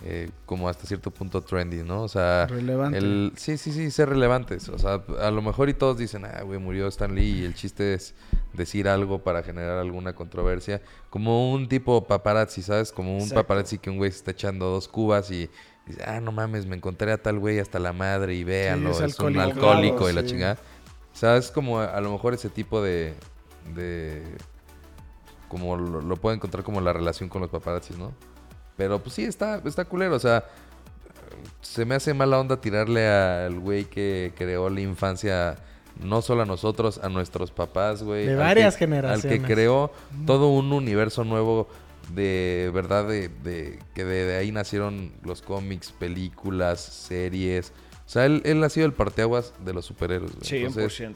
eh, 0.03 0.31
como 0.47 0.69
hasta 0.69 0.87
cierto 0.87 1.11
punto 1.11 1.43
trendy, 1.43 1.83
¿no? 1.83 2.03
O 2.03 2.09
sea, 2.09 2.47
Relevante. 2.47 2.97
el 2.97 3.33
sí, 3.37 3.59
sí, 3.59 3.71
sí, 3.71 3.91
ser 3.91 4.09
relevantes. 4.09 4.69
O 4.71 4.79
sea, 4.79 5.03
a 5.21 5.31
lo 5.31 5.43
mejor 5.43 5.69
y 5.69 5.75
todos 5.75 5.99
dicen, 5.99 6.25
ah, 6.25 6.43
güey, 6.43 6.59
murió 6.59 6.89
Stan 6.89 7.15
Lee 7.15 7.41
y 7.41 7.45
el 7.45 7.55
chiste 7.55 7.95
es 7.95 8.15
decir 8.55 8.89
algo 8.89 9.19
para 9.19 9.43
generar 9.43 9.79
alguna 9.79 10.15
controversia. 10.15 10.81
Como 11.11 11.53
un 11.53 11.69
tipo 11.69 12.07
paparazzi, 12.07 12.63
¿sabes? 12.63 12.93
Como 12.93 13.13
un 13.13 13.23
Exacto. 13.23 13.43
paparazzi 13.43 13.79
que 13.79 13.91
un 13.91 13.99
güey 13.99 14.11
se 14.11 14.19
está 14.19 14.31
echando 14.31 14.71
dos 14.71 14.89
cubas 14.89 15.31
y 15.31 15.51
dice, 15.87 16.03
ah, 16.07 16.21
no 16.21 16.33
mames, 16.33 16.65
me 16.65 16.77
encontré 16.77 17.13
a 17.13 17.19
tal 17.21 17.39
güey 17.39 17.59
hasta 17.59 17.79
la 17.79 17.93
madre 17.93 18.35
y 18.35 18.45
véanlo, 18.45 18.93
es 18.93 19.01
es, 19.01 19.21
un 19.21 19.39
alcohólico. 19.39 19.97
Claro, 19.99 20.11
y 20.11 20.15
la 20.15 20.23
sí. 20.23 20.29
chingada. 20.29 20.59
O 21.13 21.17
sea, 21.17 21.37
es 21.37 21.51
como 21.51 21.81
a, 21.81 21.87
a 21.87 22.01
lo 22.01 22.11
mejor 22.11 22.33
ese 22.33 22.49
tipo 22.49 22.81
de... 22.81 23.13
de 23.75 24.23
como 25.49 25.77
lo, 25.77 26.01
lo 26.01 26.17
puedo 26.17 26.35
encontrar 26.35 26.63
como 26.63 26.81
la 26.81 26.93
relación 26.93 27.29
con 27.29 27.43
los 27.43 27.51
paparazzis, 27.51 27.99
¿no? 27.99 28.13
Pero 28.81 28.99
pues 28.99 29.15
sí, 29.15 29.25
está, 29.25 29.61
está 29.67 29.85
culero. 29.85 30.15
O 30.17 30.19
sea, 30.19 30.43
se 31.61 31.85
me 31.85 31.95
hace 31.95 32.15
mala 32.15 32.41
onda 32.41 32.59
tirarle 32.63 33.07
al 33.07 33.61
güey 33.61 33.85
que 33.85 34.33
creó 34.39 34.71
la 34.71 34.81
infancia 34.81 35.57
no 36.03 36.23
solo 36.23 36.41
a 36.43 36.47
nosotros, 36.47 36.99
a 37.03 37.11
nuestros 37.11 37.51
papás, 37.51 38.03
güey. 38.03 38.25
De 38.25 38.37
varias 38.37 38.77
que- 38.77 38.87
generaciones. 38.87 39.25
Al 39.25 39.31
que 39.31 39.43
creó 39.55 39.93
todo 40.25 40.49
un 40.49 40.73
universo 40.73 41.25
nuevo 41.25 41.69
de 42.15 42.71
verdad, 42.73 43.07
de, 43.07 43.29
de- 43.29 43.79
que 43.95 44.07
de, 44.07 44.25
de 44.25 44.37
ahí 44.39 44.51
nacieron 44.51 45.13
los 45.25 45.43
cómics, 45.43 45.93
películas, 45.93 46.81
series. 46.81 47.75
O 48.07 48.09
sea, 48.09 48.25
él, 48.25 48.41
él 48.47 48.65
ha 48.65 48.71
sido 48.71 48.87
el 48.87 48.95
parteaguas 48.95 49.53
de 49.63 49.75
los 49.75 49.85
superhéroes, 49.85 50.33
güey. 50.37 50.65
Entonces, 50.65 51.01
100%. 51.01 51.15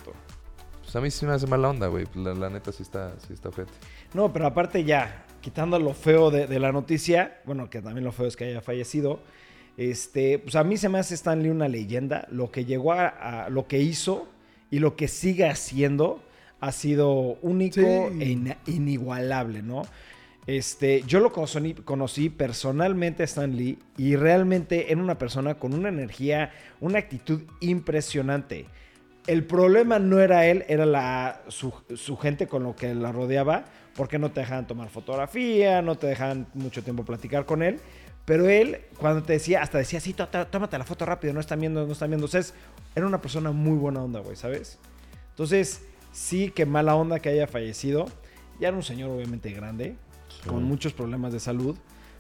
pues 0.83 0.95
a 0.97 1.01
mí 1.01 1.11
sí 1.11 1.25
me 1.25 1.33
hace 1.33 1.47
mala 1.47 1.71
onda, 1.71 1.87
güey. 1.87 2.05
La, 2.15 2.35
la 2.35 2.51
neta 2.51 2.71
sí 2.73 2.83
está, 2.83 3.15
sí 3.27 3.33
está. 3.33 3.49
No, 4.13 4.31
pero 4.35 4.47
aparte 4.47 4.85
ya, 4.85 5.25
quitando 5.45 5.79
lo 5.79 5.93
feo 5.93 6.31
de, 6.31 6.47
de 6.47 6.59
la 6.59 6.73
noticia, 6.73 7.39
bueno, 7.45 7.69
que 7.69 7.83
también 7.83 8.03
lo 8.05 8.13
feo 8.13 8.27
es 8.27 8.35
que 8.35 8.45
haya 8.45 8.63
fallecido, 8.63 9.21
este, 9.77 10.39
pues 10.39 10.57
a 10.57 10.65
mí 10.65 10.79
se 10.79 10.89
me 10.89 10.99
hace 10.99 11.15
Stan 11.15 11.43
Lee 11.43 11.51
una 11.51 11.69
leyenda. 11.69 12.27
Lo 12.31 12.51
que 12.51 12.65
llegó 12.65 12.93
a, 12.93 13.09
a- 13.09 13.51
lo 13.51 13.67
que 13.67 13.79
hizo 13.81 14.27
y 14.71 14.79
lo 14.79 14.97
que 14.97 15.07
sigue 15.07 15.47
haciendo 15.47 16.23
ha 16.61 16.73
sido 16.73 17.11
único 17.43 17.81
Sí. 17.81 18.49
e 18.67 18.71
inigualable, 18.73 19.61
¿no? 19.63 19.83
Este, 20.47 21.03
yo 21.07 21.21
lo 21.21 21.31
conocí, 21.33 21.75
conocí 21.85 22.31
personalmente 22.31 23.23
a 23.23 23.27
Stan 23.27 23.55
Lee 23.55 23.79
y 23.99 24.17
realmente 24.17 24.91
era 24.93 25.03
una 25.03 25.19
persona 25.19 25.55
con 25.57 25.75
una 25.75 25.91
energía, 25.91 26.53
una 26.81 26.99
actitud 26.99 27.43
impresionante. 27.61 28.65
El 29.27 29.45
problema 29.45 29.99
no 29.99 30.21
era 30.21 30.47
él, 30.47 30.65
era 30.69 30.87
la, 30.87 31.43
su, 31.49 31.73
su 31.95 32.17
gente 32.17 32.47
con 32.47 32.63
lo 32.63 32.75
que 32.77 32.95
la 32.95 33.11
rodeaba, 33.13 33.65
porque 33.97 34.19
no 34.19 34.31
te 34.31 34.41
dejaban 34.41 34.67
tomar 34.67 34.89
fotografía, 34.91 35.83
no 35.83 35.97
te 35.97 36.07
dejaban 36.07 36.47
mucho 36.55 36.83
tiempo 36.83 37.05
platicar 37.05 37.45
con 37.47 37.63
él. 37.63 37.81
Pero 38.25 38.49
él, 38.49 38.81
cuando 38.99 39.23
te 39.23 39.35
decía, 39.35 39.61
hasta 39.63 39.79
decía, 39.79 40.01
sí, 40.01 40.15
tó- 40.15 40.29
tó- 40.29 40.47
tómate 40.47 40.79
la 40.79 40.85
foto 40.85 41.05
rápido, 41.05 41.35
no 41.35 41.41
están 41.41 41.61
viendo, 41.61 41.87
no 41.87 41.93
están 41.93 42.09
viendo. 42.11 42.25
O 42.25 42.29
sea, 42.29 42.41
es- 42.41 42.55
era 42.95 43.07
una 43.07 43.21
persona 43.21 43.51
muy 43.53 43.77
buena 43.77 44.03
onda, 44.03 44.21
güey, 44.21 44.35
¿sabes? 44.37 44.79
Entonces, 45.31 45.83
sí, 46.13 46.51
que 46.51 46.65
mala 46.65 46.95
onda 46.97 47.19
que 47.21 47.29
haya 47.29 47.47
fallecido. 47.47 48.07
Ya 48.61 48.69
era 48.69 48.77
un 48.77 48.83
señor, 48.83 49.11
obviamente, 49.11 49.51
grande, 49.51 49.97
con 50.47 50.63
muchos 50.65 50.93
problemas 50.93 51.33
de 51.33 51.41
salud, 51.41 51.77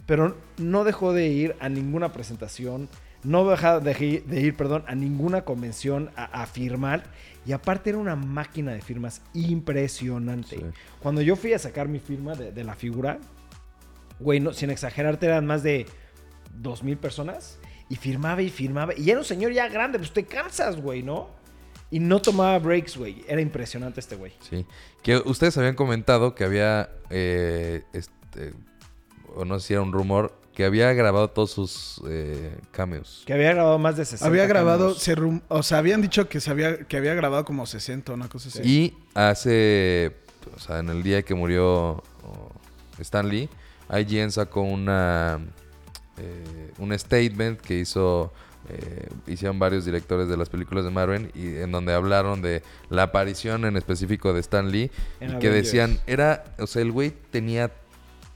pero 0.06 0.36
no 0.58 0.84
dejó 0.84 1.12
de 1.12 1.28
ir 1.28 1.56
a 1.60 1.68
ninguna 1.68 2.12
presentación, 2.12 2.88
no 3.24 3.48
dejó 3.48 3.80
de, 3.80 3.92
ir- 3.98 4.24
de 4.24 4.40
ir, 4.40 4.56
perdón, 4.56 4.84
a 4.86 4.94
ninguna 4.94 5.44
convención 5.44 6.10
a, 6.16 6.24
a 6.42 6.46
firmar. 6.46 7.04
Y 7.46 7.52
aparte 7.52 7.90
era 7.90 7.98
una 7.98 8.16
máquina 8.16 8.72
de 8.72 8.80
firmas 8.80 9.20
impresionante. 9.34 10.56
Sí. 10.56 10.64
Cuando 11.02 11.20
yo 11.20 11.36
fui 11.36 11.52
a 11.52 11.58
sacar 11.58 11.88
mi 11.88 11.98
firma 11.98 12.34
de, 12.34 12.52
de 12.52 12.64
la 12.64 12.74
figura, 12.74 13.18
güey, 14.20 14.40
no, 14.40 14.52
sin 14.52 14.70
exagerarte, 14.70 15.26
eran 15.26 15.46
más 15.46 15.62
de 15.62 15.86
dos 16.54 16.82
mil 16.82 16.96
personas. 16.96 17.58
Y 17.90 17.96
firmaba 17.96 18.40
y 18.40 18.48
firmaba. 18.48 18.94
Y 18.96 19.10
era 19.10 19.18
un 19.18 19.26
señor 19.26 19.52
ya 19.52 19.68
grande, 19.68 19.98
pues 19.98 20.12
te 20.12 20.24
cansas, 20.24 20.80
güey, 20.80 21.02
¿no? 21.02 21.28
Y 21.90 22.00
no 22.00 22.20
tomaba 22.22 22.58
breaks, 22.58 22.96
güey. 22.96 23.22
Era 23.28 23.42
impresionante 23.42 24.00
este 24.00 24.16
güey. 24.16 24.32
Sí. 24.40 24.64
Que 25.02 25.18
ustedes 25.18 25.56
habían 25.58 25.74
comentado 25.74 26.34
que 26.34 26.44
había, 26.44 26.88
eh, 27.10 27.82
este, 27.92 28.54
o 29.36 29.44
no 29.44 29.60
sé 29.60 29.66
si 29.68 29.72
era 29.74 29.82
un 29.82 29.92
rumor, 29.92 30.34
que 30.54 30.64
había 30.64 30.92
grabado 30.92 31.28
todos 31.30 31.50
sus 31.50 32.00
eh, 32.08 32.56
cameos. 32.70 33.24
Que 33.26 33.32
había 33.32 33.52
grabado 33.52 33.78
más 33.78 33.96
de 33.96 34.04
60 34.04 34.26
Había 34.26 34.46
grabado, 34.46 34.94
se 34.94 35.16
rum- 35.16 35.42
o 35.48 35.62
sea, 35.62 35.78
habían 35.78 36.00
dicho 36.00 36.28
que, 36.28 36.40
se 36.40 36.50
había, 36.50 36.78
que 36.78 36.96
había 36.96 37.14
grabado 37.14 37.44
como 37.44 37.66
60, 37.66 38.12
una 38.12 38.28
cosa 38.28 38.48
así. 38.48 38.60
Y 38.62 38.96
hace, 39.14 40.12
o 40.54 40.60
sea, 40.60 40.78
en 40.78 40.88
el 40.90 41.02
día 41.02 41.22
que 41.22 41.34
murió 41.34 42.02
oh, 42.22 42.52
Stan 43.00 43.28
Lee, 43.28 43.48
IGN 43.90 44.30
sacó 44.30 44.62
una, 44.62 45.40
eh, 46.18 46.70
un 46.78 46.96
statement 46.96 47.60
que 47.60 47.80
hizo, 47.80 48.32
eh, 48.68 49.08
hicieron 49.26 49.58
varios 49.58 49.84
directores 49.84 50.28
de 50.28 50.36
las 50.36 50.48
películas 50.48 50.84
de 50.84 50.90
Marvel 50.90 51.32
y 51.34 51.56
en 51.56 51.72
donde 51.72 51.92
hablaron 51.94 52.42
de 52.42 52.62
la 52.90 53.02
aparición 53.04 53.64
en 53.64 53.76
específico 53.76 54.32
de 54.32 54.40
Stan 54.40 54.70
Lee 54.70 54.90
En 55.20 55.36
y 55.36 55.38
que 55.40 55.50
decían, 55.50 55.98
era, 56.06 56.44
o 56.60 56.66
sea, 56.68 56.80
el 56.82 56.92
güey 56.92 57.12
tenía 57.32 57.72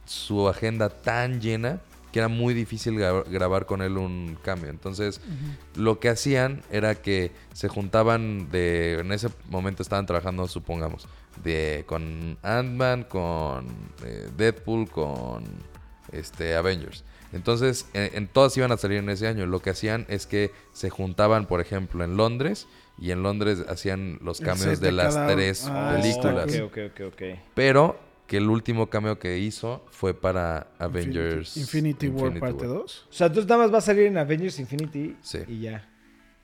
su 0.04 0.48
agenda 0.48 0.88
tan 0.88 1.40
llena 1.40 1.80
que 2.12 2.18
era 2.20 2.28
muy 2.28 2.54
difícil 2.54 2.94
gra- 2.98 3.24
grabar 3.28 3.66
con 3.66 3.82
él 3.82 3.96
un 3.98 4.38
cambio. 4.42 4.70
Entonces, 4.70 5.20
lo 5.76 6.00
que 6.00 6.08
hacían 6.08 6.62
era 6.70 6.94
que 6.94 7.32
se 7.52 7.68
juntaban 7.68 8.50
de... 8.50 8.98
En 9.00 9.12
ese 9.12 9.28
momento 9.50 9.82
estaban 9.82 10.06
trabajando, 10.06 10.48
supongamos, 10.48 11.06
de 11.44 11.84
con 11.86 12.38
Ant-Man, 12.42 13.04
con 13.04 13.66
eh, 14.04 14.28
Deadpool, 14.36 14.88
con 14.88 15.44
este 16.12 16.56
Avengers. 16.56 17.04
Entonces, 17.32 17.86
en, 17.92 18.10
en 18.14 18.26
todas 18.26 18.56
iban 18.56 18.72
a 18.72 18.78
salir 18.78 18.98
en 18.98 19.10
ese 19.10 19.26
año. 19.28 19.44
Lo 19.44 19.60
que 19.60 19.70
hacían 19.70 20.06
es 20.08 20.26
que 20.26 20.50
se 20.72 20.88
juntaban, 20.88 21.44
por 21.46 21.60
ejemplo, 21.60 22.02
en 22.04 22.16
Londres 22.16 22.66
y 22.96 23.10
en 23.10 23.22
Londres 23.22 23.64
hacían 23.68 24.18
los 24.22 24.40
cambios 24.40 24.80
de 24.80 24.86
de 24.86 24.92
las 24.92 25.14
cada- 25.14 25.34
tres 25.34 25.66
Ah, 25.68 25.88
películas. 25.94 26.46
Oh, 26.58 26.64
ok, 26.64 26.78
ok, 26.88 27.02
ok, 27.06 27.12
ok. 27.12 27.22
Pero 27.54 28.00
que 28.28 28.36
el 28.36 28.48
último 28.48 28.88
cameo 28.88 29.18
que 29.18 29.38
hizo 29.38 29.84
fue 29.90 30.14
para 30.14 30.68
Avengers 30.78 31.56
Infinity, 31.56 32.06
War 32.08 32.26
Infinity 32.26 32.40
parte 32.40 32.66
War. 32.68 32.78
2. 32.82 33.06
O 33.08 33.12
sea, 33.12 33.26
entonces 33.26 33.48
nada 33.48 33.62
más 33.62 33.74
va 33.74 33.78
a 33.78 33.80
salir 33.80 34.04
en 34.06 34.18
Avengers 34.18 34.60
Infinity 34.60 35.16
Sí. 35.22 35.38
y 35.48 35.60
ya. 35.62 35.88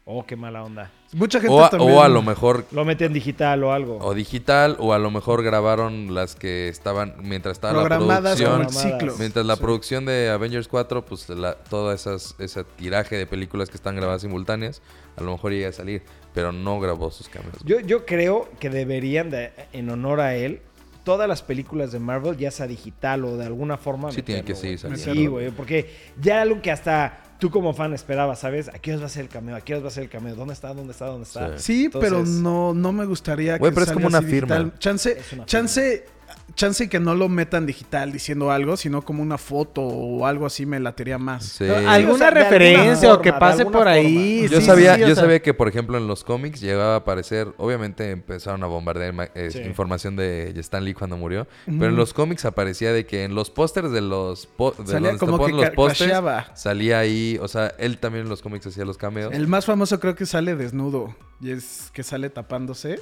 Oh, 0.06 0.26
qué 0.26 0.36
mala 0.36 0.62
onda. 0.62 0.90
Mucha 1.14 1.40
gente 1.40 1.54
O 1.54 1.64
a, 1.64 1.70
también. 1.70 1.92
o 1.92 2.02
a 2.02 2.08
lo 2.10 2.20
mejor 2.20 2.66
Lo 2.72 2.84
meten 2.84 3.12
digital 3.14 3.62
o 3.64 3.72
algo. 3.72 3.98
o 4.02 4.12
digital 4.12 4.76
o 4.78 4.92
a 4.92 4.98
lo 4.98 5.10
mejor 5.10 5.42
grabaron 5.42 6.14
las 6.14 6.34
que 6.36 6.68
estaban 6.68 7.14
mientras 7.22 7.52
estaba 7.52 7.72
la 7.72 7.80
programadas 7.88 8.38
como 8.40 8.54
producción. 8.56 8.84
el 8.86 8.92
ciclo. 8.98 9.14
Mientras 9.18 9.46
la 9.46 9.56
Sí. 9.56 9.62
producción 9.62 10.04
de 10.04 10.28
Avengers 10.28 10.68
4, 10.68 11.06
pues 11.06 11.28
la, 11.30 11.54
toda 11.54 11.94
esas, 11.94 12.34
ese 12.38 12.64
tiraje 12.64 13.16
de 13.16 13.26
películas 13.26 13.70
que 13.70 13.76
están 13.76 13.96
grabadas 13.96 14.20
simultáneas, 14.20 14.82
a 15.16 15.22
lo 15.22 15.32
mejor 15.32 15.52
llega 15.52 15.68
a 15.68 15.72
salir, 15.72 16.02
pero 16.34 16.52
no 16.52 16.80
grabó 16.80 17.10
sus 17.10 17.28
cameos. 17.30 17.56
Yo, 17.64 17.80
yo 17.80 18.04
creo 18.04 18.48
que 18.60 18.68
deberían, 18.68 19.30
de, 19.30 19.52
en 19.72 19.88
honor 19.88 20.20
a 20.20 20.34
él, 20.34 20.60
todas 21.04 21.28
las 21.28 21.42
películas 21.42 21.92
de 21.92 22.00
Marvel, 22.00 22.36
ya 22.36 22.50
sea 22.50 22.66
digital 22.66 23.24
o 23.24 23.36
de 23.36 23.46
alguna 23.46 23.76
forma. 23.76 24.10
Sí, 24.10 24.22
tienen 24.22 24.44
que 24.44 24.54
saliendo. 24.54 24.96
Sí, 24.96 25.26
güey, 25.26 25.50
porque 25.50 25.90
ya 26.20 26.42
algo 26.42 26.60
que 26.60 26.70
hasta 26.70 27.33
tú 27.44 27.50
como 27.50 27.74
fan 27.74 27.92
esperabas, 27.92 28.38
¿sabes? 28.38 28.68
¿A 28.68 28.78
qué 28.78 28.92
horas 28.92 29.02
va 29.02 29.06
a 29.06 29.10
ser 29.10 29.22
el 29.24 29.28
cameo? 29.28 29.54
¿A 29.54 29.60
qué 29.60 29.74
horas 29.74 29.84
va 29.84 29.88
a 29.88 29.90
ser 29.90 30.04
el 30.04 30.08
cameo? 30.08 30.34
¿Dónde 30.34 30.54
está? 30.54 30.72
¿Dónde 30.72 30.92
está? 30.92 31.04
¿Dónde 31.08 31.24
está? 31.24 31.58
Sí, 31.58 31.90
pero 31.92 32.06
Entonces, 32.20 32.36
no, 32.36 32.72
no 32.72 32.90
me 32.92 33.04
gustaría 33.04 33.58
Güey, 33.58 33.70
que 33.70 33.74
pero 33.74 33.84
es 33.86 33.92
como 33.92 34.06
una 34.06 34.20
digital. 34.22 34.58
firma. 34.64 34.78
Chance, 34.78 35.18
chance, 35.44 36.06
chance 36.54 36.88
que 36.88 37.00
no 37.00 37.14
lo 37.14 37.28
metan 37.28 37.66
digital 37.66 38.12
diciendo 38.12 38.50
algo, 38.50 38.76
sino 38.76 39.02
como 39.02 39.22
una 39.22 39.38
foto 39.38 39.82
o 39.82 40.26
algo 40.26 40.46
así 40.46 40.66
me 40.66 40.78
latería 40.80 41.18
más. 41.18 41.44
Sí. 41.44 41.64
¿Alguna 41.66 42.14
o 42.14 42.18
sea, 42.18 42.30
de 42.30 42.34
referencia 42.34 43.10
alguna 43.10 43.14
o 43.14 43.22
que 43.22 43.32
pase 43.32 43.64
por 43.64 43.72
forma. 43.74 43.90
ahí? 43.92 44.46
Yo 44.48 44.60
Sí, 44.60 44.66
sabía, 44.66 44.96
yo 44.96 45.06
sea, 45.06 45.16
sabía 45.16 45.40
que, 45.42 45.52
por 45.54 45.68
ejemplo, 45.68 45.96
en 45.98 46.06
los 46.06 46.22
cómics 46.24 46.60
llegaba 46.60 46.94
a 46.94 46.98
aparecer, 46.98 47.48
obviamente 47.56 48.10
empezaron 48.10 48.62
a 48.62 48.66
bombardear 48.66 49.30
eh, 49.34 49.50
Sí. 49.50 49.60
información 49.60 50.16
de 50.16 50.52
Stan 50.60 50.84
Lee 50.84 50.94
cuando 50.94 51.16
murió, 51.16 51.46
pero 51.66 51.86
en 51.86 51.96
los 51.96 52.12
cómics 52.14 52.44
aparecía 52.44 52.92
de 52.92 53.04
que 53.06 53.24
en 53.24 53.34
los 53.34 53.50
pósters 53.50 53.90
de 53.90 54.00
los 54.00 54.46
po- 54.46 54.72
de 54.78 54.86
Salía 54.86 55.18
como 55.18 55.44
que 55.44 55.52
los 55.52 55.70
pósters 55.70 56.12
salía 56.54 56.98
ahí, 57.00 57.33
o 57.38 57.48
sea, 57.48 57.68
él 57.78 57.98
también 57.98 58.24
en 58.24 58.30
los 58.30 58.42
cómics 58.42 58.66
hacía 58.66 58.84
los 58.84 58.98
cameos. 58.98 59.32
El 59.32 59.46
más 59.46 59.66
famoso 59.66 60.00
creo 60.00 60.14
que 60.14 60.26
sale 60.26 60.56
desnudo. 60.56 61.14
Y 61.40 61.50
es 61.50 61.90
que 61.92 62.02
sale 62.02 62.30
tapándose. 62.30 63.00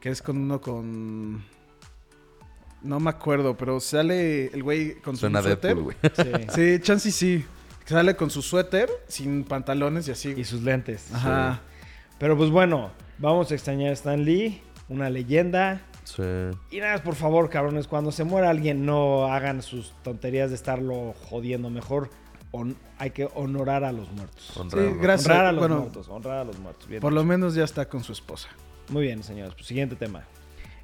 Que 0.00 0.10
es 0.10 0.20
con 0.20 0.36
uno 0.36 0.60
con. 0.60 1.42
No 2.82 3.00
me 3.00 3.08
acuerdo, 3.08 3.56
pero 3.56 3.80
sale 3.80 4.46
el 4.48 4.62
güey 4.62 4.96
con 4.96 5.16
Suena 5.16 5.40
su 5.40 5.48
suéter. 5.48 5.74
Deadpool, 5.74 5.84
güey. 5.84 5.96
Sí. 6.14 6.46
Sí, 6.54 6.80
chance 6.82 7.08
y 7.08 7.12
sí. 7.12 7.44
Sale 7.86 8.14
con 8.14 8.30
su 8.30 8.42
suéter, 8.42 8.90
sin 9.08 9.44
pantalones 9.44 10.06
y 10.08 10.10
así. 10.10 10.34
Y 10.36 10.44
sus 10.44 10.62
lentes. 10.62 11.12
Ajá. 11.12 11.62
Pero 12.18 12.36
pues 12.36 12.50
bueno, 12.50 12.90
vamos 13.18 13.50
a 13.50 13.54
extrañar 13.54 13.90
a 13.90 13.92
Stan 13.92 14.24
Lee, 14.24 14.60
una 14.88 15.08
leyenda. 15.10 15.82
Sí. 16.04 16.22
Y 16.70 16.80
nada, 16.80 17.02
por 17.02 17.14
favor, 17.14 17.48
cabrones, 17.48 17.88
cuando 17.88 18.12
se 18.12 18.24
muera 18.24 18.50
alguien, 18.50 18.84
no 18.84 19.32
hagan 19.32 19.62
sus 19.62 19.94
tonterías 20.02 20.50
de 20.50 20.56
estarlo 20.56 21.14
jodiendo. 21.28 21.70
Mejor 21.70 22.10
hay 22.98 23.10
que 23.10 23.28
honorar 23.34 23.84
a 23.84 23.92
los 23.92 24.10
muertos. 24.12 24.56
Honrar, 24.56 24.96
gracias. 24.98 25.30
Honrar 25.30 25.46
a 25.46 25.52
los 25.52 25.60
bueno, 25.60 25.78
muertos, 25.80 26.08
honrar 26.08 26.38
a 26.38 26.44
los 26.44 26.58
muertos. 26.58 26.88
Bien 26.88 27.00
Por 27.00 27.12
lo 27.12 27.24
menos 27.24 27.54
ya 27.54 27.64
está 27.64 27.88
con 27.88 28.02
su 28.02 28.12
esposa. 28.12 28.48
Muy 28.88 29.02
bien, 29.02 29.22
señores. 29.22 29.54
Pues, 29.54 29.66
siguiente 29.66 29.96
tema. 29.96 30.24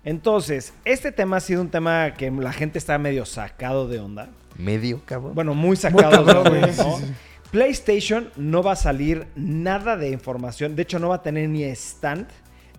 Entonces, 0.04 0.72
este 0.84 1.12
tema 1.12 1.36
ha 1.36 1.40
sido 1.40 1.60
un 1.60 1.68
tema 1.68 2.14
que 2.14 2.30
la 2.30 2.52
gente 2.52 2.78
está 2.78 2.98
medio 2.98 3.26
sacado 3.26 3.86
de 3.86 4.00
onda. 4.00 4.30
Medio, 4.56 5.02
cabrón. 5.04 5.34
Bueno, 5.34 5.54
muy 5.54 5.76
sacado 5.76 6.24
de 6.24 6.32
onda, 6.32 6.50
güey. 6.50 6.60
¿no? 6.62 6.96
Sí, 6.96 7.04
sí. 7.04 7.12
PlayStation 7.50 8.30
no 8.36 8.62
va 8.62 8.72
a 8.72 8.76
salir 8.76 9.26
nada 9.34 9.96
de 9.96 10.10
información. 10.10 10.76
De 10.76 10.82
hecho, 10.82 10.98
no 10.98 11.08
va 11.08 11.16
a 11.16 11.22
tener 11.22 11.48
ni 11.48 11.64
stand 11.64 12.28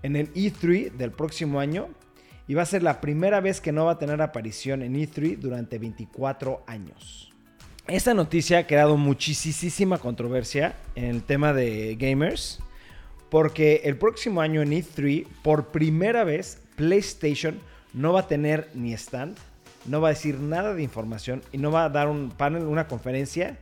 en 0.01 0.15
el 0.15 0.33
E3 0.33 0.91
del 0.93 1.11
próximo 1.11 1.59
año. 1.59 1.89
Y 2.47 2.53
va 2.53 2.63
a 2.63 2.65
ser 2.65 2.83
la 2.83 2.99
primera 2.99 3.39
vez 3.39 3.61
que 3.61 3.71
no 3.71 3.85
va 3.85 3.93
a 3.93 3.97
tener 3.99 4.21
aparición 4.21 4.81
en 4.81 4.95
E3 4.95 5.37
durante 5.37 5.77
24 5.77 6.63
años. 6.67 7.30
Esta 7.88 8.13
noticia 8.13 8.59
ha 8.59 8.67
creado 8.67 8.95
muchísima 8.95 9.97
controversia 9.97 10.75
en 10.95 11.05
el 11.05 11.23
tema 11.23 11.51
de 11.53 11.95
gamers. 11.99 12.59
Porque 13.29 13.82
el 13.86 13.97
próximo 13.97 14.41
año 14.41 14.61
en 14.61 14.71
E3, 14.71 15.25
por 15.41 15.67
primera 15.67 16.25
vez, 16.25 16.61
PlayStation 16.75 17.59
no 17.93 18.11
va 18.11 18.21
a 18.21 18.27
tener 18.27 18.69
ni 18.73 18.93
stand, 18.93 19.38
no 19.86 20.01
va 20.01 20.09
a 20.09 20.11
decir 20.11 20.38
nada 20.39 20.73
de 20.73 20.84
información 20.84 21.41
y 21.53 21.57
no 21.57 21.71
va 21.71 21.86
a 21.86 21.89
dar 21.89 22.09
un 22.09 22.29
panel, 22.29 22.63
una 22.63 22.88
conferencia 22.88 23.57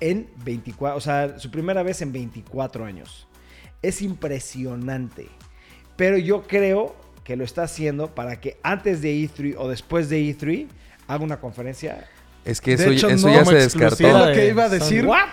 en 0.00 0.28
24, 0.44 0.96
o 0.96 1.00
sea, 1.00 1.38
su 1.38 1.50
primera 1.50 1.82
vez 1.82 2.02
en 2.02 2.12
24 2.12 2.84
años. 2.84 3.26
Es 3.80 4.02
impresionante. 4.02 5.28
Pero 5.96 6.18
yo 6.18 6.42
creo 6.42 6.94
que 7.24 7.36
lo 7.36 7.44
está 7.44 7.62
haciendo 7.62 8.14
para 8.14 8.40
que 8.40 8.58
antes 8.62 9.00
de 9.00 9.14
E3 9.14 9.54
o 9.58 9.68
después 9.68 10.10
de 10.10 10.20
E3 10.20 10.66
haga 11.08 11.24
una 11.24 11.40
conferencia. 11.40 12.08
Es 12.46 12.60
que 12.60 12.76
De 12.76 12.84
eso, 12.84 12.92
hecho, 12.92 13.08
eso 13.08 13.28
no 13.28 13.34
ya 13.34 13.44
se 13.44 13.54
descartó. 13.56 14.06
Es 14.06 14.12
lo 14.14 14.26
de 14.26 14.32
que 14.32 14.48
iba 14.48 14.64
a 14.64 14.68
decir. 14.68 15.04
¿What? 15.04 15.30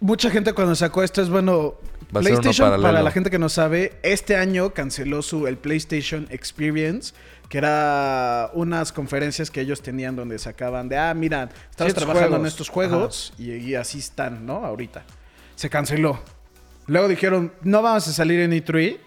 Mucha 0.00 0.28
gente 0.28 0.52
cuando 0.52 0.74
sacó 0.74 1.02
esto 1.02 1.22
es 1.22 1.30
bueno. 1.30 1.76
Va 2.14 2.20
a 2.20 2.22
ser 2.22 2.32
uno 2.32 2.40
PlayStation, 2.42 2.82
para 2.82 3.02
la 3.02 3.10
gente 3.10 3.30
que 3.30 3.38
no 3.38 3.48
sabe, 3.48 3.98
este 4.02 4.36
año 4.36 4.72
canceló 4.74 5.22
su 5.22 5.46
el 5.48 5.56
PlayStation 5.56 6.28
Experience, 6.30 7.14
que 7.48 7.58
era 7.58 8.50
unas 8.54 8.92
conferencias 8.92 9.50
que 9.50 9.60
ellos 9.60 9.82
tenían 9.82 10.14
donde 10.14 10.38
sacaban 10.38 10.88
de, 10.88 10.98
ah, 10.98 11.14
mira, 11.14 11.48
estamos 11.70 11.94
trabajando 11.94 12.36
en 12.36 12.46
estos 12.46 12.68
juegos 12.68 13.32
y, 13.38 13.52
y 13.54 13.74
así 13.74 13.98
están, 13.98 14.46
¿no? 14.46 14.64
Ahorita. 14.64 15.04
Se 15.56 15.68
canceló. 15.68 16.20
Luego 16.86 17.08
dijeron, 17.08 17.52
no 17.62 17.82
vamos 17.82 18.06
a 18.06 18.12
salir 18.12 18.40
en 18.40 18.52
E3. 18.52 18.98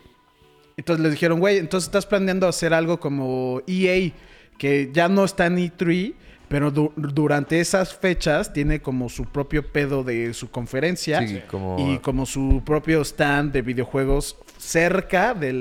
Entonces 0.75 1.03
les 1.03 1.11
dijeron, 1.11 1.39
güey, 1.39 1.57
entonces 1.57 1.87
estás 1.87 2.05
planeando 2.05 2.47
hacer 2.47 2.73
algo 2.73 2.99
como 2.99 3.61
EA, 3.67 4.11
que 4.57 4.89
ya 4.93 5.07
no 5.09 5.25
está 5.25 5.45
en 5.45 5.57
E3, 5.57 6.15
pero 6.49 6.71
du- 6.71 6.91
durante 6.97 7.59
esas 7.59 7.93
fechas 7.95 8.51
tiene 8.51 8.81
como 8.81 9.07
su 9.07 9.25
propio 9.25 9.65
pedo 9.71 10.03
de 10.03 10.33
su 10.33 10.49
conferencia 10.51 11.25
Sí, 11.25 11.41
como... 11.49 11.77
y 11.79 11.99
como 11.99 12.25
su 12.25 12.61
propio 12.65 13.01
stand 13.05 13.51
de 13.53 13.61
videojuegos 13.61 14.35
cerca 14.57 15.33
de 15.33 15.53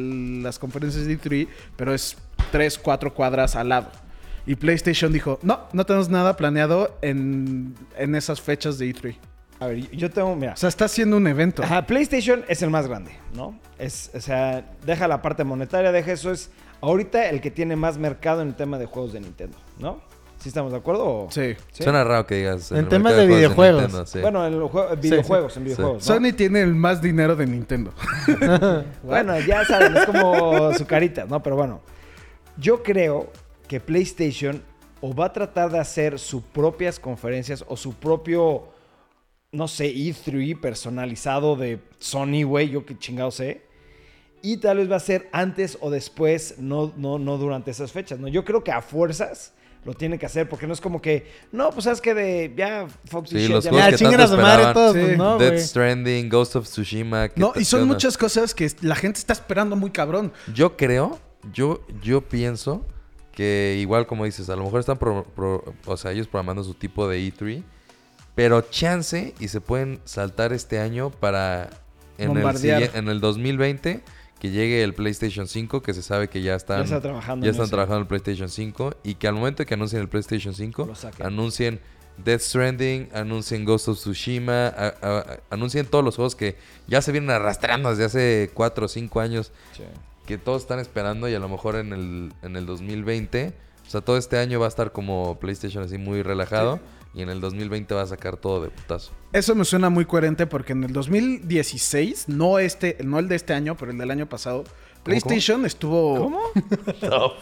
las 0.43 0.59
conferencias 0.59 1.07
de 1.07 1.19
E3, 1.21 1.47
pero 1.77 1.95
es 1.95 2.17
3, 2.51 2.79
4 2.79 3.15
cuadras 3.15 3.55
al 3.55 3.69
lado. 3.69 3.91
Y 4.47 4.55
PlayStation 4.57 5.13
dijo, 5.13 5.39
no, 5.43 5.61
no 5.75 5.85
tenemos 5.85 6.09
nada 6.09 6.37
planeado 6.37 6.97
en, 7.03 7.75
en 7.99 8.15
esas 8.15 8.41
fechas 8.41 8.79
de 8.79 8.95
E3. 8.95 9.17
A 9.61 9.67
ver, 9.67 9.91
yo 9.91 10.09
tengo, 10.11 10.35
mira. 10.37 10.53
O 10.55 10.57
sea, 10.57 10.69
está 10.69 10.87
haciendo 10.87 11.17
un 11.17 11.27
evento. 11.27 11.63
Ajá, 11.63 11.85
PlayStation 11.87 12.45
es 12.49 12.63
el 12.63 12.71
más 12.71 12.87
grande, 12.87 13.11
¿no? 13.35 13.59
Es, 13.79 14.11
o 14.15 14.21
sea, 14.21 14.65
deja 14.87 15.07
la 15.09 15.21
parte 15.21 15.45
monetaria, 15.45 15.93
deja 15.93 16.13
eso. 16.13 16.31
Es 16.33 16.51
ahorita 16.81 17.29
el 17.29 17.41
que 17.41 17.51
tiene 17.51 17.75
más 17.77 17.99
mercado 17.99 18.41
en 18.41 18.49
el 18.49 18.55
tema 18.55 18.79
de 18.79 18.87
juegos 18.87 19.13
de 19.13 19.21
Nintendo, 19.21 19.59
¿no? 19.79 20.01
¿Sí 20.39 20.49
estamos 20.51 20.71
de 20.73 20.79
acuerdo? 20.79 21.05
o- 21.05 21.29
Sí. 21.31 21.55
¿Sí? 21.73 21.83
Suena 21.83 22.05
raro 22.05 22.27
que 22.27 22.37
digas. 22.37 22.71
En 22.73 22.89
temas 22.89 23.13
de 23.17 23.23
juegos 23.23 23.37
videojuegos. 23.39 23.83
Nintendo, 23.83 24.07
sí. 24.07 24.21
Bueno, 24.21 24.47
en 24.47 24.53
videojuegos, 25.01 25.57
en 25.57 25.65
videojuegos. 25.65 26.09
¿no? 26.09 26.15
Sony 26.15 26.33
tiene 26.37 26.61
el 26.63 26.75
más 26.75 27.03
dinero 27.03 27.35
de 27.37 27.47
Nintendo. 27.47 27.93
Bueno, 29.03 29.39
ya 29.41 29.65
saben, 29.65 29.97
es 29.97 30.07
como 30.07 30.73
su 30.75 30.87
carita, 30.87 31.25
¿no? 31.25 31.43
Pero 31.43 31.57
bueno, 31.57 31.81
yo 32.57 32.83
creo 32.83 33.31
que 33.67 33.81
PlayStation 33.81 34.63
o 35.01 35.15
va 35.15 35.27
a 35.27 35.33
tratar 35.33 35.71
de 35.71 35.79
hacer 35.79 36.19
sus 36.19 36.43
propias 36.43 36.99
conferencias 36.99 37.65
o 37.69 37.77
su 37.77 37.95
propio, 37.95 38.69
no 39.53 39.69
sé, 39.69 39.93
E3 39.95 40.59
personalizado 40.61 41.57
de 41.57 41.81
Sony, 41.99 42.43
güey, 42.45 42.71
yo 42.71 42.85
qué 42.87 42.97
chingado 42.99 43.31
sé. 43.31 43.63
Y 44.41 44.59
tal 44.59 44.77
vez 44.79 44.91
va 44.91 44.97
a 44.97 45.01
ser 45.01 45.29
antes 45.33 45.79
o 45.81 45.91
después, 45.91 46.57
no, 46.59 46.93
no, 46.97 47.19
no 47.19 47.39
durante 47.39 47.71
esas 47.73 47.91
fechas, 47.91 48.21
¿no? 48.21 48.29
Yo 48.29 48.45
creo 48.45 48.63
que 48.63 48.71
a 48.71 48.83
fuerzas 48.83 49.53
lo 49.89 49.95
tiene 49.95 50.19
que 50.19 50.27
hacer 50.27 50.47
porque 50.49 50.67
no 50.67 50.75
es 50.75 50.83
como 50.83 51.01
que, 51.01 51.27
no, 51.51 51.71
pues 51.71 51.85
sabes 51.85 52.03
que 52.03 52.13
de, 52.13 52.53
ya, 52.55 52.87
Fox 53.07 53.31
Sí, 53.31 53.39
shit, 53.39 53.49
los 53.51 53.65
ya 53.65 53.71
juegos 53.71 53.87
Ya, 53.87 53.91
que 53.93 53.97
chinguen 53.97 54.19
tanto 54.19 54.35
a 54.35 54.37
su 54.37 54.43
madre 54.43 54.75
todos, 54.75 54.93
Sí. 54.95 55.01
pues 55.01 55.17
no, 55.17 55.39
Death 55.39 55.53
güey. 55.53 55.63
Stranding, 55.65 56.29
Ghost 56.29 56.57
of 56.57 56.65
Tsushima. 56.69 57.29
¿qué 57.31 57.41
No, 57.41 57.53
y 57.57 57.65
son 57.65 57.89
muchas 57.89 58.19
cosas 58.19 58.55
que 58.55 58.71
la 58.83 58.95
gente 58.95 59.19
está 59.19 59.33
esperando 59.33 59.77
muy 59.77 59.91
cabrón. 59.91 60.31
Yo 60.53 60.77
creo, 60.77 61.19
yo, 61.55 61.81
yo 62.03 62.21
pienso 62.21 62.85
que 63.33 63.79
igual 63.81 64.07
como 64.07 64.27
dices, 64.27 64.51
a 64.51 64.57
lo 64.57 64.65
mejor 64.65 64.81
están, 64.81 64.99
pro- 64.99 65.25
pro- 65.35 65.65
o 65.87 65.97
sea, 65.97 66.13
ellos 66.13 66.27
programando 66.29 66.63
su 66.65 66.75
tipo 66.75 67.09
de 67.09 67.19
E3, 67.21 67.63
pero 68.35 68.61
chance 68.61 69.33
y 69.41 69.49
se 69.49 69.61
pueden 69.63 70.01
saltar 70.05 70.53
este 70.53 70.81
año 70.81 71.11
para 71.11 71.71
en 72.19 72.31
el, 72.33 72.37
Bombardear. 72.43 72.91
en 72.95 73.09
el 73.09 73.21
2020 73.21 74.03
que 74.41 74.51
llegue 74.51 74.83
el 74.85 74.95
PlayStation 74.95 75.49
5, 75.49 75.83
que 75.83 75.93
se 75.95 76.03
sabe 76.03 76.29
que 76.29 76.43
ya 76.43 76.55
están, 76.55 76.79
Ya 76.79 76.85
está 76.85 77.01
trabajando 77.01 77.45
ya 77.45 77.49
en 77.49 77.55
están 77.55 77.65
eso. 77.65 77.71
trabajando 77.71 77.97
en 77.97 78.03
el 78.03 78.07
PlayStation 78.09 78.49
5 78.49 78.95
y 79.03 79.15
que 79.17 79.27
al 79.29 79.35
momento 79.35 79.65
que 79.67 79.75
anuncien 79.75 80.01
el 80.03 80.09
PlayStation 80.09 80.55
5, 80.55 80.87
Lo 80.87 80.95
saquen. 80.95 81.27
anuncien 81.27 81.81
Death 82.25 82.41
Stranding, 82.41 83.09
anuncien 83.15 83.65
Ghost 83.65 83.89
of 83.89 83.99
Tsushima, 83.99 84.67
a- 84.69 84.95
a- 85.03 85.19
a- 85.19 85.41
anuncien 85.51 85.87
todos 85.87 86.05
los 86.05 86.17
juegos 86.17 86.35
que 86.35 86.57
ya 86.89 87.01
se 87.03 87.13
vienen 87.13 87.31
arrastrando 87.31 87.91
desde 87.91 88.05
hace 88.05 88.51
4 88.55 88.87
o 88.87 88.89
5 88.89 89.21
años 89.21 89.53
Sí. 89.77 89.85
que 90.27 90.37
todos 90.39 90.63
están 90.63 90.79
esperando 90.81 91.29
y 91.29 91.35
a 91.35 91.39
lo 91.39 91.49
mejor 91.49 91.77
en 91.77 91.93
el, 91.93 92.33
en 92.43 92.57
el 92.57 92.67
2020, 92.67 93.53
o 93.87 93.91
sea, 93.91 94.01
todo 94.01 94.17
este 94.19 94.37
año 94.39 94.59
va 94.61 94.67
a 94.67 94.69
estar 94.69 94.93
como 94.93 95.39
PlayStation 95.39 95.83
así 95.85 95.97
muy 95.97 96.23
relajado 96.23 96.81
y 97.15 97.23
en 97.23 97.31
el 97.31 97.41
2020 97.41 97.95
va 97.95 98.03
a 98.03 98.07
sacar 98.07 98.37
todo 98.37 98.63
de 98.63 98.69
putazo. 98.71 99.13
Eso 99.33 99.55
me 99.55 99.65
suena 99.65 99.91
muy 99.91 100.05
coherente 100.05 100.47
porque 100.47 100.73
en 100.73 100.85
el 100.85 100.93
2016, 100.93 102.29
no 102.29 102.59
este, 102.59 102.97
no 103.05 103.19
el 103.19 103.29
de 103.29 103.37
este 103.37 103.53
año, 103.55 103.77
pero 103.77 103.91
el 103.93 103.99
del 103.99 104.11
año 104.11 104.29
pasado, 104.29 104.65
PlayStation 105.05 105.65
estuvo. 105.65 106.17
¿Cómo? 106.19 106.41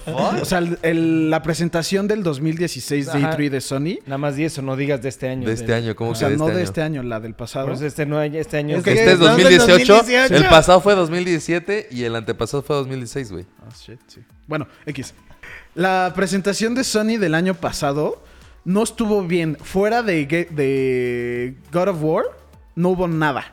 O 0.41 0.45
sea, 0.45 0.59
el- 0.59 0.79
el- 0.83 1.31
la 1.31 1.43
presentación 1.43 2.07
del 2.07 2.23
2016 2.23 3.07
de 3.13 3.19
Ajá. 3.19 3.37
E3 3.37 3.51
de 3.51 3.61
Sony. 3.61 3.99
Nada 4.07 4.19
más 4.19 4.37
di 4.37 4.45
eso, 4.45 4.63
no 4.63 4.77
digas 4.77 5.03
de 5.03 5.09
este 5.09 5.29
año. 5.29 5.47
De 5.47 5.55
este 5.55 5.75
año, 5.75 5.95
¿cómo 5.97 6.11
O 6.11 6.13
que 6.13 6.19
sea, 6.21 6.29
de 6.29 6.37
no 6.37 6.45
este 6.47 6.59
de 6.59 6.63
este 6.65 6.83
año, 6.83 7.03
la 7.03 7.19
del 7.21 7.35
pasado. 7.35 7.67
Por 7.67 7.75
eso 7.75 7.87
este, 7.87 8.07
no, 8.07 8.23
este 8.23 8.59
año 8.59 8.77
Es 8.77 8.85
que 8.85 8.91
Este 8.93 9.05
es 9.05 9.13
estamos 9.15 9.39
en 9.39 9.45
2018, 9.45 9.93
2018. 9.95 10.35
el 10.37 10.49
pasado 10.49 10.81
fue 10.81 10.95
2017 10.95 11.89
y 11.91 12.05
el 12.05 12.15
antepasado 12.15 12.63
fue 12.63 12.77
2016, 12.77 13.33
güey. 13.33 13.47
Ah, 13.61 13.69
shit, 13.77 13.99
sí. 14.07 14.21
Bueno, 14.47 14.69
X. 14.87 15.15
La 15.75 16.13
presentación 16.15 16.75
de 16.75 16.85
Sony 16.85 17.17
del 17.19 17.35
año 17.35 17.55
pasado 17.55 18.23
no 18.67 18.83
estuvo 18.83 19.23
bien. 19.23 19.57
Fuera 19.63 20.03
de, 20.03 21.57
God 21.73 21.89
of 21.89 22.03
War, 22.03 22.25
no 22.75 22.91
hubo 22.91 23.09
nada. 23.09 23.45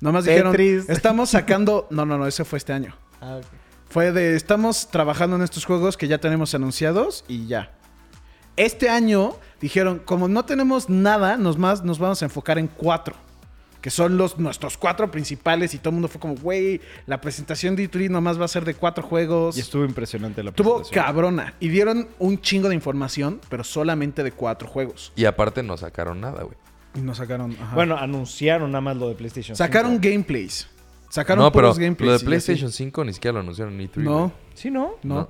Nomás 0.00 0.24
dijeron, 0.24 0.54
estamos 0.88 1.30
sacando... 1.30 1.86
No, 1.90 2.04
no, 2.04 2.18
no, 2.18 2.26
ese 2.26 2.44
fue 2.44 2.58
este 2.58 2.72
año. 2.72 2.94
Ah, 3.20 3.36
ok. 3.36 3.46
Fue 3.88 4.10
de, 4.10 4.34
estamos 4.34 4.88
trabajando 4.90 5.36
en 5.36 5.42
estos 5.42 5.64
juegos 5.64 5.96
que 5.96 6.08
ya 6.08 6.18
tenemos 6.18 6.54
anunciados 6.54 7.24
y 7.28 7.46
ya. 7.46 7.72
Este 8.56 8.90
año 8.90 9.36
dijeron, 9.60 10.02
como 10.04 10.26
no 10.26 10.44
tenemos 10.44 10.90
nada, 10.90 11.36
nos, 11.36 11.56
más, 11.56 11.84
nos 11.84 12.00
vamos 12.00 12.20
a 12.20 12.24
enfocar 12.24 12.58
en 12.58 12.66
cuatro. 12.66 13.14
Que 13.86 13.90
son 13.90 14.16
los, 14.16 14.36
nuestros 14.36 14.76
cuatro 14.76 15.12
principales 15.12 15.72
y 15.72 15.78
todo 15.78 15.90
el 15.90 15.94
mundo 15.94 16.08
fue 16.08 16.20
como, 16.20 16.34
güey, 16.34 16.80
la 17.06 17.20
presentación 17.20 17.76
de 17.76 17.88
E3 17.88 18.10
nomás 18.10 18.36
va 18.36 18.44
a 18.44 18.48
ser 18.48 18.64
de 18.64 18.74
cuatro 18.74 19.04
juegos. 19.04 19.56
Y 19.56 19.60
estuvo 19.60 19.84
impresionante 19.84 20.42
la 20.42 20.50
Estuvo 20.50 20.78
presentación. 20.78 21.04
cabrona. 21.04 21.54
Y 21.60 21.68
dieron 21.68 22.08
un 22.18 22.40
chingo 22.40 22.68
de 22.68 22.74
información, 22.74 23.40
pero 23.48 23.62
solamente 23.62 24.24
de 24.24 24.32
cuatro 24.32 24.66
juegos. 24.66 25.12
Y 25.14 25.24
aparte 25.24 25.62
no 25.62 25.76
sacaron 25.76 26.20
nada, 26.20 26.42
güey. 26.42 26.56
Y 26.96 27.00
nos 27.00 27.18
sacaron. 27.18 27.52
ajá. 27.52 27.76
Bueno, 27.76 27.96
anunciaron 27.96 28.72
nada 28.72 28.80
más 28.80 28.96
lo 28.96 29.08
de 29.08 29.14
PlayStation. 29.14 29.54
sacaron 29.54 30.00
5. 30.00 30.02
gameplays. 30.02 30.68
Sacaron 31.08 31.44
No, 31.44 31.52
pero 31.52 31.68
puros 31.68 31.78
gameplays. 31.78 32.12
lo 32.14 32.18
de. 32.18 32.24
PlayStation 32.24 32.72
5 32.72 33.04
ni 33.04 33.12
siquiera 33.12 33.34
lo 33.34 33.38
anunciaron 33.38 33.80
en 33.80 33.88
E3. 33.88 33.96
No, 33.98 34.18
güey. 34.18 34.32
Sí, 34.54 34.68
¿no? 34.68 34.94
no. 35.04 35.28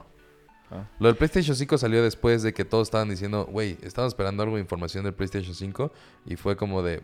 Lo 0.99 1.09
del 1.09 1.17
PlayStation 1.17 1.55
5 1.55 1.79
salió 1.79 2.03
después 2.03 2.43
de 2.43 2.53
que 2.53 2.65
todos 2.65 2.89
estaban 2.89 3.09
diciendo, 3.09 3.47
güey, 3.51 3.77
estamos 3.83 4.09
esperando 4.09 4.43
algo 4.43 4.57
de 4.57 4.63
información 4.63 5.05
del 5.05 5.15
PlayStation 5.15 5.55
5 5.55 5.93
y 6.27 6.37
fue 6.37 6.57
como 6.57 6.83
de, 6.83 7.03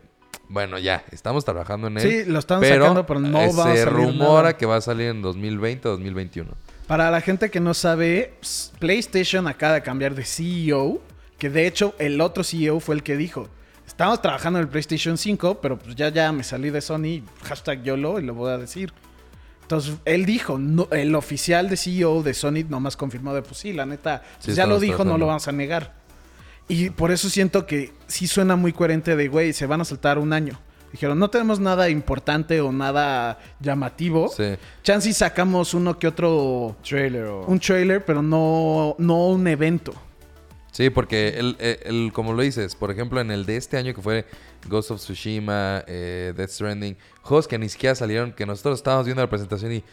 bueno, 0.49 0.77
ya, 0.77 1.03
estamos 1.11 1.45
trabajando 1.45 1.87
en 1.87 1.97
él. 1.97 2.03
Sí, 2.03 2.29
lo 2.29 2.39
están 2.39 2.59
pero 2.59 2.83
sacando, 2.83 3.05
pero 3.05 3.19
no 3.19 3.39
va 3.55 3.71
a 3.71 3.75
se 3.75 3.83
salir 3.83 3.89
rumora 3.89 4.41
nada. 4.43 4.57
que 4.57 4.65
va 4.65 4.75
a 4.75 4.81
salir 4.81 5.07
en 5.07 5.21
2020 5.21 5.87
o 5.87 5.91
2021. 5.91 6.51
Para 6.87 7.09
la 7.09 7.21
gente 7.21 7.49
que 7.49 7.59
no 7.59 7.73
sabe, 7.73 8.33
PlayStation 8.79 9.47
acaba 9.47 9.75
de 9.75 9.81
cambiar 9.81 10.15
de 10.15 10.25
CEO, 10.25 11.01
que 11.37 11.49
de 11.49 11.65
hecho 11.65 11.95
el 11.97 12.19
otro 12.21 12.43
CEO 12.43 12.79
fue 12.79 12.95
el 12.95 13.03
que 13.03 13.17
dijo, 13.17 13.47
estamos 13.87 14.21
trabajando 14.21 14.59
en 14.59 14.63
el 14.63 14.69
PlayStation 14.69 15.17
5, 15.17 15.59
pero 15.61 15.79
pues 15.79 15.95
ya, 15.95 16.09
ya 16.09 16.31
me 16.31 16.43
salí 16.43 16.69
de 16.69 16.81
Sony, 16.81 17.21
hashtag 17.43 17.83
YOLO, 17.83 18.19
y 18.19 18.23
lo 18.23 18.33
voy 18.33 18.51
a 18.51 18.57
decir. 18.57 18.93
Entonces, 19.61 19.95
él 20.03 20.25
dijo, 20.25 20.57
no, 20.59 20.89
el 20.91 21.15
oficial 21.15 21.69
de 21.69 21.77
CEO 21.77 22.21
de 22.21 22.33
Sony 22.33 22.65
nomás 22.67 22.97
confirmó 22.97 23.33
de, 23.33 23.41
pues 23.41 23.57
sí, 23.57 23.71
la 23.71 23.85
neta, 23.85 24.21
Sí, 24.39 24.47
pues 24.47 24.57
ya 24.57 24.67
lo 24.67 24.77
dijo, 24.79 25.05
no 25.05 25.17
lo 25.17 25.25
vamos 25.25 25.47
a 25.47 25.53
negar. 25.53 25.93
Y 26.67 26.89
por 26.91 27.11
eso 27.11 27.29
siento 27.29 27.65
que 27.65 27.91
sí 28.07 28.27
suena 28.27 28.55
muy 28.55 28.73
coherente 28.73 29.15
de, 29.15 29.27
güey, 29.27 29.53
se 29.53 29.65
van 29.65 29.81
a 29.81 29.85
saltar 29.85 30.17
un 30.17 30.33
año. 30.33 30.59
Dijeron, 30.91 31.17
no 31.17 31.29
tenemos 31.29 31.59
nada 31.59 31.89
importante 31.89 32.61
o 32.61 32.71
nada 32.71 33.39
llamativo. 33.59 34.29
Sí. 34.29 34.55
Chance 34.83 35.09
y 35.09 35.13
sacamos 35.13 35.73
uno 35.73 35.97
que 35.97 36.07
otro 36.07 36.75
Trailer 36.87 37.25
o... 37.25 37.45
un 37.45 37.59
trailer, 37.59 38.05
pero 38.05 38.21
no, 38.21 38.95
no 38.99 39.27
un 39.29 39.47
evento. 39.47 39.93
Sí, 40.71 40.89
porque 40.89 41.29
el, 41.37 41.55
el- 41.59 41.79
el- 41.83 42.11
como 42.13 42.33
lo 42.33 42.41
dices, 42.43 42.75
por 42.75 42.91
ejemplo, 42.91 43.19
en 43.21 43.31
el 43.31 43.45
de 43.45 43.57
este 43.57 43.77
año 43.77 43.93
que 43.93 44.01
fue 44.01 44.25
Ghost 44.67 44.91
of 44.91 44.99
Tsushima, 44.99 45.83
eh, 45.87 46.33
Death 46.37 46.49
Stranding, 46.51 46.95
juegos 47.21 47.47
que 47.47 47.57
ni 47.59 47.69
siquiera 47.69 47.93
salieron, 47.95 48.31
que 48.31 48.45
nosotros 48.45 48.79
estábamos 48.79 49.05
viendo 49.05 49.21
la 49.21 49.29
presentación 49.29 49.71
y, 49.73 49.83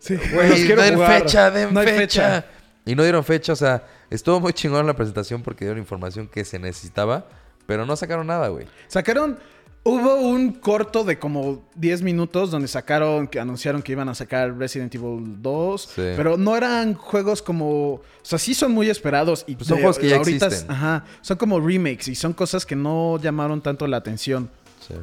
Sí. 0.00 0.16
Güey, 0.32 0.64
den 0.68 0.98
fecha, 1.06 1.50
den 1.50 1.72
No 1.74 1.80
hay 1.80 1.86
fecha. 1.86 1.96
fecha. 2.42 2.46
Y 2.86 2.94
no 2.94 3.02
dieron 3.02 3.24
fecha, 3.24 3.52
o 3.52 3.56
sea, 3.56 3.86
estuvo 4.10 4.40
muy 4.40 4.52
chingón 4.52 4.86
la 4.86 4.94
presentación 4.94 5.42
porque 5.42 5.64
dieron 5.64 5.78
información 5.78 6.28
que 6.28 6.44
se 6.44 6.58
necesitaba, 6.58 7.26
pero 7.66 7.86
no 7.86 7.96
sacaron 7.96 8.26
nada, 8.26 8.48
güey. 8.48 8.66
Sacaron. 8.88 9.38
Hubo 9.86 10.14
un 10.16 10.52
corto 10.52 11.04
de 11.04 11.18
como 11.18 11.62
10 11.74 12.00
minutos 12.00 12.50
donde 12.50 12.68
sacaron, 12.68 13.26
que 13.28 13.38
anunciaron 13.38 13.82
que 13.82 13.92
iban 13.92 14.08
a 14.08 14.14
sacar 14.14 14.56
Resident 14.56 14.94
Evil 14.94 15.42
2. 15.42 15.82
Sí. 15.82 15.90
Pero 16.16 16.38
no 16.38 16.56
eran 16.56 16.94
juegos 16.94 17.42
como. 17.42 17.92
O 17.96 18.02
sea, 18.22 18.38
sí 18.38 18.54
son 18.54 18.72
muy 18.72 18.88
esperados. 18.88 19.44
Y 19.46 19.56
Pues 19.56 19.68
son 19.68 19.76
juegos 19.78 19.98
que 19.98 20.08
ya 20.08 20.16
ahorita- 20.16 20.46
existen. 20.46 20.70
Ajá. 20.70 21.04
Son 21.20 21.36
como 21.36 21.60
remakes 21.60 22.08
y 22.08 22.14
son 22.14 22.32
cosas 22.32 22.64
que 22.64 22.74
no 22.76 23.18
llamaron 23.18 23.60
tanto 23.60 23.86
la 23.86 23.98
atención. 23.98 24.48
Sí. 24.88 24.94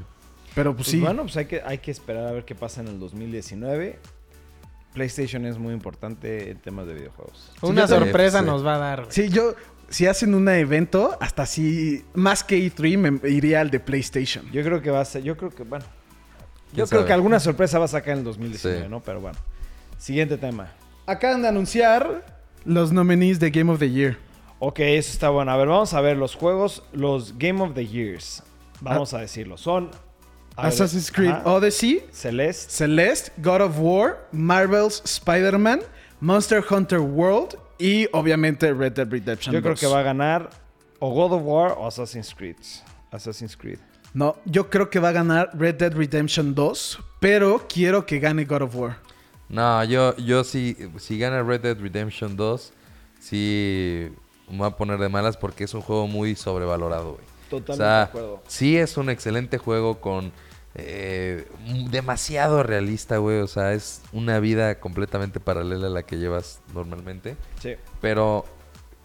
Pero 0.55 0.71
pues 0.75 0.88
Pues 0.88 0.88
sí. 0.88 0.99
Bueno, 0.99 1.21
pues 1.23 1.38
hay 1.38 1.45
que, 1.45 1.61
hay 1.63 1.77
que 1.77 1.91
esperar 1.91 2.25
a 2.25 2.32
ver 2.32 2.43
qué 2.43 2.55
pasa 2.55 2.82
en 2.82 2.88
el 2.88 2.99
2019. 2.99 3.99
PlayStation 4.93 5.45
es 5.45 5.57
muy 5.57 5.73
importante 5.73 6.51
en 6.51 6.57
temas 6.59 6.87
de 6.87 6.93
videojuegos. 6.95 7.51
Una 7.61 7.87
sorpresa 7.87 8.39
sí. 8.39 8.45
nos 8.45 8.65
va 8.65 8.75
a 8.75 8.77
dar. 8.77 8.99
güey. 9.01 9.11
Sí, 9.11 9.29
yo, 9.29 9.55
si 9.89 10.07
hacen 10.07 10.33
un 10.33 10.47
evento, 10.49 11.17
hasta 11.19 11.43
así, 11.43 12.03
más 12.13 12.43
que 12.43 12.57
E3, 12.57 12.97
me 12.97 13.29
iría 13.29 13.61
al 13.61 13.69
de 13.71 13.79
PlayStation. 13.79 14.49
Yo 14.51 14.63
creo 14.63 14.81
que 14.81 14.91
va 14.91 15.01
a 15.01 15.05
ser, 15.05 15.23
yo 15.23 15.37
creo 15.37 15.49
que, 15.51 15.63
bueno, 15.63 15.85
yo 16.73 16.85
¿Quién 16.85 16.87
creo 16.87 17.05
que 17.05 17.13
alguna 17.13 17.39
sorpresa 17.39 17.79
va 17.79 17.85
a 17.85 17.89
sacar 17.89 18.13
en 18.13 18.19
el 18.19 18.23
2019, 18.25 18.83
Sí. 18.83 18.89
¿no? 18.89 19.01
Pero 19.01 19.19
bueno. 19.21 19.37
Siguiente 19.97 20.37
tema. 20.37 20.71
Acaban 21.05 21.41
de 21.41 21.47
anunciar 21.49 22.23
los 22.65 22.91
nominees 22.91 23.39
de 23.39 23.49
Game 23.51 23.71
of 23.71 23.79
the 23.79 23.89
Year. 23.89 24.17
Ok, 24.59 24.79
eso 24.79 25.11
está 25.11 25.29
bueno. 25.29 25.51
A 25.51 25.57
ver, 25.57 25.67
vamos 25.67 25.93
a 25.93 26.01
ver 26.01 26.17
los 26.17 26.35
juegos, 26.35 26.83
los 26.93 27.37
Game 27.37 27.61
of 27.61 27.73
the 27.73 27.85
Years. 27.85 28.43
Vamos 28.79 29.13
a 29.13 29.19
decirlo. 29.19 29.57
Son 29.57 29.89
Assassin's 30.68 31.12
Creed 31.12 31.30
ajá, 31.32 31.43
Odyssey, 31.45 32.03
Celeste, 32.12 32.72
Celeste, 32.72 33.32
God 33.38 33.62
of 33.62 33.78
War, 33.80 34.18
Marvel's 34.32 35.01
Spider-Man, 35.05 35.82
Monster 36.20 36.64
Hunter 36.70 36.99
World 36.99 37.57
y 37.80 38.07
obviamente 38.14 38.72
Red 38.74 38.93
Dead 38.93 39.07
Redemption 39.09 39.53
Yo 39.53 39.62
creo 39.62 39.74
2. 39.74 39.80
que 39.80 39.88
va 39.88 39.99
a 39.99 40.03
ganar 40.03 40.49
o 40.99 41.14
God 41.14 41.34
of 41.34 41.41
War 41.43 41.76
o 41.78 41.88
Assassin's 41.88 42.34
Creed. 42.34 42.55
Assassin's 43.12 43.57
Creed. 43.57 43.80
No, 44.14 44.36
yo 44.45 44.70
creo 44.70 44.89
que 44.89 44.99
va 44.99 45.09
a 45.09 45.14
ganar 45.14 45.49
Red 45.53 45.76
Dead 45.76 45.93
Redemption 45.93 46.53
2, 46.53 46.99
pero 47.20 47.66
quiero 47.68 48.05
que 48.05 48.20
gane 48.20 48.45
God 48.45 48.62
of 48.64 48.76
War. 48.76 48.97
No, 49.49 49.84
yo, 49.84 50.16
yo 50.18 50.43
sí, 50.43 50.78
si 50.97 51.18
gana 51.18 51.41
Red 51.43 51.62
Dead 51.62 51.78
Redemption 51.80 52.36
2, 52.38 52.74
sí 53.20 54.09
me 54.49 54.57
voy 54.57 54.68
a 54.68 54.72
poner 54.72 54.99
de 54.99 55.07
malas 55.09 55.38
porque 55.38 55.64
es 55.64 55.74
un 55.74 55.82
juego 55.82 56.07
muy 56.07 56.36
sobrevalorado, 56.36 57.14
güey. 57.14 57.26
Totalmente 57.49 57.72
O 57.74 57.76
sea, 57.76 57.97
de 57.97 58.03
acuerdo. 58.03 58.43
sí 58.47 58.78
es 58.78 58.97
un 58.97 59.09
excelente 59.09 59.57
juego 59.57 59.99
con 59.99 60.32
eh, 60.76 61.47
demasiado 61.89 62.63
realista, 62.63 63.17
güey. 63.17 63.39
O 63.39 63.47
sea, 63.47 63.74
es 63.74 64.01
una 64.11 64.39
vida 64.39 64.80
completamente 64.80 65.39
paralela 65.39 65.88
a 65.88 65.89
la 65.89 66.03
que 66.03 66.17
llevas 66.17 66.61
normalmente. 66.74 67.36
Sí. 67.59 67.76
Pero 67.99 68.45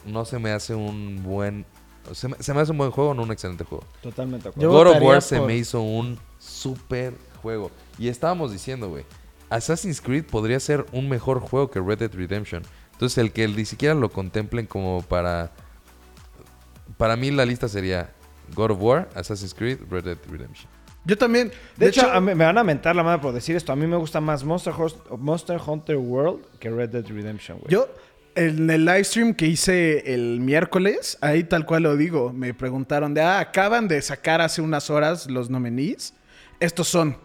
no 0.04 0.24
se 0.24 0.38
me 0.38 0.52
hace 0.52 0.74
un 0.74 1.22
buen... 1.22 1.66
Se 2.12 2.28
me, 2.28 2.36
se 2.38 2.54
me 2.54 2.60
hace 2.60 2.70
un 2.70 2.78
buen 2.78 2.92
juego, 2.92 3.14
no 3.14 3.24
un 3.24 3.32
excelente 3.32 3.64
juego. 3.64 3.84
Totalmente 4.00 4.48
acuerdo. 4.48 4.70
God 4.70 4.86
of 4.96 5.02
War 5.02 5.22
se 5.22 5.38
por- 5.38 5.46
me 5.48 5.56
hizo 5.56 5.80
un 5.80 6.18
super 6.38 7.14
juego. 7.42 7.72
Y 7.98 8.08
estábamos 8.08 8.52
diciendo, 8.52 8.88
güey, 8.88 9.04
Assassin's 9.50 10.00
Creed 10.00 10.24
podría 10.24 10.60
ser 10.60 10.86
un 10.92 11.08
mejor 11.08 11.40
juego 11.40 11.70
que 11.70 11.80
Red 11.80 11.98
Dead 11.98 12.14
Redemption. 12.14 12.62
Entonces, 12.92 13.18
el 13.18 13.32
que 13.32 13.48
ni 13.48 13.64
siquiera 13.64 13.94
lo 13.94 14.08
contemplen 14.10 14.66
como 14.66 15.02
para... 15.02 15.50
Para 16.96 17.16
mí 17.16 17.30
la 17.32 17.44
lista 17.44 17.68
sería 17.68 18.10
God 18.54 18.70
of 18.70 18.78
War, 18.80 19.08
Assassin's 19.16 19.52
Creed, 19.52 19.80
Red 19.90 20.04
Dead 20.04 20.18
Redemption. 20.30 20.70
Yo 21.06 21.16
también. 21.16 21.52
De, 21.76 21.86
hecho, 21.88 22.10
a 22.10 22.20
mí- 22.20 22.34
me 22.34 22.44
van 22.44 22.58
a 22.58 22.64
mentar 22.64 22.96
la 22.96 23.02
madre 23.04 23.22
por 23.22 23.32
decir 23.32 23.54
esto. 23.54 23.72
A 23.72 23.76
mí 23.76 23.86
me 23.86 23.96
gusta 23.96 24.20
más 24.20 24.42
Monster, 24.44 24.74
Hunter 25.64 25.96
World 25.96 26.44
que 26.58 26.68
Red 26.68 26.90
Dead 26.90 27.06
Redemption, 27.06 27.58
güey. 27.60 27.70
Yo, 27.72 27.88
en 28.34 28.68
el 28.68 28.84
live 28.84 29.04
stream 29.04 29.32
que 29.32 29.46
hice 29.46 30.12
el 30.12 30.40
miércoles, 30.40 31.16
ahí 31.20 31.44
tal 31.44 31.64
cual 31.64 31.84
lo 31.84 31.96
digo, 31.96 32.32
me 32.32 32.52
preguntaron 32.52 33.14
de, 33.14 33.20
ah, 33.22 33.38
acaban 33.38 33.86
de 33.88 34.02
sacar 34.02 34.40
hace 34.40 34.60
unas 34.60 34.90
horas 34.90 35.30
los 35.30 35.48
nominees. 35.48 36.12
Estos 36.58 36.88
son. 36.88 37.16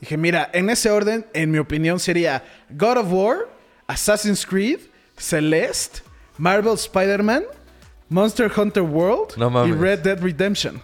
Dije, 0.00 0.16
mira, 0.16 0.50
en 0.52 0.68
ese 0.68 0.90
orden, 0.90 1.24
en 1.32 1.50
mi 1.50 1.58
opinión, 1.58 2.00
sería 2.00 2.42
God 2.70 2.98
of 2.98 3.12
War, 3.12 3.48
Assassin's 3.86 4.44
Creed, 4.44 4.80
Celeste, 5.16 6.00
Marvel 6.36 6.74
Spider-Man, 6.74 7.44
Monster 8.08 8.50
Hunter 8.54 8.82
World 8.82 9.36
No 9.36 9.66
y. 9.66 9.72
Red 9.72 10.00
Dead 10.00 10.20
Redemption. 10.20 10.80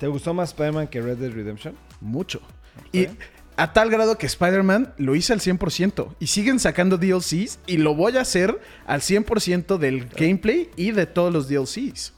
¿Te 0.00 0.08
gustó 0.08 0.34
más 0.34 0.48
Spider-Man 0.50 0.88
que 0.88 1.00
Red 1.00 1.18
Dead 1.18 1.30
Redemption? 1.30 1.74
Mucho. 2.00 2.40
Y 2.92 3.06
a 3.56 3.72
tal 3.72 3.90
grado 3.90 4.16
que 4.18 4.26
Spider-Man 4.26 4.94
lo 4.96 5.14
hice 5.14 5.32
al 5.34 5.40
100%. 5.40 6.14
Y 6.18 6.26
siguen 6.26 6.58
sacando 6.58 6.96
DLCs 6.96 7.58
y 7.66 7.76
lo 7.76 7.94
voy 7.94 8.16
a 8.16 8.22
hacer 8.22 8.58
al 8.86 9.00
100% 9.02 9.76
del 9.78 10.06
gameplay 10.06 10.70
y 10.76 10.92
de 10.92 11.06
todos 11.06 11.32
los 11.32 11.48
DLCs. 11.48 12.14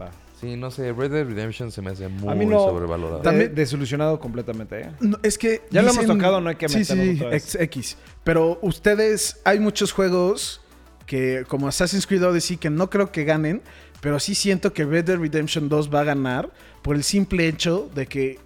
Va. 0.00 0.10
Sí, 0.40 0.56
no 0.56 0.70
sé, 0.70 0.92
Red 0.92 1.10
Dead 1.10 1.24
Redemption 1.26 1.72
se 1.72 1.82
me 1.82 1.90
hace 1.90 2.06
muy 2.08 2.30
a 2.32 2.34
mí 2.36 2.46
no. 2.46 2.60
sobrevalorado. 2.60 3.22
También- 3.22 3.52
desilusionado 3.54 4.20
completamente, 4.20 4.80
¿eh? 4.82 4.90
No, 5.00 5.18
es 5.22 5.36
que... 5.38 5.62
Ya 5.70 5.82
lo 5.82 5.90
hemos 5.90 6.06
tocado, 6.06 6.40
no 6.40 6.50
hay 6.50 6.56
que 6.56 6.68
Sí, 6.68 6.78
meternos 6.78 7.06
sí, 7.06 7.16
otra 7.16 7.28
vez. 7.30 7.54
ex- 7.54 7.62
X. 7.62 7.96
Pero 8.22 8.58
ustedes, 8.62 9.40
hay 9.44 9.58
muchos 9.58 9.90
juegos 9.92 10.60
que, 11.06 11.44
como 11.48 11.66
Assassin's 11.68 12.06
Creed 12.06 12.24
Odyssey, 12.24 12.56
que 12.58 12.70
no 12.70 12.88
creo 12.90 13.10
que 13.10 13.24
ganen, 13.24 13.62
pero 14.04 14.20
sí 14.20 14.34
siento 14.34 14.74
que 14.74 14.84
Red 14.84 15.06
Dead 15.06 15.18
Redemption 15.18 15.70
2 15.70 15.88
va 15.88 16.00
a 16.00 16.04
ganar 16.04 16.52
por 16.82 16.94
el 16.94 17.02
simple 17.02 17.48
hecho 17.48 17.88
de 17.94 18.04
que 18.04 18.38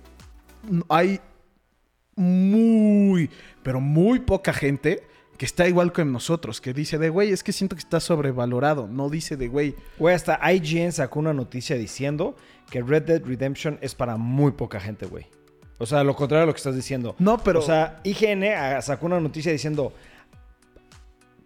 hay 0.88 1.18
muy, 2.14 3.28
pero 3.64 3.80
muy 3.80 4.20
poca 4.20 4.52
gente 4.52 5.02
que 5.36 5.44
está 5.44 5.66
igual 5.66 5.92
que 5.92 6.04
nosotros, 6.04 6.61
que 6.61 6.72
dice 6.72 6.96
de, 6.96 7.09
güey, 7.09 7.32
es 7.32 7.42
que 7.42 7.52
siento 7.52 7.74
que 7.74 7.80
está 7.80 7.98
sobrevalorado. 7.98 8.86
No 8.86 9.11
dice 9.11 9.36
de, 9.36 9.48
güey, 9.48 9.74
Güey, 9.98 10.14
hasta 10.14 10.38
IGN 10.48 10.92
sacó 10.92 11.18
una 11.18 11.32
noticia 11.32 11.74
diciendo 11.74 12.36
que 12.70 12.80
Red 12.80 13.02
Dead 13.02 13.24
Redemption 13.24 13.80
es 13.82 13.96
para 13.96 14.16
muy 14.16 14.52
poca 14.52 14.78
gente, 14.78 15.06
güey. 15.06 15.26
O 15.78 15.86
sea, 15.86 16.04
lo 16.04 16.14
contrario 16.14 16.42
de 16.42 16.46
lo 16.46 16.52
que 16.52 16.59
estás 16.59 16.76
diciendo. 16.76 17.16
no, 17.18 17.38
pero... 17.38 17.59
O 17.59 17.62
sea, 17.62 17.98
IGN 18.04 18.44
ah, 18.56 18.80
sacó 18.80 19.06
una 19.06 19.18
noticia 19.18 19.50
diciendo 19.50 19.92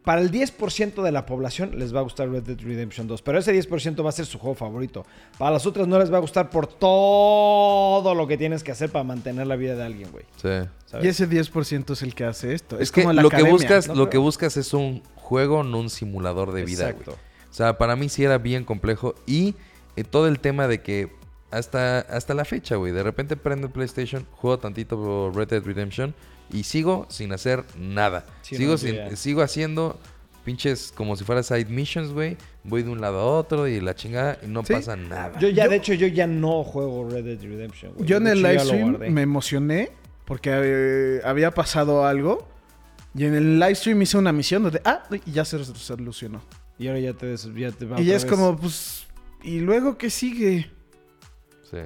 para 0.05 0.21
el 0.21 0.31
10% 0.33 1.03
de 1.03 1.13
la 1.13 1.27
población 1.27 1.79
les 1.79 1.95
va 1.95 2.01
a 2.01 2.03
gustar 2.03 2.29
Red 2.29 2.43
Dead 2.43 2.59
Redemption 2.59 3.07
2, 3.07 3.23
pero 3.23 3.39
ese 3.39 3.55
10% 3.55 4.05
va 4.05 4.09
a 4.09 4.13
ser 4.13 4.27
su 4.27 4.39
juego 4.39 4.55
favorito. 4.55 5.07
Para 5.39 5.53
las 5.53 5.67
otras 5.67 5.87
no 5.87 5.99
les 5.99 6.13
va 6.13 6.17
a 6.17 6.21
gustar 6.21 6.51
por 6.51 6.67
todo 6.67 8.15
lo 8.15 8.27
que 8.27 8.37
tienes 8.37 8.65
que 8.65 8.73
hacer 8.73 8.91
para 8.91 9.05
mantener 9.05 9.47
la 9.47 9.57
vida 9.57 9.77
de 9.77 9.85
alguien, 9.85 10.11
güey. 10.11 10.25
Sí. 10.37 10.69
¿sabes? 10.87 11.05
y 11.05 11.09
ese 11.09 11.29
10% 11.29 11.93
es 11.93 12.03
el 12.03 12.15
que 12.15 12.25
hace 12.25 12.53
esto. 12.55 12.77
Es, 12.77 12.83
Es, 12.83 12.93
que 12.93 13.03
como 13.03 13.13
la 13.13 13.23
lo 13.23 13.31
que 13.31 13.37
academia, 13.37 13.53
buscas, 13.53 13.89
¿no? 13.89 13.95
lo 13.95 14.11
que 14.11 14.19
buscas 14.19 14.57
es 14.57 14.75
un 14.75 15.03
juego, 15.15 15.63
no 15.63 15.79
un 15.79 15.91
simulador 15.91 16.53
de 16.53 16.65
vida, 16.65 16.91
güey. 16.91 16.97
Exacto. 16.97 17.19
O 17.51 17.55
sea, 17.55 17.79
para 17.79 17.97
mí 17.97 18.09
sí 18.09 18.25
era 18.25 18.39
bien 18.39 18.65
complejo. 18.65 19.15
Y 19.27 19.55
eh, 19.97 20.05
todo 20.05 20.27
el 20.27 20.41
tema 20.41 20.67
de 20.67 20.81
que 20.81 21.13
hasta, 21.53 22.01
hasta 22.01 22.35
la 22.35 22.45
fecha, 22.45 22.77
güey, 22.77 22.93
de 22.93 23.03
repente 23.03 23.37
prendo 23.37 23.67
el 23.69 23.73
PlayStation, 23.73 24.27
juego 24.33 24.59
tantito 24.59 25.31
Red 25.31 25.49
Dead 25.49 25.63
Redemption 25.63 26.15
y 26.53 26.65
sigo 26.65 27.07
sin 27.09 27.33
hacer 27.33 27.65
nada. 27.79 28.25
Sí, 28.43 28.57
sigo, 28.57 28.73
no, 28.73 28.79
sin- 28.79 29.17
sigo 29.17 29.43
haciendo 29.43 29.99
pinches 30.45 30.93
como 30.97 31.17
si 31.17 31.25
fuera 31.25 31.43
side 31.43 31.67
missions, 31.67 32.13
güey. 32.13 32.37
Voy 32.65 32.83
de 32.83 32.91
un 32.91 33.01
lado 33.01 33.19
a 33.21 33.25
otro 33.25 33.67
y 33.69 33.81
la 33.81 33.95
chingada 33.95 34.39
y 34.43 34.47
no 34.49 34.65
Sí. 34.65 34.73
pasa 34.75 34.97
nada. 34.97 35.39
Yo 35.39 35.49
ya, 35.49 35.65
Yo- 35.65 35.71
de 35.71 35.77
hecho, 35.77 35.95
yo 35.95 36.07
ya 36.09 36.27
no 36.27 36.63
juego 36.65 37.09
Red 37.09 37.25
Dead 37.25 37.41
Redemption, 37.43 37.95
güey. 37.95 38.07
Yo 38.09 38.17
en 38.19 38.25
De 38.25 38.33
el 38.33 38.43
live 38.43 38.59
stream 38.61 38.99
me 39.13 39.23
emocioné 39.23 39.91
porque 40.27 40.51
eh, 40.53 41.21
había 41.25 41.51
pasado 41.53 42.05
algo. 42.07 42.49
Y 43.15 43.25
en 43.25 43.35
el 43.35 43.59
live 43.61 43.75
stream 43.75 44.01
hice 44.03 44.17
una 44.17 44.33
misión 44.33 44.63
donde, 44.63 44.81
ah, 44.85 45.03
y 45.27 45.33
ya 45.33 45.45
se 45.45 45.59
res- 45.59 45.67
solucionó. 45.69 46.41
Y 46.79 46.89
ahora 46.89 46.99
ya 47.01 47.13
te, 47.13 47.35
ya 47.57 47.71
te 47.71 47.85
va 47.85 48.01
y 48.01 48.07
ya 48.07 48.17
es 48.17 48.25
vez. 48.25 48.33
como, 48.33 48.57
pues, 48.57 49.07
¿y 49.43 49.61
luego 49.61 49.99
qué 49.99 50.09
sigue? 50.11 50.71
Sí. 51.71 51.79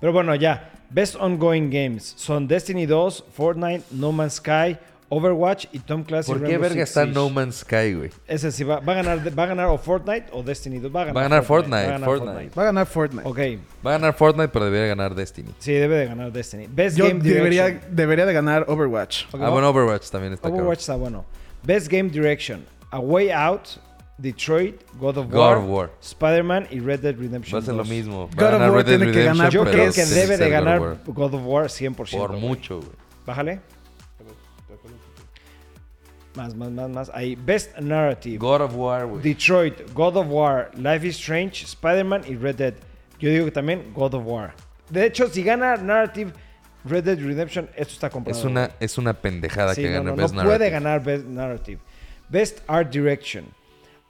Pero 0.00 0.12
bueno, 0.12 0.34
ya. 0.34 0.70
Best 0.90 1.16
Ongoing 1.16 1.70
Games 1.70 2.14
son 2.16 2.46
Destiny 2.48 2.84
2, 2.86 3.24
Fortnite, 3.32 3.84
No 3.92 4.10
Man's 4.12 4.34
Sky, 4.34 4.76
Overwatch 5.12 5.66
y 5.72 5.80
Tom 5.80 6.04
Clancy 6.04 6.30
¿Por 6.30 6.38
qué 6.40 6.46
Rainbow 6.46 6.62
verga 6.62 6.74
Six 6.86 6.88
está 6.88 7.02
Siege. 7.02 7.14
No 7.14 7.30
Man's 7.30 7.56
Sky, 7.56 7.94
güey? 7.94 8.10
Ese 8.28 8.52
sí, 8.52 8.62
va, 8.62 8.78
va 8.80 8.92
a 8.92 8.96
ganar, 8.96 9.38
va 9.38 9.42
a 9.42 9.46
ganar 9.46 9.66
o 9.66 9.76
Fortnite 9.78 10.26
o 10.32 10.42
Destiny 10.42 10.78
2. 10.78 10.94
Va 10.94 11.02
a 11.02 11.04
ganar, 11.06 11.16
Va 11.16 11.20
a 11.20 11.28
ganar 11.28 11.42
Fortnite, 11.44 11.76
va 11.76 11.88
a 11.88 11.92
ganar 11.92 12.08
Fortnite. 12.08 12.50
Va 12.56 12.62
a 12.62 12.64
ganar 12.66 12.86
Fortnite. 12.86 13.28
Ok, 13.28 13.38
Va 13.84 13.90
a 13.90 13.98
ganar 13.98 14.14
Fortnite, 14.14 14.48
pero 14.50 14.64
debería 14.66 14.86
ganar 14.86 15.14
Destiny. 15.14 15.50
sí, 15.58 15.72
debe 15.72 15.96
de 15.96 16.06
ganar 16.06 16.30
Destiny. 16.32 16.66
Best 16.70 16.96
Yo 16.96 17.08
Game 17.08 17.20
debería, 17.22 17.66
Direction. 17.66 17.96
debería 17.96 18.26
de 18.26 18.32
ganar 18.32 18.64
Overwatch. 18.68 19.24
Ok, 19.32 19.40
Ah, 19.42 19.50
bueno, 19.50 19.68
Overwatch 19.70 20.10
también 20.10 20.32
está 20.34 20.42
cabrón. 20.48 20.60
Overwatch 20.60 20.80
está 20.80 20.94
bueno. 20.96 21.24
Best 21.64 21.88
Game 21.90 22.08
Direction. 22.10 22.64
A 22.92 22.98
Way 23.00 23.30
Out, 23.32 23.68
Detroit, 24.20 24.82
God 24.98 25.16
of 25.16 25.28
God 25.30 25.34
War, 25.38 25.56
of 25.58 25.64
War. 25.64 25.90
Spider-Man 26.02 26.68
y 26.70 26.78
Red 26.80 27.00
Dead 27.00 27.16
Redemption 27.18 27.54
Va 27.58 27.62
a 27.62 27.66
ser 27.66 27.74
lo 27.74 27.84
2. 27.84 27.88
mismo. 27.88 28.28
God 28.36 28.54
of 28.54 28.60
War 28.60 28.72
Red 28.72 28.86
Dead 28.86 28.98
tiene 28.98 29.12
que 29.12 29.24
ganar 29.24 29.50
Yo 29.50 29.64
creo 29.64 29.92
que 29.92 30.04
debe 30.04 30.36
de 30.36 30.50
God 30.50 30.56
of 30.58 30.64
ganar. 30.64 30.98
God 31.06 31.34
of 31.34 31.42
War 31.44 31.64
100%. 31.66 31.94
Por 32.18 32.32
mucho, 32.34 32.78
güey. 32.80 32.90
Bájale. 33.26 33.60
Más, 36.36 36.54
más, 36.54 36.70
más, 36.70 36.88
más. 36.90 37.10
Ahí. 37.12 37.34
Best 37.34 37.76
Narrative. 37.78 38.38
God 38.38 38.60
of 38.60 38.74
War, 38.74 39.06
güey. 39.06 39.22
Detroit, 39.22 39.92
God 39.94 40.16
of 40.16 40.26
War, 40.28 40.70
Life 40.76 41.04
is 41.06 41.16
Strange, 41.16 41.64
Spider-Man 41.64 42.22
y 42.28 42.36
Red 42.36 42.56
Dead. 42.56 42.74
Yo 43.18 43.30
digo 43.30 43.44
que 43.46 43.50
también 43.52 43.92
God 43.94 44.14
of 44.14 44.24
War. 44.24 44.54
De 44.88 45.06
hecho, 45.06 45.28
si 45.28 45.42
gana 45.42 45.76
Narrative 45.76 46.32
Red 46.84 47.04
Dead 47.04 47.18
Redemption, 47.18 47.68
esto 47.76 47.94
está 47.94 48.10
comprado. 48.10 48.38
Es 48.38 48.44
una, 48.44 48.70
es 48.78 48.96
una 48.96 49.12
pendejada 49.12 49.74
Sí, 49.74 49.82
que 49.82 49.88
no, 49.88 49.94
gane 49.94 50.10
no, 50.10 50.16
Best 50.16 50.34
no 50.34 50.42
puede 50.44 50.58
Narrative. 50.58 50.70
ganar 50.70 51.02
Best 51.02 51.24
Narrative. 51.26 51.80
Best 52.28 52.60
Art 52.68 52.90
Direction. 52.92 53.44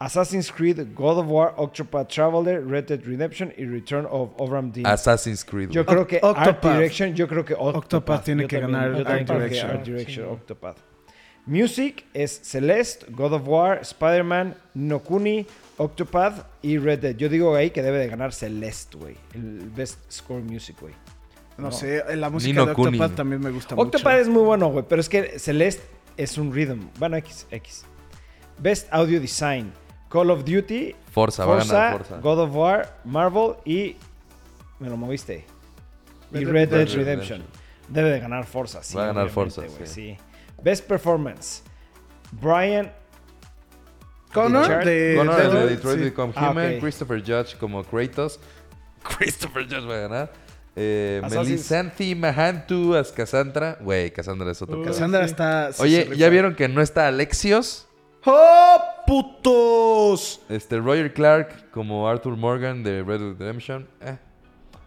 Assassin's 0.02 0.50
Creed, 0.50 0.78
God 0.94 1.18
of 1.18 1.26
War, 1.26 1.52
Octopath 1.58 2.08
Traveler, 2.08 2.62
Red 2.64 2.86
Dead 2.86 3.04
Redemption 3.04 3.52
y 3.58 3.64
Return 3.66 4.06
of 4.10 4.30
Obram 4.38 4.72
Dinn. 4.72 4.86
Assassin's 4.86 5.44
Creed. 5.44 5.68
Yo 5.70 5.84
creo 5.84 6.06
que 6.06 6.16
Art 6.22 6.38
Octopath. 6.38 6.72
Direction, 6.74 7.14
yo 7.14 7.28
creo 7.28 7.44
que 7.44 7.52
Octopath, 7.54 7.76
Octopath 7.84 8.24
tiene 8.24 8.42
Yo 8.44 8.48
que 8.48 8.60
también- 8.60 8.80
ganar 8.80 8.98
yo 8.98 9.06
Art 9.06 9.28
Direction. 9.28 9.70
Art 9.70 9.84
Direction, 9.84 10.24
Sí. 10.26 10.32
Octopath. 10.32 10.76
Music 11.44 12.04
es 12.14 12.40
Celeste, 12.44 13.06
God 13.10 13.32
of 13.34 13.46
War, 13.46 13.78
Spider-Man, 13.82 14.54
No 14.72 15.00
Kuni, 15.00 15.46
Octopath 15.76 16.46
y 16.62 16.78
Red 16.78 17.00
Dead. 17.00 17.16
Yo 17.16 17.28
digo 17.28 17.54
ahí 17.54 17.70
que 17.70 17.82
debe 17.82 17.98
de 17.98 18.08
ganar 18.08 18.32
Celeste, 18.32 18.96
güey. 18.96 19.16
El 19.34 19.68
Best 19.70 19.98
Score 20.10 20.42
Music, 20.42 20.76
güey. 20.80 20.94
No, 21.58 21.64
No. 21.64 21.72
sé, 21.72 22.02
la 22.16 22.30
música 22.30 22.52
Nino 22.52 22.64
de 22.66 22.72
Kuni. 22.74 22.96
Octopath 22.96 23.16
también 23.16 23.42
me 23.42 23.50
gusta 23.50 23.74
Octopath 23.74 24.02
mucho. 24.14 24.22
es 24.22 24.28
muy 24.28 24.42
bueno, 24.44 24.68
güey, 24.68 24.84
pero 24.88 25.00
es 25.02 25.10
que 25.10 25.38
Celeste 25.38 25.82
es 26.16 26.38
un 26.38 26.54
rhythm. 26.54 26.88
Bueno, 26.98 27.16
X, 27.18 27.46
X. 27.50 27.84
Best 28.58 28.88
Audio 28.90 29.20
Design. 29.20 29.72
Call 30.10 30.30
of 30.30 30.44
Duty, 30.44 30.94
Forza, 31.10 31.46
va 31.46 31.54
a 31.60 31.64
ganar 31.64 31.92
Forza. 31.98 32.16
God 32.18 32.38
of 32.40 32.54
War, 32.54 32.96
Marvel 33.04 33.54
y... 33.64 33.96
Me 34.78 34.88
lo 34.90 34.96
moviste. 34.96 35.44
Y 36.32 36.44
Red 36.44 36.48
Red 36.52 36.68
Dead 36.68 36.78
Redemption. 36.88 36.98
Redemption. 37.04 37.42
Debe 37.88 38.10
de 38.10 38.20
ganar 38.20 38.44
Forza, 38.44 38.82
sí. 38.82 38.96
Va 38.96 39.04
a 39.04 39.06
ganar 39.08 39.28
Forza, 39.30 39.62
güey, 39.62 39.86
sí. 39.86 39.86
sí. 39.86 40.16
Best 40.62 40.86
Performance. 40.86 41.62
Brian... 42.32 42.92
Connor 44.32 44.84
de, 44.84 45.14
Connor, 45.16 45.50
de- 45.50 45.66
Detroit 45.70 45.98
sí. 45.98 46.04
Become 46.04 46.32
Ah, 46.36 46.50
Human. 46.50 46.78
Christopher 46.80 47.20
Judge 47.20 47.56
como 47.58 47.82
Kratos. 47.82 48.38
Christopher 49.02 49.64
Judge 49.64 49.86
va 49.88 49.94
a 49.94 49.98
ganar. 50.00 50.32
Eh, 50.76 51.20
Melisanthi 51.28 52.14
Mahantu 52.14 52.94
as 52.94 53.10
Cassandra. 53.10 53.76
Güey, 53.80 54.12
Cassandra 54.12 54.52
es 54.52 54.62
otro 54.62 54.80
Uh. 54.80 54.84
Cassandra 54.84 55.20
Sí. 55.26 55.30
está. 55.32 55.70
Oye, 55.80 56.10
¿ya 56.16 56.28
vieron 56.28 56.54
que 56.54 56.68
no 56.68 56.80
está 56.80 57.08
Alexios? 57.08 57.88
¡Oh, 58.24 58.78
putos! 59.06 60.40
Este, 60.48 60.78
Roger 60.78 61.12
Clark 61.12 61.70
como 61.70 62.08
Arthur 62.08 62.36
Morgan 62.36 62.82
de 62.82 63.02
Red 63.02 63.20
Dead 63.20 63.38
Redemption. 63.38 63.88
Eh. 64.00 64.16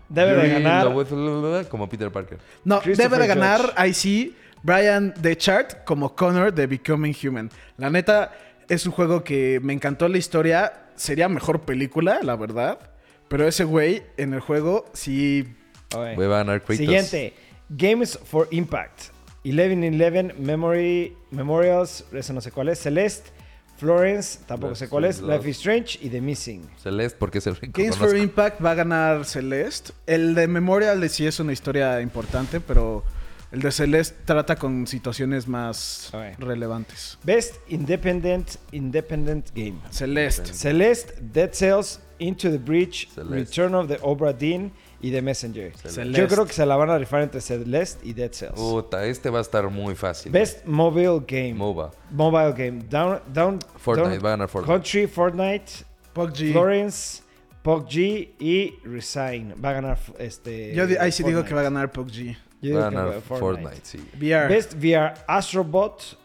Debe 0.09 0.35
de 0.35 0.49
ganar... 0.49 1.67
Como 1.69 1.89
Peter 1.89 2.11
Parker. 2.11 2.37
No, 2.63 2.81
debe 2.81 3.17
de 3.17 3.27
ganar, 3.27 3.61
Judge. 3.61 3.73
ahí 3.77 3.93
sí, 3.93 4.35
Brian 4.61 5.13
de 5.19 5.35
Chart 5.35 5.83
como 5.85 6.15
Connor 6.15 6.53
de 6.53 6.67
Becoming 6.67 7.15
Human. 7.23 7.49
La 7.77 7.89
neta, 7.89 8.31
es 8.69 8.85
un 8.85 8.91
juego 8.91 9.23
que 9.23 9.59
me 9.63 9.73
encantó 9.73 10.07
la 10.07 10.17
historia. 10.17 10.73
Sería 10.95 11.27
mejor 11.27 11.61
película, 11.61 12.19
la 12.21 12.35
verdad. 12.35 12.79
Pero 13.27 13.47
ese 13.47 13.63
güey 13.63 14.03
en 14.17 14.33
el 14.33 14.39
juego 14.39 14.85
sí. 14.93 15.55
Va 15.95 16.11
a 16.11 16.13
ganar 16.13 16.61
Kratos. 16.61 16.77
Siguiente. 16.77 17.33
Games 17.69 18.19
for 18.23 18.47
Impact. 18.51 19.05
11-11 19.43 20.35
Memory, 20.37 21.15
Memorials, 21.31 22.05
eso 22.11 22.33
no 22.33 22.41
sé 22.41 22.51
cuál 22.51 22.69
es. 22.69 22.79
Celeste, 22.79 23.31
Florence, 23.77 24.39
tampoco 24.47 24.71
Life 24.71 24.85
sé 24.85 24.89
cuál 24.89 25.05
es. 25.05 25.21
Life 25.21 25.49
is 25.49 25.57
Strange 25.57 25.99
y 26.01 26.09
The 26.09 26.21
Missing. 26.21 26.69
Celeste, 26.81 27.17
porque 27.17 27.39
es 27.39 27.47
el 27.47 27.53
único 27.61 27.81
Games 27.81 27.97
for. 27.97 28.15
Impact 28.15 28.63
va 28.63 28.71
a 28.71 28.75
ganar 28.75 29.25
Celeste. 29.25 29.93
El 30.05 30.35
de 30.35 30.47
Memorial 30.47 31.01
de 31.01 31.09
sí 31.09 31.25
es 31.25 31.39
una 31.39 31.51
historia 31.51 31.99
importante, 32.01 32.59
pero 32.59 33.03
el 33.51 33.61
de 33.61 33.71
Celeste 33.71 34.15
trata 34.25 34.55
con 34.55 34.87
situaciones 34.87 35.47
más 35.47 36.11
relevantes. 36.39 37.17
Best 37.23 37.55
Independent 37.67 38.51
Independent 38.71 39.49
Game. 39.53 39.75
Celeste. 39.91 40.53
Celeste, 40.53 41.13
Dead 41.21 41.51
Cells, 41.53 41.99
Into 42.19 42.49
the 42.49 42.57
Breach, 42.57 43.09
Celeste. 43.09 43.35
Return 43.35 43.75
of 43.75 43.87
the 43.89 43.99
Obra 44.01 44.33
Dinn 44.33 44.71
y 45.03 45.11
The 45.11 45.21
Messenger. 45.21 45.71
Celeste. 45.77 46.19
Yo 46.21 46.27
creo 46.27 46.45
que 46.47 46.53
se 46.53 46.65
la 46.65 46.75
van 46.75 46.89
a 46.89 46.97
rifar 46.97 47.21
entre 47.21 47.41
Celeste 47.41 48.07
y 48.07 48.13
Dead 48.13 48.31
Cells. 48.31 48.53
Puta, 48.55 49.05
este 49.05 49.29
va 49.29 49.37
a 49.39 49.41
estar 49.41 49.69
muy 49.69 49.93
fácil. 49.95 50.31
Best 50.31 50.65
Mobile 50.65 51.19
Game. 51.27 51.53
MOBA. 51.53 51.91
Mobile 52.09 52.53
Game. 52.53 52.83
Down, 52.89 53.19
down, 53.31 53.59
Fortnite, 53.77 54.09
Down- 54.17 54.23
va 54.25 54.27
a 54.29 54.31
ganar 54.31 54.47
Fortnite. 54.49 54.73
Country, 54.73 55.07
Fortnite, 55.07 55.71
PUBG. 56.13 56.51
Florence, 56.53 57.21
PUBG 57.61 57.95
y 58.39 58.73
Resign. 58.85 59.53
Va 59.63 59.69
a 59.69 59.73
ganar 59.73 59.99
este. 60.17 60.73
Yo 60.73 60.85
ahí 60.99 61.11
sí 61.11 61.23
digo 61.23 61.43
que 61.43 61.53
va 61.53 61.59
a 61.61 61.63
ganar 61.65 61.91
PUBG. 61.91 62.35
Yo 62.61 62.75
Va 62.79 62.87
a 62.87 62.89
ganar 62.89 63.21
Fortnite, 63.21 63.81
sí. 63.83 63.97
VR. 64.17 64.47
Best 64.47 64.73
VR 64.75 65.13
Astrobot, 65.27 66.17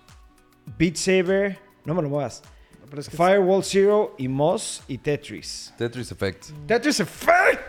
Beat 0.78 0.94
Saber, 0.96 1.58
no 1.84 1.94
me 1.94 2.02
lo 2.02 2.08
muevas. 2.08 2.42
Pero 2.88 3.00
es 3.02 3.08
que- 3.08 3.16
Firewall 3.16 3.62
Zero 3.64 4.14
y 4.18 4.28
Moss 4.28 4.82
y 4.88 4.96
Tetris. 4.98 5.74
Tetris 5.76 6.10
Effect. 6.12 6.46
Tetris 6.66 7.00
Effect. 7.00 7.60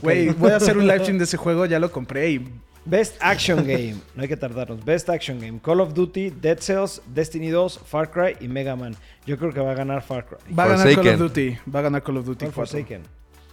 Güey, 0.00 0.28
voy 0.30 0.50
a 0.50 0.56
hacer 0.56 0.76
un 0.76 0.86
live 0.86 1.00
stream 1.00 1.18
de 1.18 1.24
ese 1.24 1.36
juego, 1.36 1.66
ya 1.66 1.78
lo 1.78 1.90
compré 1.90 2.30
y 2.30 2.48
Best 2.84 3.16
Action 3.20 3.66
Game, 3.66 3.96
no 4.14 4.22
hay 4.22 4.28
que 4.28 4.36
tardarnos. 4.36 4.82
Best 4.82 5.10
Action 5.10 5.38
Game, 5.38 5.60
Call 5.60 5.80
of 5.80 5.92
Duty, 5.92 6.30
Dead 6.30 6.58
Cells, 6.58 7.02
Destiny 7.06 7.50
2, 7.50 7.80
Far 7.84 8.10
Cry 8.10 8.36
y 8.40 8.48
Mega 8.48 8.76
Man. 8.76 8.96
Yo 9.26 9.36
creo 9.36 9.52
que 9.52 9.60
va 9.60 9.72
a 9.72 9.74
ganar 9.74 10.02
Far 10.02 10.24
Cry. 10.24 10.54
va 10.54 10.64
a 10.64 10.68
ganar 10.68 10.94
Call 10.94 11.08
of. 11.08 11.18
Duty. 11.18 11.58
Va 11.66 11.80
a 11.80 11.82
ganar 11.82 12.02
Call 12.02 12.16
of 12.16 12.24
Duty 12.24 12.46
¿Cuál 12.46 12.52
4. 12.54 12.66
Forsaken? 12.66 13.02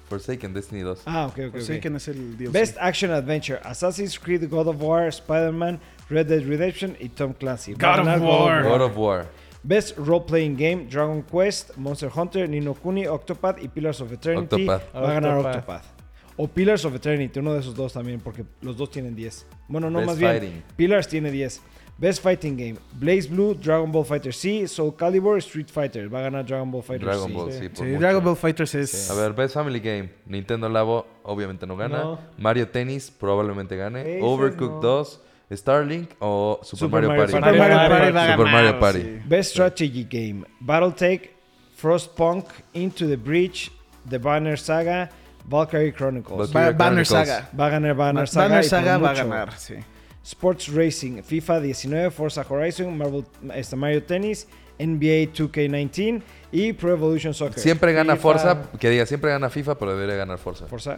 Forsaken, 0.08 0.54
Destiny 0.54 0.84
2. 0.84 1.02
Ah, 1.06 1.26
ok, 1.26 1.39
ok. 1.48 1.52
Forsaken 1.52 1.96
es 1.98 2.08
el 2.08 2.38
DLC. 2.38 2.54
Best 2.54 2.78
Action 2.80 3.12
Adventure, 3.12 3.60
Assassin's 3.64 4.18
Creed, 4.18 4.48
God 4.50 4.68
of 4.68 4.82
War, 4.82 5.08
Spider-Man, 5.10 5.82
Red 6.10 6.28
Dead 6.28 6.46
Redemption 6.46 6.96
y 7.02 7.10
Tom 7.10 7.34
Clancy. 7.34 7.74
God 7.74 8.08
of 8.08 8.22
War. 8.22 8.64
God 8.64 8.82
of 8.82 8.96
War. 8.96 9.26
Best 9.64 9.98
Role 9.98 10.24
Playing 10.24 10.56
Game, 10.56 10.88
Dragon 10.88 11.24
Quest, 11.24 11.76
Monster 11.76 12.10
Hunter, 12.10 12.48
Nino 12.48 12.74
Kuni, 12.76 13.06
Octopath 13.06 13.62
y 13.62 13.68
Pillars 13.68 14.00
of 14.00 14.14
Eternity. 14.14 14.66
Octopath. 14.68 14.93
Va 14.93 15.10
a 15.10 15.14
ganar 15.14 15.38
Octopath. 15.39 15.66
Octopath. 15.66 15.95
O 16.38 16.48
Pillars 16.48 16.84
of 16.86 16.96
Eternity, 16.96 17.40
uno 17.40 17.54
de 17.54 17.60
esos 17.62 17.74
dos 17.76 17.94
también, 17.94 18.20
porque 18.20 18.44
los 18.62 18.76
dos 18.76 18.92
tienen 18.92 19.16
10. 19.16 19.46
Bueno, 19.68 19.90
no, 19.90 20.00
Best 20.00 20.08
más 20.10 20.20
bien. 20.20 20.32
Fighting. 20.32 20.64
Pillars 20.76 21.08
tiene 21.08 21.32
10. 21.32 21.62
Best 21.98 22.22
Fighting 22.22 22.58
Game, 22.58 22.76
Blaze 23.00 23.30
Blue, 23.30 23.54
Dragon 23.54 23.90
Ball 23.90 24.04
Fighter 24.04 24.34
C, 24.34 24.68
Soul 24.68 24.94
Calibur, 24.98 25.38
Street 25.38 25.70
Fighter. 25.70 26.14
Va 26.14 26.20
a 26.20 26.24
ganar 26.24 26.46
Dragon 26.46 26.70
Ball 26.70 26.84
Fighter 26.84 27.08
Dragon 27.08 27.28
C. 27.30 27.34
Ball, 27.34 27.52
sí. 27.54 27.60
sí. 27.60 27.70
por 27.70 27.78
Sí, 27.78 27.84
mucho. 27.86 28.00
Dragon 28.00 28.24
Ball 28.24 28.36
Fighters 28.36 28.76
es. 28.76 29.10
A 29.10 29.14
ver, 29.16 29.32
Best 29.34 29.54
Family 29.54 29.80
Game. 29.80 30.10
Nintendo 30.26 30.68
Labo, 30.68 31.08
obviamente 31.24 31.66
no 31.66 31.78
gana. 31.78 32.00
No. 32.00 32.20
Mario 32.38 32.68
Tennis, 32.68 33.10
probablemente 33.10 33.78
gane. 33.78 34.20
Overcooked 34.22 34.76
no. 34.76 34.82
2, 34.82 35.22
Starlink 35.52 36.16
o 36.20 36.60
Super, 36.64 36.80
Super 36.80 37.02
Mario, 37.02 37.10
Mario 37.10 37.22
Party. 37.22 37.32
Super 37.32 37.58
Mario 37.58 37.76
Mario 37.78 37.90
Party 37.90 38.12
va 38.12 38.24
a 38.24 38.32
Super 38.32 38.46
ganar, 38.46 38.64
Mario 38.64 38.80
Party. 38.80 39.00
sí. 39.00 39.22
Best 39.30 39.52
Strategy 39.52 40.04
Game, 40.04 40.46
Battletech, 40.60 41.30
Frostpunk, 41.78 42.46
Into 42.74 43.08
the 43.08 43.16
Breach, 43.16 43.72
The 44.10 44.18
Banner 44.18 44.58
Saga, 44.60 45.10
Valkyrie 45.48 45.93
Chronicles. 45.93 46.52
Ba- 46.52 46.72
Banner 46.72 47.06
Chronicles. 47.06 47.28
Saga. 47.28 47.50
Va 47.58 47.68
a 47.68 47.70
ganar 47.70 47.96
Banner 47.96 48.28
Saga. 48.28 48.48
Banner 48.48 48.64
Saga 48.64 48.98
va 48.98 49.10
a 49.12 49.14
ganar, 49.14 49.58
sí. 49.58 49.76
Sports 50.24 50.70
Racing, 50.74 51.22
FIFA 51.22 51.60
19, 51.62 52.10
Forza 52.12 52.43
Horizon, 52.50 52.98
Marvel, 52.98 53.24
este, 53.54 53.76
Mario 53.76 54.02
Tennis, 54.04 54.48
NBA 54.80 55.32
2K19 55.32 56.22
y 56.52 56.74
Pro 56.74 56.91
Evolution 56.93 57.32
Soccer. 57.34 57.60
Siempre 57.60 57.93
gana 57.93 58.16
FIFA. 58.16 58.22
Forza, 58.24 58.62
que 58.80 58.89
diga, 58.89 59.06
siempre 59.06 59.30
gana 59.30 59.50
FIFA, 59.52 59.78
pero 59.78 59.91
debería 59.96 60.16
ganar 60.16 60.39
Forza. 60.39 60.66
Forza. 60.66 60.98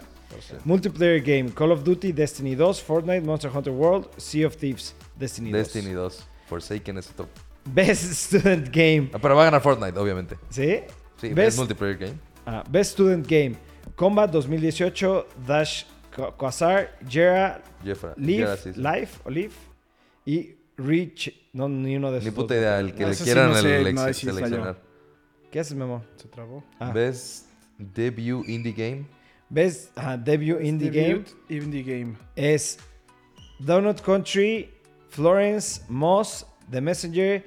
Multiplayer 0.64 1.22
Game, 1.22 1.52
Call 1.52 1.72
of 1.74 1.84
Duty, 1.84 2.14
Destiny 2.14 2.56
2, 2.56 2.82
Fortnite, 2.82 3.22
Monster 3.22 3.52
Hunter 3.54 3.74
World, 3.74 4.08
Sea 4.18 4.48
of 4.48 4.56
Thieves, 4.56 4.95
Destiny, 5.18 5.52
2. 5.52 5.58
Destiny 5.60 5.91
2. 5.93 6.28
Forsaken 6.48 6.98
es 6.98 7.10
otro. 7.12 7.28
Best 7.66 8.04
Student 8.14 8.70
Game, 8.74 9.10
Ah, 9.14 9.20
pero 9.22 9.36
va 9.36 9.41
a 9.41 9.45
ganar 9.45 9.62
Fortnite, 9.62 10.00
obviamente. 10.00 10.38
¿sí? 10.50 10.80
Sí, 11.20 11.30
Best, 11.34 11.50
es 11.50 11.58
multiplayer 11.58 11.98
game. 11.98 12.14
ah, 12.45 12.64
Best 12.70 12.93
Student 12.93 13.28
Game, 13.28 13.56
Combat 13.98 14.28
2018, 14.32 15.26
Dash 15.45 15.84
Qu- 16.16 16.32
Quasar, 16.38 16.91
Jera, 17.10 17.62
Jeffra. 17.84 18.14
Live, 18.16 18.38
Jera, 18.45 18.58
sí, 18.58 18.74
sí. 18.74 18.80
Life, 18.80 19.20
o 19.26 19.30
Live 19.30 19.54
y 20.26 20.56
Reach, 20.78 21.34
no, 21.54 21.68
ni 21.68 21.98
uno 21.98 22.12
de 22.12 22.20
esos 22.20 22.26
Ni 22.26 22.32
puta 22.32 22.54
dos. 22.54 22.62
idea, 22.62 22.80
el 22.80 22.93
que 22.93 23.02
No, 23.04 23.10
le 23.10 23.16
sí 23.16 23.24
quieran 23.24 23.50
no 23.52 23.58
el 23.58 23.95
no, 23.95 24.14
seleccionar. 24.14 24.78
¿Qué 25.52 25.60
haces, 25.60 25.76
Memo? 25.76 26.04
Se 26.16 26.28
trabó. 26.28 26.64
Ah. 26.80 26.91
Best 26.91 27.48
Debut 27.78 28.48
Indie 28.48 28.74
Game. 28.74 29.06
Best 29.50 29.98
Debut 30.24 30.62
Indie 30.62 30.89
Game 30.91 31.24
Debut 31.50 31.64
Indie 31.66 31.84
Game. 31.84 32.16
es 32.36 32.78
Donut 33.60 34.02
Country, 34.02 34.70
Florence, 35.10 35.82
Moss, 35.89 36.45
The 36.70 36.82
Messenger, 36.82 37.43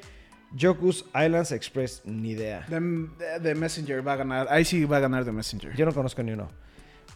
Joku's 0.59 1.05
Islands 1.15 1.53
Express, 1.53 2.03
ni 2.05 2.31
idea. 2.33 2.67
The, 2.69 3.41
The 3.43 3.55
Messenger 3.55 4.07
va 4.07 4.15
a 4.15 4.17
ganar. 4.17 4.47
Ahí 4.51 4.65
sí 4.65 4.85
va 4.85 4.97
a 4.97 5.01
ganar 5.01 5.25
The 5.25 5.33
Messenger. 5.33 5.75
Yo 5.77 5.87
no 5.87 5.93
conozco 5.93 6.23
ni 6.23 6.33
uno. 6.33 6.49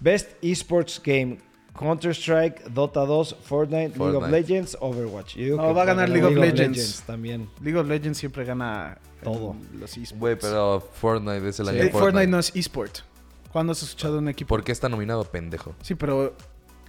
Best 0.00 0.32
Esports 0.42 1.00
Game, 1.02 1.38
Counter-Strike, 1.78 2.70
Dota 2.72 3.04
2, 3.06 3.36
Fortnite, 3.42 3.98
League 3.98 4.16
of. 4.16 4.28
Legends, 4.30 4.76
Overwatch. 4.80 5.34
Yo 5.36 5.44
digo 5.44 5.56
No, 5.56 5.68
que 5.68 5.72
va 5.74 5.82
a 5.82 5.84
ganar 5.86 6.08
League 6.08 6.24
of 6.26 6.34
Legends. 6.36 7.02
también. 7.06 7.48
League 7.60 7.78
of 7.78 7.88
Legends 7.88 8.18
siempre 8.18 8.44
gana 8.44 8.98
Todo. 9.22 9.56
los 9.72 9.90
esports. 9.96 10.18
Güey, 10.20 10.36
pero 10.38 10.80
Fortnite 10.80 11.48
es 11.48 11.58
el 11.60 11.68
año 11.68 11.78
Fortnite. 11.78 11.98
Fortnite. 11.98 12.26
no 12.28 12.38
es 12.38 12.54
esport. 12.54 12.98
¿Cuándo 13.52 13.72
has 13.72 13.82
escuchado 13.82 14.18
un 14.18 14.28
equipo? 14.28 14.48
¿Por 14.48 14.62
qué 14.64 14.72
está 14.72 14.88
nominado, 14.88 15.24
pendejo? 15.24 15.74
Sí, 15.82 15.94
pero. 15.94 16.36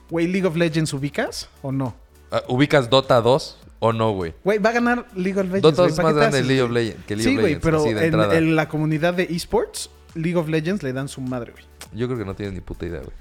Güey, 0.09 0.27
League 0.27 0.47
of 0.47 0.55
Legends 0.55 0.93
ubicas 0.93 1.49
o 1.63 1.71
no? 1.71 1.95
Ah, 2.35 2.43
¿Ubicas 2.49 2.89
Dota 2.89 3.21
2 3.21 3.57
o 3.79 3.93
no, 3.93 4.11
güey? 4.11 4.33
Güey, 4.43 4.57
va 4.59 4.69
a 4.71 4.73
ganar 4.73 5.05
League 5.15 5.39
of 5.39 5.45
Legends. 5.45 5.61
Dota 5.61 5.83
güey, 5.83 5.89
es 5.91 5.95
¿para 5.95 6.07
más 6.09 6.15
grande 6.17 6.37
haces, 6.39 6.47
League 6.47 6.61
of 6.63 6.69
güey? 6.71 6.83
Legends 6.85 7.05
que 7.05 7.15
League 7.15 7.29
Sí, 7.29 7.35
of 7.35 7.41
güey, 7.41 7.53
Legends. 7.53 7.63
pero 7.63 7.77
así 7.77 7.93
de 7.93 7.99
en, 7.99 8.05
entrada. 8.13 8.37
en 8.37 8.55
la 8.55 8.67
comunidad 8.67 9.13
de 9.13 9.23
esports, 9.23 9.89
League 10.15 10.35
of 10.37 10.49
Legends 10.49 10.83
le 10.83 10.91
dan 10.91 11.07
su 11.07 11.21
madre, 11.21 11.51
güey. 11.53 11.63
Yo 11.93 12.07
creo 12.07 12.17
que 12.19 12.25
no 12.25 12.35
tienes 12.35 12.53
ni 12.53 12.61
puta 12.61 12.85
idea, 12.85 12.99
güey. 12.99 13.15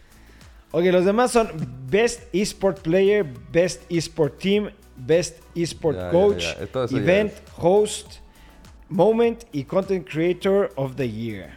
Ok, 0.72 0.92
los 0.92 1.04
demás 1.04 1.30
son 1.30 1.48
Best 1.88 2.22
Esport 2.34 2.80
Player, 2.80 3.24
Best 3.52 3.82
Esport 3.88 4.36
Team, 4.38 4.70
Best 4.96 5.38
Esport 5.54 5.96
Ya, 5.96 6.10
Coach, 6.10 6.42
ya. 6.42 6.86
Ya 6.86 6.98
Event, 6.98 7.32
Host, 7.56 8.14
Moment 8.88 9.44
y 9.52 9.62
Content 9.64 10.08
Creator 10.08 10.72
of 10.74 10.96
the 10.96 11.08
Year. 11.08 11.50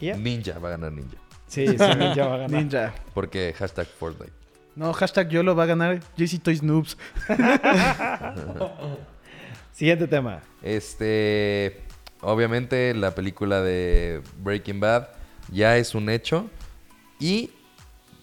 Ninja 0.00 0.58
va 0.60 0.68
a 0.68 0.70
ganar 0.72 0.92
Ninja. 0.92 1.16
Sí, 1.48 1.66
sí, 1.66 1.72
Ninja 1.76 2.26
va 2.28 2.34
a 2.34 2.38
ganar. 2.38 2.50
Ninja. 2.50 2.94
Porque 3.12 3.52
hashtag 3.58 3.86
Fortnite. 3.88 4.32
No, 4.76 4.92
hashtag 4.92 5.30
YOLO 5.30 5.54
va 5.54 5.64
a 5.64 5.66
ganar 5.66 6.00
JC 6.16 6.42
Toys 6.42 6.62
Noobs. 6.62 6.96
Siguiente 9.72 10.06
tema. 10.06 10.40
Este. 10.62 11.82
Obviamente, 12.22 12.94
la 12.94 13.14
película 13.14 13.62
de 13.62 14.22
Breaking 14.38 14.80
Bad 14.80 15.08
ya 15.50 15.76
es 15.76 15.94
un 15.94 16.08
hecho. 16.08 16.48
Y 17.18 17.50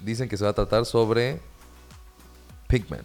dicen 0.03 0.29
que 0.29 0.37
se 0.37 0.43
va 0.43 0.51
a 0.51 0.53
tratar 0.53 0.85
sobre 0.85 1.39
Pigman. 2.67 3.03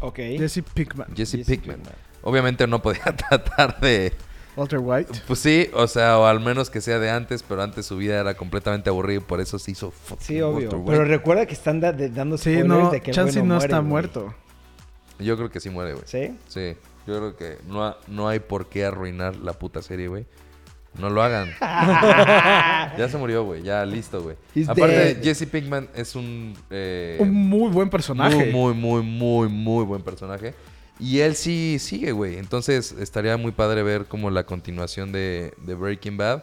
Ok. 0.00 0.16
Jesse 0.16 0.62
Pinkman. 0.62 1.08
Jesse, 1.14 1.38
Jesse 1.38 1.46
Pinkman. 1.46 1.76
Pinkman. 1.76 1.96
Obviamente 2.22 2.66
no 2.66 2.80
podía 2.82 3.04
tratar 3.28 3.80
de... 3.80 4.12
Walter 4.58 4.78
White. 4.80 5.12
Pues 5.26 5.38
sí, 5.38 5.68
o 5.72 5.86
sea, 5.86 6.18
o 6.18 6.26
al 6.26 6.40
menos 6.40 6.68
que 6.70 6.80
sea 6.80 6.98
de 6.98 7.10
antes, 7.10 7.42
pero 7.42 7.62
antes 7.62 7.86
su 7.86 7.96
vida 7.96 8.18
era 8.20 8.34
completamente 8.34 8.90
aburrida 8.90 9.18
y 9.18 9.20
por 9.22 9.40
eso 9.40 9.58
se 9.58 9.70
hizo 9.70 9.90
fucking 9.90 10.26
Sí, 10.26 10.40
obvio. 10.42 10.68
Walter 10.68 10.78
White. 10.80 10.90
Pero 10.92 11.04
recuerda 11.04 11.46
que 11.46 11.54
están 11.54 11.80
da- 11.80 11.92
dando 11.92 12.36
Sí, 12.38 12.62
no, 12.64 12.90
de 12.90 13.00
que 13.00 13.10
el 13.10 13.16
Chansey 13.16 13.40
güey 13.40 13.48
no, 13.48 13.54
muere, 13.54 13.66
está 13.66 13.78
güey. 13.78 13.88
muerto. 13.88 14.34
Yo 15.18 15.36
creo 15.36 15.50
que 15.50 15.60
sí 15.60 15.70
muere, 15.70 15.92
güey. 15.94 16.04
¿Sí? 16.06 16.36
Sí, 16.48 16.76
yo 17.06 17.16
creo 17.18 17.36
que 17.36 17.58
no, 17.68 17.84
ha- 17.84 17.96
no 18.06 18.28
hay 18.28 18.40
por 18.40 18.68
qué 18.68 18.84
arruinar 18.84 19.36
la 19.36 19.52
puta 19.52 19.82
serie, 19.82 20.08
güey. 20.08 20.26
No 20.98 21.10
lo 21.10 21.22
hagan. 21.22 21.50
ya 21.60 23.08
se 23.10 23.16
murió, 23.18 23.44
güey. 23.44 23.62
Ya, 23.62 23.84
listo, 23.84 24.22
güey. 24.22 24.36
He's 24.54 24.68
Aparte, 24.68 25.14
dead. 25.14 25.22
Jesse 25.22 25.46
Pinkman 25.46 25.88
es 25.94 26.14
un... 26.14 26.54
eh, 26.70 27.16
Un 27.20 27.32
muy 27.32 27.70
buen 27.70 27.90
personaje. 27.90 28.50
Muy, 28.50 28.74
muy, 28.74 28.74
muy, 28.74 29.02
muy, 29.02 29.48
muy 29.48 29.84
buen 29.84 30.02
personaje. 30.02 30.54
Y 30.98 31.20
él 31.20 31.36
sí 31.36 31.78
sigue, 31.78 32.12
güey. 32.12 32.38
Entonces 32.38 32.92
estaría 32.98 33.36
muy 33.36 33.52
padre 33.52 33.82
ver 33.82 34.06
como 34.06 34.30
la 34.30 34.44
continuación 34.44 35.12
de, 35.12 35.54
de 35.58 35.74
Breaking 35.74 36.16
Bad. 36.16 36.42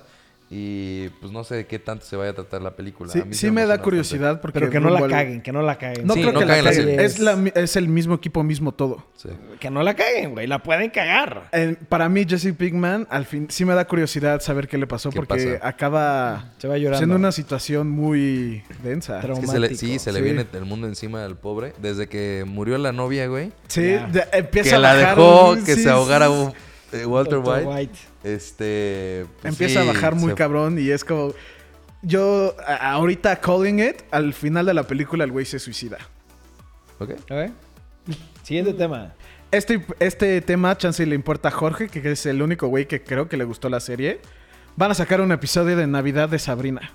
Y 0.58 1.10
pues 1.20 1.34
no 1.34 1.44
sé 1.44 1.56
de 1.56 1.66
qué 1.68 1.80
tanto 1.80 2.06
se 2.06 2.16
vaya 2.16 2.32
a 2.32 2.34
tratar 2.34 2.62
la 2.62 2.76
película. 2.78 3.12
Sí, 3.12 3.20
A 3.20 3.26
mí 3.26 3.34
sí 3.34 3.48
me 3.48 3.62
me 3.62 3.66
da 3.66 3.82
curiosidad 3.82 4.40
porque... 4.40 4.58
Pero 4.60 4.72
que 4.72 4.80
no 4.80 4.90
la 4.90 5.06
caguen, 5.06 5.42
que 5.42 5.52
no 5.52 5.62
la 5.62 5.78
caguen. 5.78 6.08
No 6.08 6.14
Sí, 6.14 6.22
creo 6.22 6.32
no 6.32 6.40
que 6.40 6.46
la 6.46 6.56
caguen 6.64 6.96
la. 6.96 7.04
Es, 7.04 7.20
la 7.20 7.52
es 7.56 7.76
el 7.76 7.90
mismo 7.90 8.16
equipo, 8.16 8.42
mismo 8.42 8.72
todo. 8.72 9.06
Sí. 9.18 9.28
Que 9.60 9.70
no 9.70 9.84
la 9.84 9.96
caguen, 9.96 10.32
güey. 10.32 10.48
La 10.48 10.64
pueden 10.64 10.92
cagar. 10.92 11.50
Eh, 11.52 11.76
para 11.90 12.08
mí, 12.08 12.26
Jesse 12.28 12.54
Pinkman, 12.58 13.06
al 13.10 13.26
fin, 13.26 13.48
sí 13.50 13.66
me 13.66 13.74
da 13.74 13.86
curiosidad 13.86 14.40
saber 14.40 14.70
qué 14.70 14.78
le 14.78 14.88
pasó 14.88 15.10
¿Qué 15.10 15.18
porque 15.18 15.58
pasa? 15.58 15.68
acaba 15.68 16.54
Se 16.58 16.70
va 16.70 16.78
llorando. 16.78 16.98
siendo 17.00 17.16
una 17.18 17.32
situación 17.34 17.90
muy 17.90 18.64
densa. 18.82 19.20
Es 19.20 19.40
que 19.40 19.48
se 19.48 19.60
le- 19.60 19.76
sí, 19.76 20.00
se 20.00 20.12
le 20.14 20.20
Sí. 20.20 20.24
viene 20.24 20.46
el 20.54 20.66
mundo 20.66 20.88
encima 20.88 21.26
al 21.26 21.36
pobre. 21.38 21.74
Desde 21.82 22.08
que 22.08 22.46
murió 22.48 22.78
la 22.78 22.94
novia, 22.94 23.28
güey. 23.28 23.52
Sí, 23.68 23.92
Ya. 23.92 24.08
de- 24.08 24.24
empieza 24.32 24.70
Que 24.70 24.76
a 24.76 24.80
la 24.80 24.94
bajar 24.94 25.16
dejó 25.18 25.56
que 25.66 25.76
sí, 25.76 25.84
se 25.84 25.90
ahogara 25.90 26.28
eh, 26.94 27.06
Walter 27.06 27.42
Dr. 27.42 27.64
White. 27.68 27.94
Este... 28.26 29.26
pues 29.42 29.54
Empieza 29.54 29.82
sí, 29.84 29.88
a 29.88 29.94
bajar 29.94 30.16
muy 30.16 30.32
se- 30.32 30.36
cabrón 30.36 30.78
y 30.80 30.90
es 30.90 31.04
como... 31.06 31.34
Yo, 32.02 32.56
a- 32.68 32.92
ahorita 32.94 33.38
calling 33.40 33.80
it, 33.80 34.02
al 34.12 34.34
final 34.34 34.66
de 34.66 34.74
la 34.74 34.84
película 34.84 35.24
el 35.24 35.32
güey 35.32 35.46
se 35.46 35.60
suicida. 35.60 35.98
Ok. 37.00 37.12
Ok. 37.30 37.52
Siguiente 38.44 38.74
tema. 38.74 39.14
Este, 39.52 39.84
este 40.00 40.42
tema, 40.42 40.78
chance 40.78 41.06
le 41.06 41.16
importa 41.16 41.48
a 41.50 41.52
Jorge, 41.52 41.88
que 41.88 42.12
es 42.12 42.26
el 42.26 42.42
único 42.42 42.68
güey 42.68 42.88
que 42.88 43.04
creo 43.04 43.28
que 43.30 43.38
le 43.38 43.44
gustó 43.44 43.70
la 43.70 43.80
serie. 43.80 44.20
Van 44.76 44.92
a 44.92 44.94
sacar 44.94 45.22
un 45.22 45.32
episodio 45.32 45.76
de 45.78 45.88
Navidad 45.88 46.28
de 46.30 46.38
Sabrina. 46.40 46.92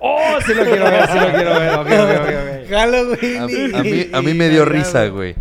¡Oh! 0.00 0.38
Sí 0.46 0.54
lo 0.54 0.64
quiero 0.64 0.84
ver, 0.84 1.06
sí 1.08 1.18
lo 1.18 1.32
quiero 1.32 1.58
ver. 1.58 1.72
Ok, 1.74 1.86
ok, 1.86 2.20
ok, 2.20 2.64
ok. 2.64 2.70
Halloween. 2.70 3.74
A, 3.74 3.78
a 3.78 3.82
mí, 3.82 4.06
a 4.12 4.22
mí 4.22 4.34
me 4.34 4.48
dio 4.48 4.64
risa, 4.64 5.08
güey. 5.08 5.34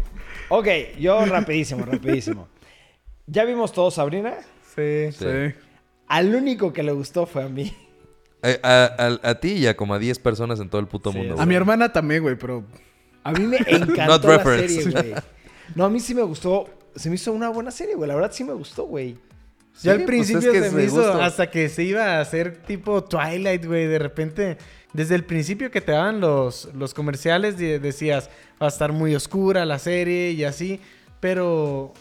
Ok, 0.49 0.67
yo 0.99 1.25
rapidísimo, 1.25 1.85
rapidísimo. 1.85 2.47
¿Ya 3.27 3.43
vimos 3.45 3.71
todo 3.73 3.89
Sabrina? 3.91 4.33
Sí. 4.76 5.11
Sí. 5.17 5.53
Al 6.07 6.36
único 6.36 6.71
que 6.73 6.84
le 6.84 6.91
gustó 6.91 7.26
fue 7.26 7.43
a 7.43 7.47
mí. 7.49 7.76
A, 8.61 8.91
a- 9.23 9.30
a 9.30 9.36
ti 9.39 9.53
y 9.53 9.67
a 9.67 9.76
como 9.76 9.93
a 9.95 9.99
10 9.99 10.19
personas 10.19 10.59
en 10.59 10.69
todo 10.69 10.80
el 10.80 10.88
puto 10.88 11.11
Sí, 11.11 11.17
mundo. 11.17 11.34
A 11.34 11.38
güey. 11.38 11.47
mi 11.47 11.55
hermana 11.55 11.91
también, 11.91 12.21
güey, 12.21 12.36
pero... 12.38 12.63
A 13.23 13.32
mí 13.32 13.45
me 13.47 13.57
encantó 13.67 14.05
Not 14.05 14.23
la 14.26 14.38
reference. 14.38 14.84
serie, 14.84 14.91
güey. 15.11 15.13
No, 15.73 15.86
a 15.86 15.89
mí 15.89 15.99
sí 15.99 16.13
me 16.13 16.21
gustó. 16.21 16.69
Se 16.95 17.09
me 17.09 17.15
hizo 17.15 17.32
una 17.34 17.49
buena 17.49 17.71
serie, 17.71 17.95
güey. 17.95 18.07
La 18.07 18.13
verdad 18.15 18.32
sí 18.32 18.43
me 18.43 18.53
gustó, 18.53 18.84
güey. 18.84 19.17
Sí, 19.73 19.88
Yo 19.88 19.91
al 19.93 19.97
pues 19.97 20.07
principio 20.07 20.51
es 20.51 20.61
que 20.61 20.69
se 20.69 20.76
me 20.76 20.84
hizo 20.84 20.97
gusto. 20.97 21.21
hasta 21.21 21.49
que 21.49 21.67
se 21.69 21.84
iba 21.84 22.03
a 22.17 22.21
hacer 22.21 22.61
tipo 22.61 23.03
Twilight, 23.03 23.65
güey. 23.65 23.88
De 23.88 23.97
repente, 23.97 24.57
desde 24.93 25.15
el 25.15 25.23
principio 25.26 25.71
que 25.71 25.82
te 25.82 25.91
daban 25.93 26.19
los, 26.21 26.69
los 26.76 26.93
comerciales, 26.93 27.57
de- 27.57 27.80
decías, 27.80 28.30
va 28.61 28.67
a 28.67 28.69
estar 28.69 28.91
muy 28.93 29.15
oscura 29.15 29.65
la 29.65 29.80
serie 29.80 30.32
y 30.32 30.43
así. 30.43 30.80
Pero, 31.19 31.93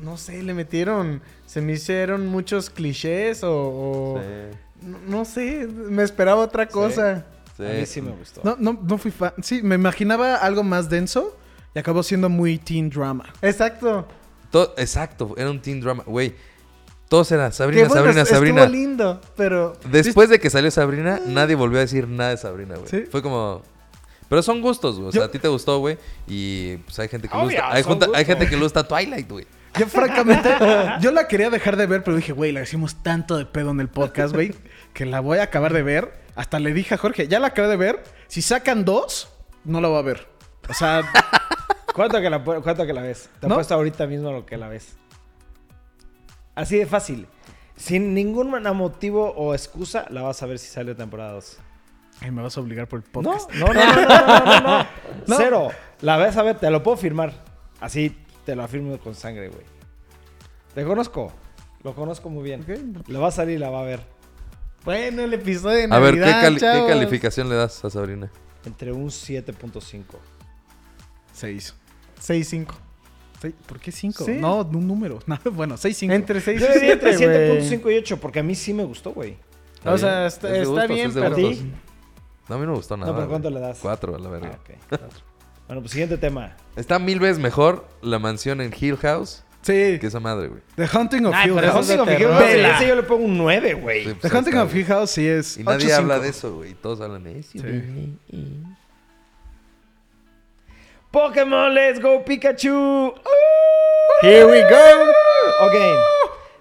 no 0.00 0.16
sé, 0.16 0.42
le 0.42 0.52
metieron, 0.52 1.22
se 1.52 1.60
me 1.60 1.72
hicieron 1.72 2.26
muchos 2.28 2.70
clichés 2.70 3.44
o... 3.44 3.52
o- 3.52 4.20
Sí, 4.20 4.86
no, 4.86 4.98
no 5.18 5.24
sé, 5.24 5.66
me 5.68 6.02
esperaba 6.02 6.40
otra 6.40 6.66
cosa. 6.66 7.24
sí. 7.56 7.64
A 7.64 7.68
mí 7.80 7.86
sí 7.86 8.00
me 8.00 8.10
gustó. 8.12 8.40
No, 8.42 8.56
no, 8.58 8.78
no 8.82 8.96
fui 8.98 9.10
fan. 9.10 9.32
Sí, 9.42 9.62
me 9.62 9.74
imaginaba 9.74 10.36
algo 10.36 10.62
más 10.64 10.88
denso 10.88 11.36
y 11.74 11.78
acabó 11.78 12.02
siendo 12.02 12.28
muy 12.28 12.58
teen 12.58 12.88
drama. 12.90 13.32
Exacto. 13.42 14.08
To- 14.50 14.72
exacto, 14.76 15.34
era 15.36 15.50
un 15.50 15.60
teen 15.60 15.80
drama. 15.80 16.02
Güey, 16.06 16.34
todos 17.08 17.30
eran 17.30 17.52
Sabrina, 17.52 17.86
bueno, 17.86 18.02
Sabrina, 18.02 18.22
estuvo 18.22 18.36
Sabrina. 18.38 18.66
lindo, 18.66 19.20
pero... 19.36 19.74
Después 19.90 20.30
de 20.30 20.40
que 20.40 20.48
salió 20.50 20.70
Sabrina, 20.70 21.20
nadie 21.26 21.54
volvió 21.54 21.78
a 21.78 21.82
decir 21.82 22.08
nada 22.08 22.30
de 22.30 22.36
Sabrina, 22.38 22.74
güey. 22.76 22.88
Sí. 22.88 23.04
Fue 23.10 23.22
como... 23.22 23.62
Pero 24.28 24.42
son 24.42 24.62
gustos, 24.62 24.96
güey. 24.96 25.08
O 25.10 25.12
sea, 25.12 25.20
Yo- 25.20 25.24
a 25.26 25.30
ti 25.30 25.38
te 25.38 25.48
gustó, 25.48 25.78
güey. 25.78 25.98
Y 26.26 26.78
pues 26.78 26.98
hay 26.98 27.08
gente 27.08 27.28
que 27.28 27.36
Obvio, 27.36 27.44
gusta... 27.60 27.72
Hay, 27.72 27.82
junta- 27.82 28.08
hay 28.14 28.24
gente 28.24 28.48
que 28.48 28.56
le 28.56 28.62
gusta 28.62 28.82
Twilight, 28.88 29.30
güey. 29.30 29.46
Yo, 29.78 29.86
francamente, 29.86 30.50
yo 31.00 31.10
la 31.12 31.26
quería 31.28 31.48
dejar 31.50 31.76
de 31.76 31.86
ver, 31.86 32.04
pero 32.04 32.16
dije, 32.16 32.32
güey, 32.32 32.52
la 32.52 32.62
hicimos 32.62 33.02
tanto 33.02 33.36
de 33.38 33.46
pedo 33.46 33.70
en 33.70 33.80
el 33.80 33.88
podcast, 33.88 34.34
güey, 34.34 34.54
que 34.92 35.06
la 35.06 35.20
voy 35.20 35.38
a 35.38 35.44
acabar 35.44 35.72
de 35.72 35.82
ver. 35.82 36.12
Hasta 36.34 36.58
le 36.58 36.72
dije 36.74 36.94
a 36.94 36.98
Jorge, 36.98 37.28
ya 37.28 37.40
la 37.40 37.48
acabé 37.48 37.68
de 37.68 37.76
ver. 37.76 38.02
Si 38.28 38.42
sacan 38.42 38.84
dos, 38.84 39.32
no 39.64 39.80
la 39.80 39.88
voy 39.88 39.98
a 39.98 40.02
ver. 40.02 40.28
O 40.68 40.74
sea, 40.74 41.02
¿Cuánto 41.94 42.20
que 42.20 42.30
la, 42.30 42.42
cuánto 42.42 42.86
que 42.86 42.92
la 42.92 43.02
ves? 43.02 43.28
Te 43.40 43.48
¿No? 43.48 43.54
apuesto 43.54 43.74
ahorita 43.74 44.06
mismo 44.06 44.30
lo 44.32 44.46
que 44.46 44.56
la 44.56 44.68
ves. 44.68 44.96
Así 46.54 46.78
de 46.78 46.86
fácil. 46.86 47.26
Sin 47.76 48.14
ningún 48.14 48.50
motivo 48.50 49.30
o 49.32 49.54
excusa, 49.54 50.06
la 50.10 50.22
vas 50.22 50.42
a 50.42 50.46
ver 50.46 50.58
si 50.58 50.68
sale 50.68 50.94
temporada 50.94 51.32
2. 51.32 51.58
ay, 52.20 52.30
me 52.30 52.42
vas 52.42 52.56
a 52.56 52.60
obligar 52.60 52.86
por 52.86 52.98
el 53.00 53.04
podcast. 53.04 53.50
no, 53.54 53.66
no, 53.66 53.74
no, 53.74 53.84
no, 53.84 54.06
no, 54.06 54.44
no, 54.44 54.60
no. 54.60 54.86
No. 55.26 55.36
Cero. 55.36 55.68
La 56.00 56.16
vas 56.16 56.36
a 56.36 56.42
ver, 56.42 56.58
te 56.58 56.70
lo 56.70 56.82
puedo 56.82 56.96
firmar. 56.96 57.32
Así 57.80 58.16
te 58.44 58.54
lo 58.56 58.62
afirmo 58.62 58.96
con 58.98 59.14
sangre, 59.14 59.48
güey. 59.48 59.62
Te 60.74 60.84
conozco. 60.84 61.32
Lo 61.82 61.94
conozco 61.94 62.28
muy 62.30 62.42
bien. 62.44 62.64
Le 63.06 63.18
va 63.18 63.28
a 63.28 63.32
salir 63.32 63.56
y 63.56 63.58
la 63.58 63.70
va 63.70 63.80
a 63.80 63.84
ver. 63.84 64.00
Bueno, 64.84 65.22
el 65.22 65.34
episodio 65.34 65.88
de 65.88 65.94
A 65.94 65.98
ver, 65.98 66.14
¿qué, 66.14 66.20
Navidad, 66.20 66.40
cali- 66.42 66.54
qué 66.56 66.60
chavos. 66.60 66.88
calificación 66.88 67.48
le 67.48 67.54
das 67.56 67.84
a 67.84 67.90
Sabrina? 67.90 68.30
Entre 68.64 68.92
un 68.92 69.08
7.5. 69.10 70.02
Seis. 71.32 71.74
6-5. 72.20 72.66
Seis- 73.40 73.54
¿Por 73.66 73.80
qué 73.80 73.90
cinco? 73.92 74.24
Sí. 74.24 74.32
No, 74.40 74.60
un 74.62 74.86
número. 74.86 75.18
No, 75.26 75.38
bueno, 75.52 75.76
seis, 75.76 75.96
cinco. 75.96 76.14
Entre 76.14 76.40
6 76.40 76.60
Yo 76.60 76.66
y 76.68 76.74
diría 76.74 76.92
entre 76.94 77.16
7, 77.16 77.48
güey. 77.48 77.60
7.5 77.68 77.92
y 77.94 77.98
8 77.98 78.20
porque 78.20 78.38
a 78.40 78.42
mí 78.42 78.54
sí 78.54 78.72
me 78.72 78.84
gustó, 78.84 79.12
güey. 79.12 79.36
O 79.84 79.98
sea, 79.98 80.26
está- 80.26 80.48
Es 80.50 80.62
está 80.62 80.68
gustos, 80.70 80.88
bien, 80.88 81.12
pero- 81.12 81.28
gustos. 81.30 81.44
¿A 81.44 81.62
ti? 81.62 81.72
No, 82.48 82.54
a 82.54 82.58
mí 82.58 82.64
no 82.66 82.70
me 82.72 82.76
gustó 82.76 82.96
nada. 82.96 83.10
No, 83.10 83.16
pero 83.16 83.26
güey. 83.26 83.40
¿cuánto 83.40 83.50
le 83.50 83.60
das? 83.60 83.78
Cuatro, 83.82 84.14
a 84.14 84.18
la 84.18 84.28
verga. 84.28 84.58
Ah, 84.92 84.96
ok. 84.96 85.00
Bueno, 85.66 85.80
pues 85.82 85.92
siguiente 85.92 86.18
tema. 86.18 86.56
Está 86.76 86.98
mil 86.98 87.18
veces 87.20 87.38
mejor 87.38 87.86
la 88.02 88.18
mansión 88.18 88.60
en 88.60 88.72
Hill 88.78 88.96
House 88.98 89.44
Sí. 89.62 89.98
que 90.00 90.06
esa 90.08 90.18
madre, 90.20 90.48
güey. 90.48 90.60
The 90.74 90.88
Hunting 90.98 91.24
of 91.24 91.34
Ay, 91.36 91.48
Hill 91.48 91.54
pero 91.54 91.72
House. 91.72 91.88
Hunting 91.88 92.00
of 92.02 92.20
Hill. 92.20 92.28
House, 92.28 92.74
ese 92.76 92.88
yo 92.88 92.96
le 92.96 93.02
pongo 93.04 93.24
un 93.24 93.38
9, 93.38 93.74
güey. 93.74 94.02
Sí, 94.04 94.08
The 94.08 94.14
pues 94.16 94.32
ahí 94.32 94.38
Hunting 94.38 94.56
of. 94.58 94.74
Hill 94.74 94.84
House 94.86 95.10
sí 95.10 95.26
es. 95.28 95.56
Y 95.58 95.62
nadie 95.62 95.86
8.5. 95.86 95.94
habla 95.94 96.18
de 96.18 96.28
eso, 96.28 96.54
güey. 96.56 96.74
Todos 96.74 97.00
hablan 97.00 97.22
de 97.24 97.38
eso. 97.38 97.50
Sí. 97.52 98.18
Pokémon 101.10 101.72
Let's 101.74 102.00
Go 102.00 102.24
Pikachu. 102.24 103.14
Here 104.22 104.44
we 104.46 104.62
go. 104.62 105.66
Ok. 105.66 105.74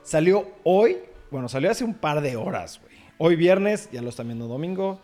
Salió 0.04 0.48
hoy. 0.64 0.98
Bueno, 1.30 1.48
salió 1.48 1.72
hace 1.72 1.84
un 1.84 1.94
par 1.94 2.22
de 2.22 2.36
horas, 2.36 2.80
güey. 2.82 2.92
Hoy 3.18 3.36
viernes, 3.36 3.90
ya 3.92 4.02
lo 4.02 4.10
están 4.10 4.28
viendo 4.28 4.48
domingo. 4.48 5.00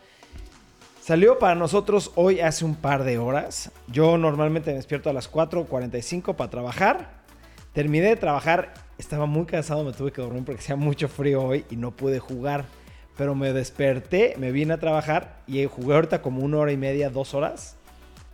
Salió 1.07 1.39
para 1.39 1.55
nosotros 1.55 2.11
hoy 2.15 2.41
hace 2.41 2.65
un 2.65 2.75
par 2.75 3.05
de 3.05 3.17
horas. 3.17 3.71
Yo 3.87 4.17
normalmente 4.17 4.71
me 4.71 4.75
despierto 4.75 5.09
a 5.09 5.13
las 5.13 5.31
4.45 5.31 6.35
para 6.35 6.49
trabajar. 6.49 7.21
Terminé 7.71 8.07
de 8.09 8.17
trabajar, 8.17 8.73
estaba 8.97 9.25
muy 9.25 9.45
cansado, 9.45 9.85
me 9.85 9.93
tuve 9.93 10.11
que 10.11 10.21
dormir 10.21 10.43
porque 10.43 10.59
hacía 10.59 10.75
mucho 10.75 11.07
frío 11.07 11.41
hoy 11.43 11.63
y 11.69 11.77
no 11.77 11.91
pude 11.91 12.19
jugar. 12.19 12.65
Pero 13.15 13.35
me 13.35 13.53
desperté, 13.53 14.35
me 14.37 14.51
vine 14.51 14.73
a 14.73 14.79
trabajar 14.81 15.43
y 15.47 15.65
jugué 15.65 15.95
ahorita 15.95 16.21
como 16.21 16.41
una 16.43 16.57
hora 16.57 16.73
y 16.73 16.77
media, 16.77 17.09
dos 17.09 17.33
horas. 17.33 17.77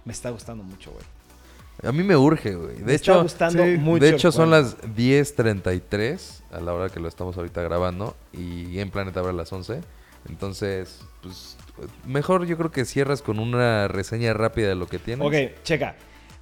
Me 0.04 0.12
está 0.12 0.32
gustando 0.32 0.64
mucho, 0.64 0.90
güey. 0.94 1.06
A 1.84 1.92
mí 1.92 2.02
me 2.02 2.16
urge, 2.16 2.56
güey. 2.56 2.78
Me 2.78 2.86
De 2.86 2.96
está 2.96 3.12
hecho, 3.12 3.22
gustando 3.22 3.64
sí. 3.66 3.78
mucho. 3.78 4.04
de 4.04 4.10
hecho 4.10 4.32
son 4.32 4.50
las 4.50 4.82
10.33 4.82 6.42
a 6.52 6.60
la 6.60 6.74
hora 6.74 6.90
que 6.90 7.00
lo 7.00 7.08
estamos 7.08 7.38
ahorita 7.38 7.62
grabando. 7.62 8.16
Y 8.32 8.80
en 8.80 8.90
Planeta 8.90 9.20
a 9.20 9.32
las 9.32 9.54
11. 9.54 9.80
Entonces, 10.28 11.02
pues, 11.22 11.56
mejor 12.06 12.46
yo 12.46 12.58
creo 12.58 12.72
que 12.72 12.86
cierras 12.86 13.22
con 13.22 13.40
una 13.40 13.88
reseña 13.88 14.34
rápida 14.34 14.68
de 14.70 14.76
lo 14.76 14.88
que 14.88 15.00
tienes. 15.00 15.26
Ok, 15.26 15.62
checa. 15.64 15.96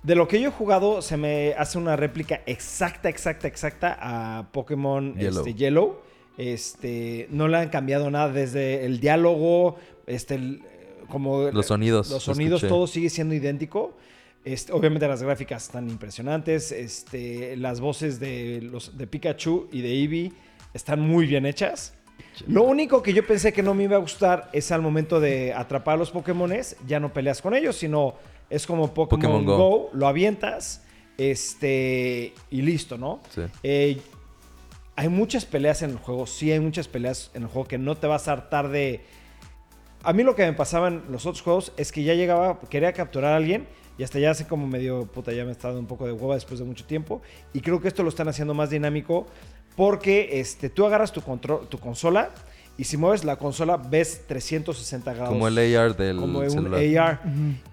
De 0.03 0.15
lo 0.15 0.27
que 0.27 0.41
yo 0.41 0.49
he 0.49 0.51
jugado, 0.51 1.01
se 1.01 1.15
me 1.15 1.53
hace 1.57 1.77
una 1.77 1.95
réplica 1.95 2.41
exacta, 2.47 3.07
exacta, 3.09 3.47
exacta 3.47 3.97
a 4.01 4.51
Pokémon 4.51 5.15
Yellow. 5.15 5.39
Este, 5.39 5.53
Yellow. 5.53 6.01
Este, 6.37 7.27
no 7.29 7.47
le 7.47 7.57
han 7.57 7.69
cambiado 7.69 8.09
nada 8.09 8.29
desde 8.29 8.85
el 8.85 8.99
diálogo, 8.99 9.75
este, 10.07 10.35
el- 10.35 10.61
como 11.07 11.51
Los 11.51 11.67
sonidos, 11.67 12.09
los 12.09 12.23
sonidos, 12.23 12.61
todo 12.61 12.87
sigue 12.87 13.09
siendo 13.09 13.35
idéntico. 13.35 13.95
Este, 14.43 14.71
obviamente 14.73 15.07
las 15.07 15.21
gráficas 15.21 15.65
están 15.65 15.89
impresionantes. 15.89 16.71
Este, 16.71 17.55
las 17.57 17.79
voces 17.79 18.19
de 18.19 18.59
los 18.63 18.97
de 18.97 19.05
Pikachu 19.07 19.67
y 19.71 19.81
de 19.81 19.89
Eevee 20.01 20.31
están 20.73 21.01
muy 21.01 21.27
bien 21.27 21.45
hechas. 21.45 21.93
Lo 22.47 22.63
único 22.63 23.03
que 23.03 23.13
yo 23.13 23.25
pensé 23.25 23.53
que 23.53 23.61
no 23.61 23.73
me 23.73 23.83
iba 23.83 23.97
a 23.97 23.99
gustar 23.99 24.49
es 24.53 24.71
al 24.71 24.81
momento 24.81 25.19
de 25.19 25.53
atrapar 25.53 25.95
a 25.95 25.97
los 25.97 26.11
Pokémones, 26.11 26.77
ya 26.87 26.99
no 26.99 27.13
peleas 27.13 27.41
con 27.41 27.53
ellos, 27.53 27.75
sino 27.75 28.15
es 28.49 28.65
como 28.65 28.93
Pokémon, 28.93 29.19
Pokémon 29.21 29.45
Go. 29.45 29.57
Go. 29.57 29.89
lo 29.93 30.07
avientas 30.07 30.83
Este, 31.17 32.33
y 32.49 32.61
listo, 32.61 32.97
¿no? 32.97 33.19
Sí. 33.33 33.41
Eh, 33.63 34.01
hay 34.95 35.09
muchas 35.09 35.45
peleas 35.45 35.81
en 35.81 35.91
el 35.91 35.97
juego, 35.97 36.25
sí 36.27 36.51
hay 36.51 36.59
muchas 36.59 36.87
peleas 36.87 37.31
en 37.33 37.43
el 37.43 37.47
juego 37.47 37.67
que 37.67 37.77
no 37.77 37.95
te 37.95 38.07
vas 38.07 38.27
a 38.27 38.33
hartar 38.33 38.69
de... 38.69 39.01
A 40.03 40.13
mí 40.13 40.23
lo 40.23 40.35
que 40.35 40.45
me 40.45 40.53
pasaba 40.53 40.87
en 40.87 41.03
los 41.09 41.25
otros 41.25 41.41
juegos 41.41 41.73
es 41.77 41.91
que 41.91 42.03
ya 42.03 42.15
llegaba, 42.15 42.59
quería 42.69 42.91
capturar 42.91 43.33
a 43.33 43.35
alguien 43.35 43.67
y 43.97 44.03
hasta 44.03 44.17
ya 44.19 44.31
hace 44.31 44.47
como 44.47 44.65
medio, 44.65 45.05
puta, 45.05 45.31
ya 45.31 45.45
me 45.45 45.51
está 45.51 45.67
dando 45.67 45.81
un 45.81 45.87
poco 45.87 46.07
de 46.07 46.11
hueva 46.11 46.33
después 46.33 46.59
de 46.59 46.65
mucho 46.65 46.85
tiempo. 46.85 47.21
Y 47.53 47.61
creo 47.61 47.79
que 47.79 47.87
esto 47.87 48.01
lo 48.01 48.09
están 48.09 48.27
haciendo 48.27 48.55
más 48.55 48.71
dinámico 48.71 49.27
porque 49.75 50.39
este, 50.39 50.69
tú 50.69 50.85
agarras 50.85 51.11
tu, 51.11 51.21
control, 51.21 51.67
tu 51.67 51.79
consola 51.79 52.31
y 52.77 52.85
si 52.85 52.97
mueves 52.97 53.23
la 53.23 53.35
consola 53.35 53.77
ves 53.77 54.25
360 54.27 55.13
grados. 55.13 55.29
Como 55.29 55.47
el 55.47 55.75
AR 55.77 55.95
del 55.95 56.17
Como 56.17 56.39
un 56.39 56.49
celular. 56.49 56.81
AR. 56.81 57.19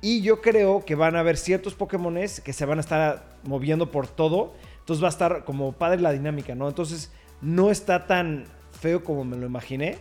Y 0.03 0.21
yo 0.23 0.41
creo 0.41 0.85
que 0.85 0.95
van 0.95 1.17
a 1.17 1.21
haber 1.21 1.37
ciertos 1.37 1.75
Pokémones 1.75 2.41
que 2.41 2.53
se 2.53 2.67
van 2.67 2.79
a 2.79 2.81
estar 2.81 3.25
moviendo 3.45 3.91
por 3.91 4.07
todo. 4.07 4.53
Entonces 4.81 5.03
va 5.03 5.09
a 5.09 5.11
estar 5.11 5.45
como 5.45 5.73
padre 5.73 6.01
la 6.01 6.13
dinámica, 6.13 6.55
¿no? 6.55 6.69
Entonces 6.69 7.13
no 7.41 7.71
está 7.71 8.07
tan 8.07 8.45
feo 8.81 9.03
como 9.03 9.25
me 9.25 9.37
lo 9.37 9.47
imaginé. 9.47 9.97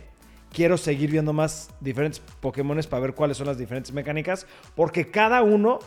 Quiero 0.52 0.76
seguir 0.76 1.10
viendo 1.10 1.32
más 1.32 1.70
diferentes 1.80 2.20
Pokémones 2.40 2.86
para 2.86 3.00
ver 3.00 3.14
cuáles 3.14 3.36
son 3.36 3.46
las 3.46 3.56
diferentes 3.58 3.92
mecánicas. 3.92 4.46
Porque 4.74 5.10
cada 5.10 5.42
uno 5.42 5.78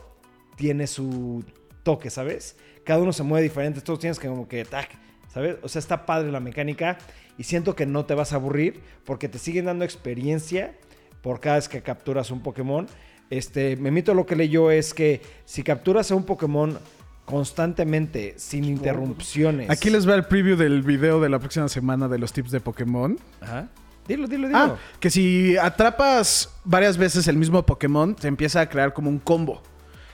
tiene 0.55 0.87
su 0.87 1.43
toque, 1.83 2.09
¿sabes? 2.09 2.55
Cada 2.83 3.01
uno 3.01 3.13
se 3.13 3.23
mueve 3.23 3.43
diferente. 3.43 3.81
Todos 3.81 3.99
tienes 3.99 4.17
que 4.17 4.27
como 4.27 4.47
que... 4.47 4.65
tac, 4.65 4.89
¿Sabes? 5.33 5.57
O 5.61 5.69
sea, 5.69 5.79
está 5.79 6.05
padre 6.05 6.31
la 6.31 6.39
mecánica. 6.39 6.97
Y 7.37 7.43
siento 7.43 7.75
que 7.75 7.85
no 7.85 8.05
te 8.05 8.13
vas 8.13 8.33
a 8.33 8.35
aburrir. 8.35 8.81
Porque 9.05 9.29
te 9.29 9.39
siguen 9.39 9.65
dando 9.65 9.85
experiencia 9.85 10.73
por 11.21 11.39
cada 11.39 11.55
vez 11.57 11.69
que 11.69 11.81
capturas 11.81 12.31
un 12.31 12.41
Pokémon. 12.41 12.87
Este, 13.29 13.77
Memito 13.77 14.13
lo 14.13 14.25
que 14.25 14.35
leyó 14.35 14.71
es 14.71 14.93
que 14.93 15.21
si 15.45 15.63
capturas 15.63 16.11
a 16.11 16.15
un 16.15 16.25
Pokémon 16.25 16.77
constantemente, 17.25 18.33
sin 18.37 18.65
interrupciones. 18.65 19.69
Aquí 19.69 19.89
les 19.89 20.07
va 20.07 20.15
el 20.15 20.25
preview 20.25 20.57
del 20.57 20.81
video 20.81 21.21
de 21.21 21.29
la 21.29 21.39
próxima 21.39 21.69
semana 21.69 22.09
de 22.09 22.17
los 22.17 22.33
tips 22.33 22.51
de 22.51 22.59
Pokémon. 22.59 23.17
Ajá. 23.39 23.69
Dilo, 24.07 24.27
dilo, 24.27 24.47
dilo. 24.47 24.59
Ah, 24.59 24.75
que 24.99 25.09
si 25.09 25.55
atrapas 25.57 26.49
varias 26.65 26.97
veces 26.97 27.27
el 27.27 27.37
mismo 27.37 27.65
Pokémon, 27.65 28.15
te 28.15 28.27
empieza 28.27 28.59
a 28.59 28.67
crear 28.67 28.93
como 28.93 29.09
un 29.09 29.19
combo. 29.19 29.61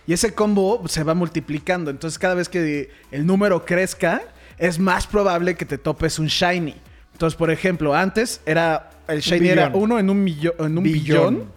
Y 0.06 0.14
ese 0.14 0.34
combo 0.34 0.88
se 0.88 1.04
va 1.04 1.14
multiplicando. 1.16 1.90
Entonces, 1.90 2.20
cada 2.20 2.36
vez 2.36 2.50
que 2.50 2.92
el 3.12 3.26
número 3.26 3.66
crezca, 3.66 4.22
es 4.58 4.80
más 4.80 5.08
probable 5.08 5.56
que 5.56 5.66
te 5.66 5.78
topes 5.78 6.20
un 6.20 6.28
Shiny. 6.28 6.76
Entonces, 7.14 7.38
por 7.38 7.50
ejemplo, 7.52 7.96
antes 7.96 8.42
era 8.46 8.92
el 9.08 9.22
Shiny 9.22 9.48
era 9.50 9.72
uno 9.74 9.98
en 10.00 10.10
un, 10.10 10.24
millo- 10.26 10.56
en 10.60 10.78
un 10.78 10.84
Billón. 10.84 11.36
billón. 11.36 11.52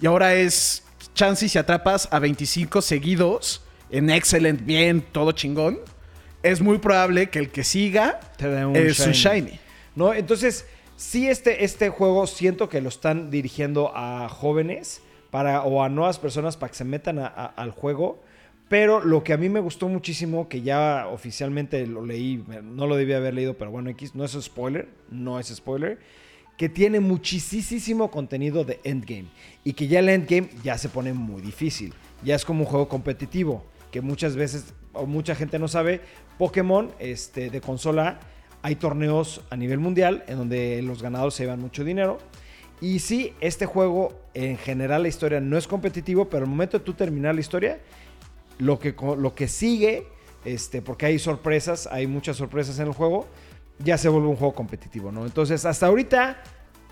Y 0.00 0.06
ahora 0.06 0.34
es 0.34 0.84
chance 1.14 1.44
y 1.46 1.48
si 1.48 1.58
atrapas 1.58 2.08
a 2.10 2.18
25 2.18 2.80
seguidos 2.82 3.62
en 3.90 4.10
Excellent, 4.10 4.64
bien, 4.64 5.02
todo 5.12 5.32
chingón. 5.32 5.78
Es 6.42 6.60
muy 6.62 6.78
probable 6.78 7.28
que 7.28 7.38
el 7.38 7.50
que 7.50 7.64
siga 7.64 8.20
Te 8.36 8.48
dé 8.48 8.64
un 8.64 8.74
es 8.76 8.98
un 9.00 9.12
shiny. 9.12 9.40
Shiny. 9.50 9.60
¿No? 9.94 10.14
Entonces, 10.14 10.66
sí, 10.96 11.28
este, 11.28 11.64
este 11.64 11.90
juego 11.90 12.26
siento 12.26 12.68
que 12.68 12.80
lo 12.80 12.88
están 12.88 13.30
dirigiendo 13.30 13.92
a 13.94 14.28
jóvenes 14.28 15.02
para, 15.30 15.62
o 15.62 15.82
a 15.82 15.88
nuevas 15.88 16.18
personas 16.18 16.56
para 16.56 16.70
que 16.70 16.76
se 16.78 16.84
metan 16.84 17.18
a- 17.18 17.26
a- 17.26 17.46
al 17.56 17.70
juego. 17.72 18.22
Pero 18.70 19.00
lo 19.00 19.24
que 19.24 19.32
a 19.32 19.36
mí 19.36 19.48
me 19.48 19.58
gustó 19.58 19.88
muchísimo, 19.88 20.48
que 20.48 20.62
ya 20.62 21.08
oficialmente 21.08 21.88
lo 21.88 22.06
leí, 22.06 22.44
no 22.62 22.86
lo 22.86 22.94
debía 22.94 23.16
haber 23.16 23.34
leído, 23.34 23.54
pero 23.54 23.72
bueno, 23.72 23.90
X, 23.90 24.14
no 24.14 24.24
es 24.24 24.38
spoiler, 24.40 24.88
no 25.10 25.40
es 25.40 25.48
spoiler, 25.48 25.98
que 26.56 26.68
tiene 26.68 27.00
muchísimo 27.00 28.12
contenido 28.12 28.62
de 28.62 28.78
endgame. 28.84 29.26
Y 29.64 29.72
que 29.72 29.88
ya 29.88 29.98
el 29.98 30.08
endgame 30.08 30.50
ya 30.62 30.78
se 30.78 30.88
pone 30.88 31.12
muy 31.12 31.42
difícil. 31.42 31.92
Ya 32.22 32.36
es 32.36 32.44
como 32.44 32.60
un 32.60 32.66
juego 32.66 32.88
competitivo, 32.88 33.64
que 33.90 34.02
muchas 34.02 34.36
veces, 34.36 34.72
o 34.92 35.04
mucha 35.04 35.34
gente 35.34 35.58
no 35.58 35.66
sabe, 35.66 36.00
Pokémon 36.38 36.92
este, 37.00 37.50
de 37.50 37.60
consola 37.60 38.20
hay 38.62 38.76
torneos 38.76 39.40
a 39.50 39.56
nivel 39.56 39.80
mundial 39.80 40.22
en 40.28 40.38
donde 40.38 40.80
los 40.82 41.02
ganadores 41.02 41.34
se 41.34 41.42
llevan 41.42 41.60
mucho 41.60 41.82
dinero. 41.82 42.18
Y 42.80 43.00
sí, 43.00 43.32
este 43.40 43.66
juego 43.66 44.12
en 44.32 44.56
general 44.58 45.02
la 45.02 45.08
historia 45.08 45.40
no 45.40 45.58
es 45.58 45.66
competitivo, 45.66 46.30
pero 46.30 46.44
al 46.44 46.50
momento 46.50 46.78
de 46.78 46.84
tú 46.84 46.94
terminar 46.94 47.34
la 47.34 47.40
historia, 47.40 47.80
lo 48.60 48.78
que, 48.78 48.94
lo 49.18 49.34
que 49.34 49.48
sigue, 49.48 50.06
este, 50.44 50.82
porque 50.82 51.06
hay 51.06 51.18
sorpresas, 51.18 51.88
hay 51.90 52.06
muchas 52.06 52.36
sorpresas 52.36 52.78
en 52.78 52.86
el 52.88 52.92
juego, 52.92 53.26
ya 53.78 53.98
se 53.98 54.08
vuelve 54.08 54.28
un 54.28 54.36
juego 54.36 54.54
competitivo, 54.54 55.10
¿no? 55.10 55.24
Entonces, 55.24 55.64
hasta 55.64 55.86
ahorita 55.86 56.42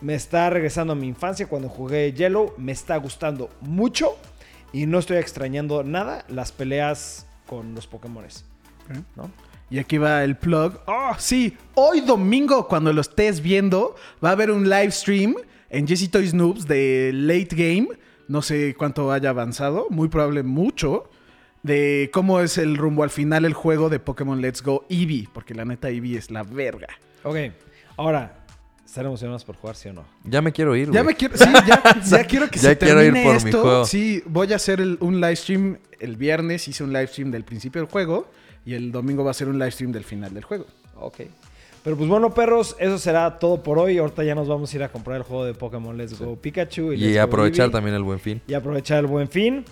me 0.00 0.14
está 0.14 0.48
regresando 0.50 0.94
a 0.94 0.96
mi 0.96 1.06
infancia 1.06 1.46
cuando 1.46 1.68
jugué 1.68 2.12
Yellow, 2.12 2.54
me 2.56 2.72
está 2.72 2.96
gustando 2.96 3.50
mucho 3.60 4.16
y 4.72 4.86
no 4.86 4.98
estoy 4.98 5.18
extrañando 5.18 5.82
nada 5.84 6.24
las 6.28 6.52
peleas 6.52 7.26
con 7.46 7.74
los 7.74 7.86
Pokémones, 7.86 8.44
¿no? 9.16 9.30
Y 9.70 9.78
aquí 9.78 9.98
va 9.98 10.24
el 10.24 10.36
plug. 10.36 10.80
Oh, 10.86 11.12
sí. 11.18 11.56
Hoy 11.74 12.00
domingo, 12.00 12.66
cuando 12.68 12.90
lo 12.92 13.02
estés 13.02 13.42
viendo, 13.42 13.96
va 14.24 14.30
a 14.30 14.32
haber 14.32 14.50
un 14.50 14.68
live 14.68 14.90
stream 14.90 15.34
en 15.68 15.86
Jesse 15.86 16.10
Toys 16.10 16.32
Noobs 16.32 16.66
de 16.66 17.10
Late 17.12 17.54
Game. 17.54 17.88
No 18.28 18.40
sé 18.40 18.74
cuánto 18.78 19.12
haya 19.12 19.28
avanzado. 19.28 19.86
Muy 19.90 20.08
probable 20.08 20.42
mucho. 20.42 21.10
De 21.62 22.11
cómo 22.12 22.40
es 22.40 22.56
el 22.59 22.76
rumbo 22.76 23.02
al 23.02 23.11
final 23.11 23.44
el 23.44 23.52
juego 23.52 23.88
de 23.88 23.98
Pokémon 23.98 24.40
Let's 24.40 24.62
Go 24.62 24.84
Eevee. 24.88 25.28
Porque 25.32 25.54
la 25.54 25.64
neta 25.64 25.88
Eevee 25.90 26.16
es 26.16 26.30
la 26.30 26.42
verga. 26.44 26.88
Ok, 27.24 27.36
ahora, 27.96 28.44
¿estar 28.86 29.04
emocionados 29.04 29.44
por 29.44 29.56
jugar, 29.56 29.74
sí 29.76 29.88
o 29.88 29.92
no? 29.92 30.04
Ya 30.24 30.40
me 30.40 30.52
quiero 30.52 30.76
ir, 30.76 30.86
Ya 30.92 31.02
güey. 31.02 31.06
me 31.06 31.14
quiero, 31.16 31.36
sí, 31.36 31.44
ya, 31.66 31.82
ya 32.04 32.24
quiero 32.24 32.48
que 32.48 32.59
Ya 32.61 32.70
se 32.70 32.78
quiero 32.78 33.02
ir 33.02 33.12
por 33.12 33.42
mi 33.42 33.48
esto. 33.50 33.61
juego. 33.62 33.84
Sí, 33.84 34.22
voy 34.26 34.52
a 34.52 34.56
hacer 34.56 34.80
el- 34.80 34.98
un 35.00 35.20
live 35.20 35.36
stream 35.36 35.78
el 35.98 36.16
viernes. 36.16 36.68
Hice 36.68 36.84
un 36.84 36.92
live 36.92 37.09
stream 37.09 37.30
del 37.30 37.44
principio 37.44 37.82
del 37.82 37.90
juego. 37.90 38.30
Y 38.64 38.74
el 38.74 38.92
domingo 38.92 39.24
va 39.24 39.30
a 39.32 39.34
ser 39.34 39.48
un 39.48 39.59
live 39.59 39.70
stream 39.72 39.92
del 39.92 40.04
final 40.04 40.32
del 40.32 40.44
juego. 40.44 40.66
Ok. 40.96 41.20
Pero 41.82 41.96
pues 41.96 42.09
bueno, 42.09 42.34
perros, 42.34 42.76
eso 42.78 42.98
será 42.98 43.38
todo 43.38 43.62
por 43.62 43.78
hoy. 43.78 43.98
Ahorita 43.98 44.22
ya 44.22 44.34
nos 44.34 44.46
vamos 44.46 44.72
a 44.72 44.76
ir 44.76 44.82
a 44.82 44.90
comprar 44.90 45.16
el 45.16 45.22
juego 45.22 45.44
de 45.44 45.54
Pokémon 45.54 45.96
Let's 45.96 46.18
Go 46.18 46.36
Pikachu. 46.36 46.92
Y 46.92 46.98
Let's 46.98 47.16
Go 47.16 47.22
aprovechar 47.22 47.64
Eevee. 47.66 47.72
también 47.72 47.96
el 47.96 48.02
buen 48.02 48.20
fin. 48.20 48.42
Y 48.46 48.54
aprovechar 48.54 48.98
el 48.98 49.06
buen 49.06 49.28
fin. 49.28 49.64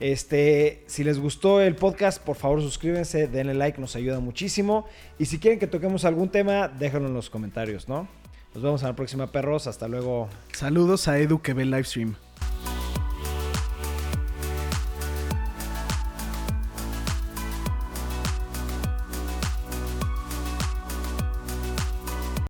Este, 0.00 0.82
si 0.86 1.04
les 1.04 1.18
gustó 1.18 1.60
el 1.60 1.76
podcast, 1.76 2.22
por 2.22 2.36
favor 2.36 2.60
suscríbanse, 2.60 3.28
denle 3.28 3.54
like, 3.54 3.80
nos 3.80 3.96
ayuda 3.96 4.20
muchísimo. 4.20 4.86
Y 5.18 5.26
si 5.26 5.38
quieren 5.38 5.58
que 5.58 5.66
toquemos 5.66 6.04
algún 6.04 6.28
tema, 6.28 6.68
déjenlo 6.68 7.08
en 7.08 7.14
los 7.14 7.30
comentarios, 7.30 7.88
¿no? 7.88 8.08
Nos 8.54 8.62
vemos 8.62 8.82
en 8.82 8.88
la 8.88 8.96
próxima, 8.96 9.32
perros. 9.32 9.66
Hasta 9.66 9.88
luego. 9.88 10.28
Saludos 10.52 11.08
a 11.08 11.18
Edu 11.18 11.40
que 11.40 11.54
ve 11.54 11.62
el 11.62 11.70
live 11.70 11.84
stream. 11.84 12.14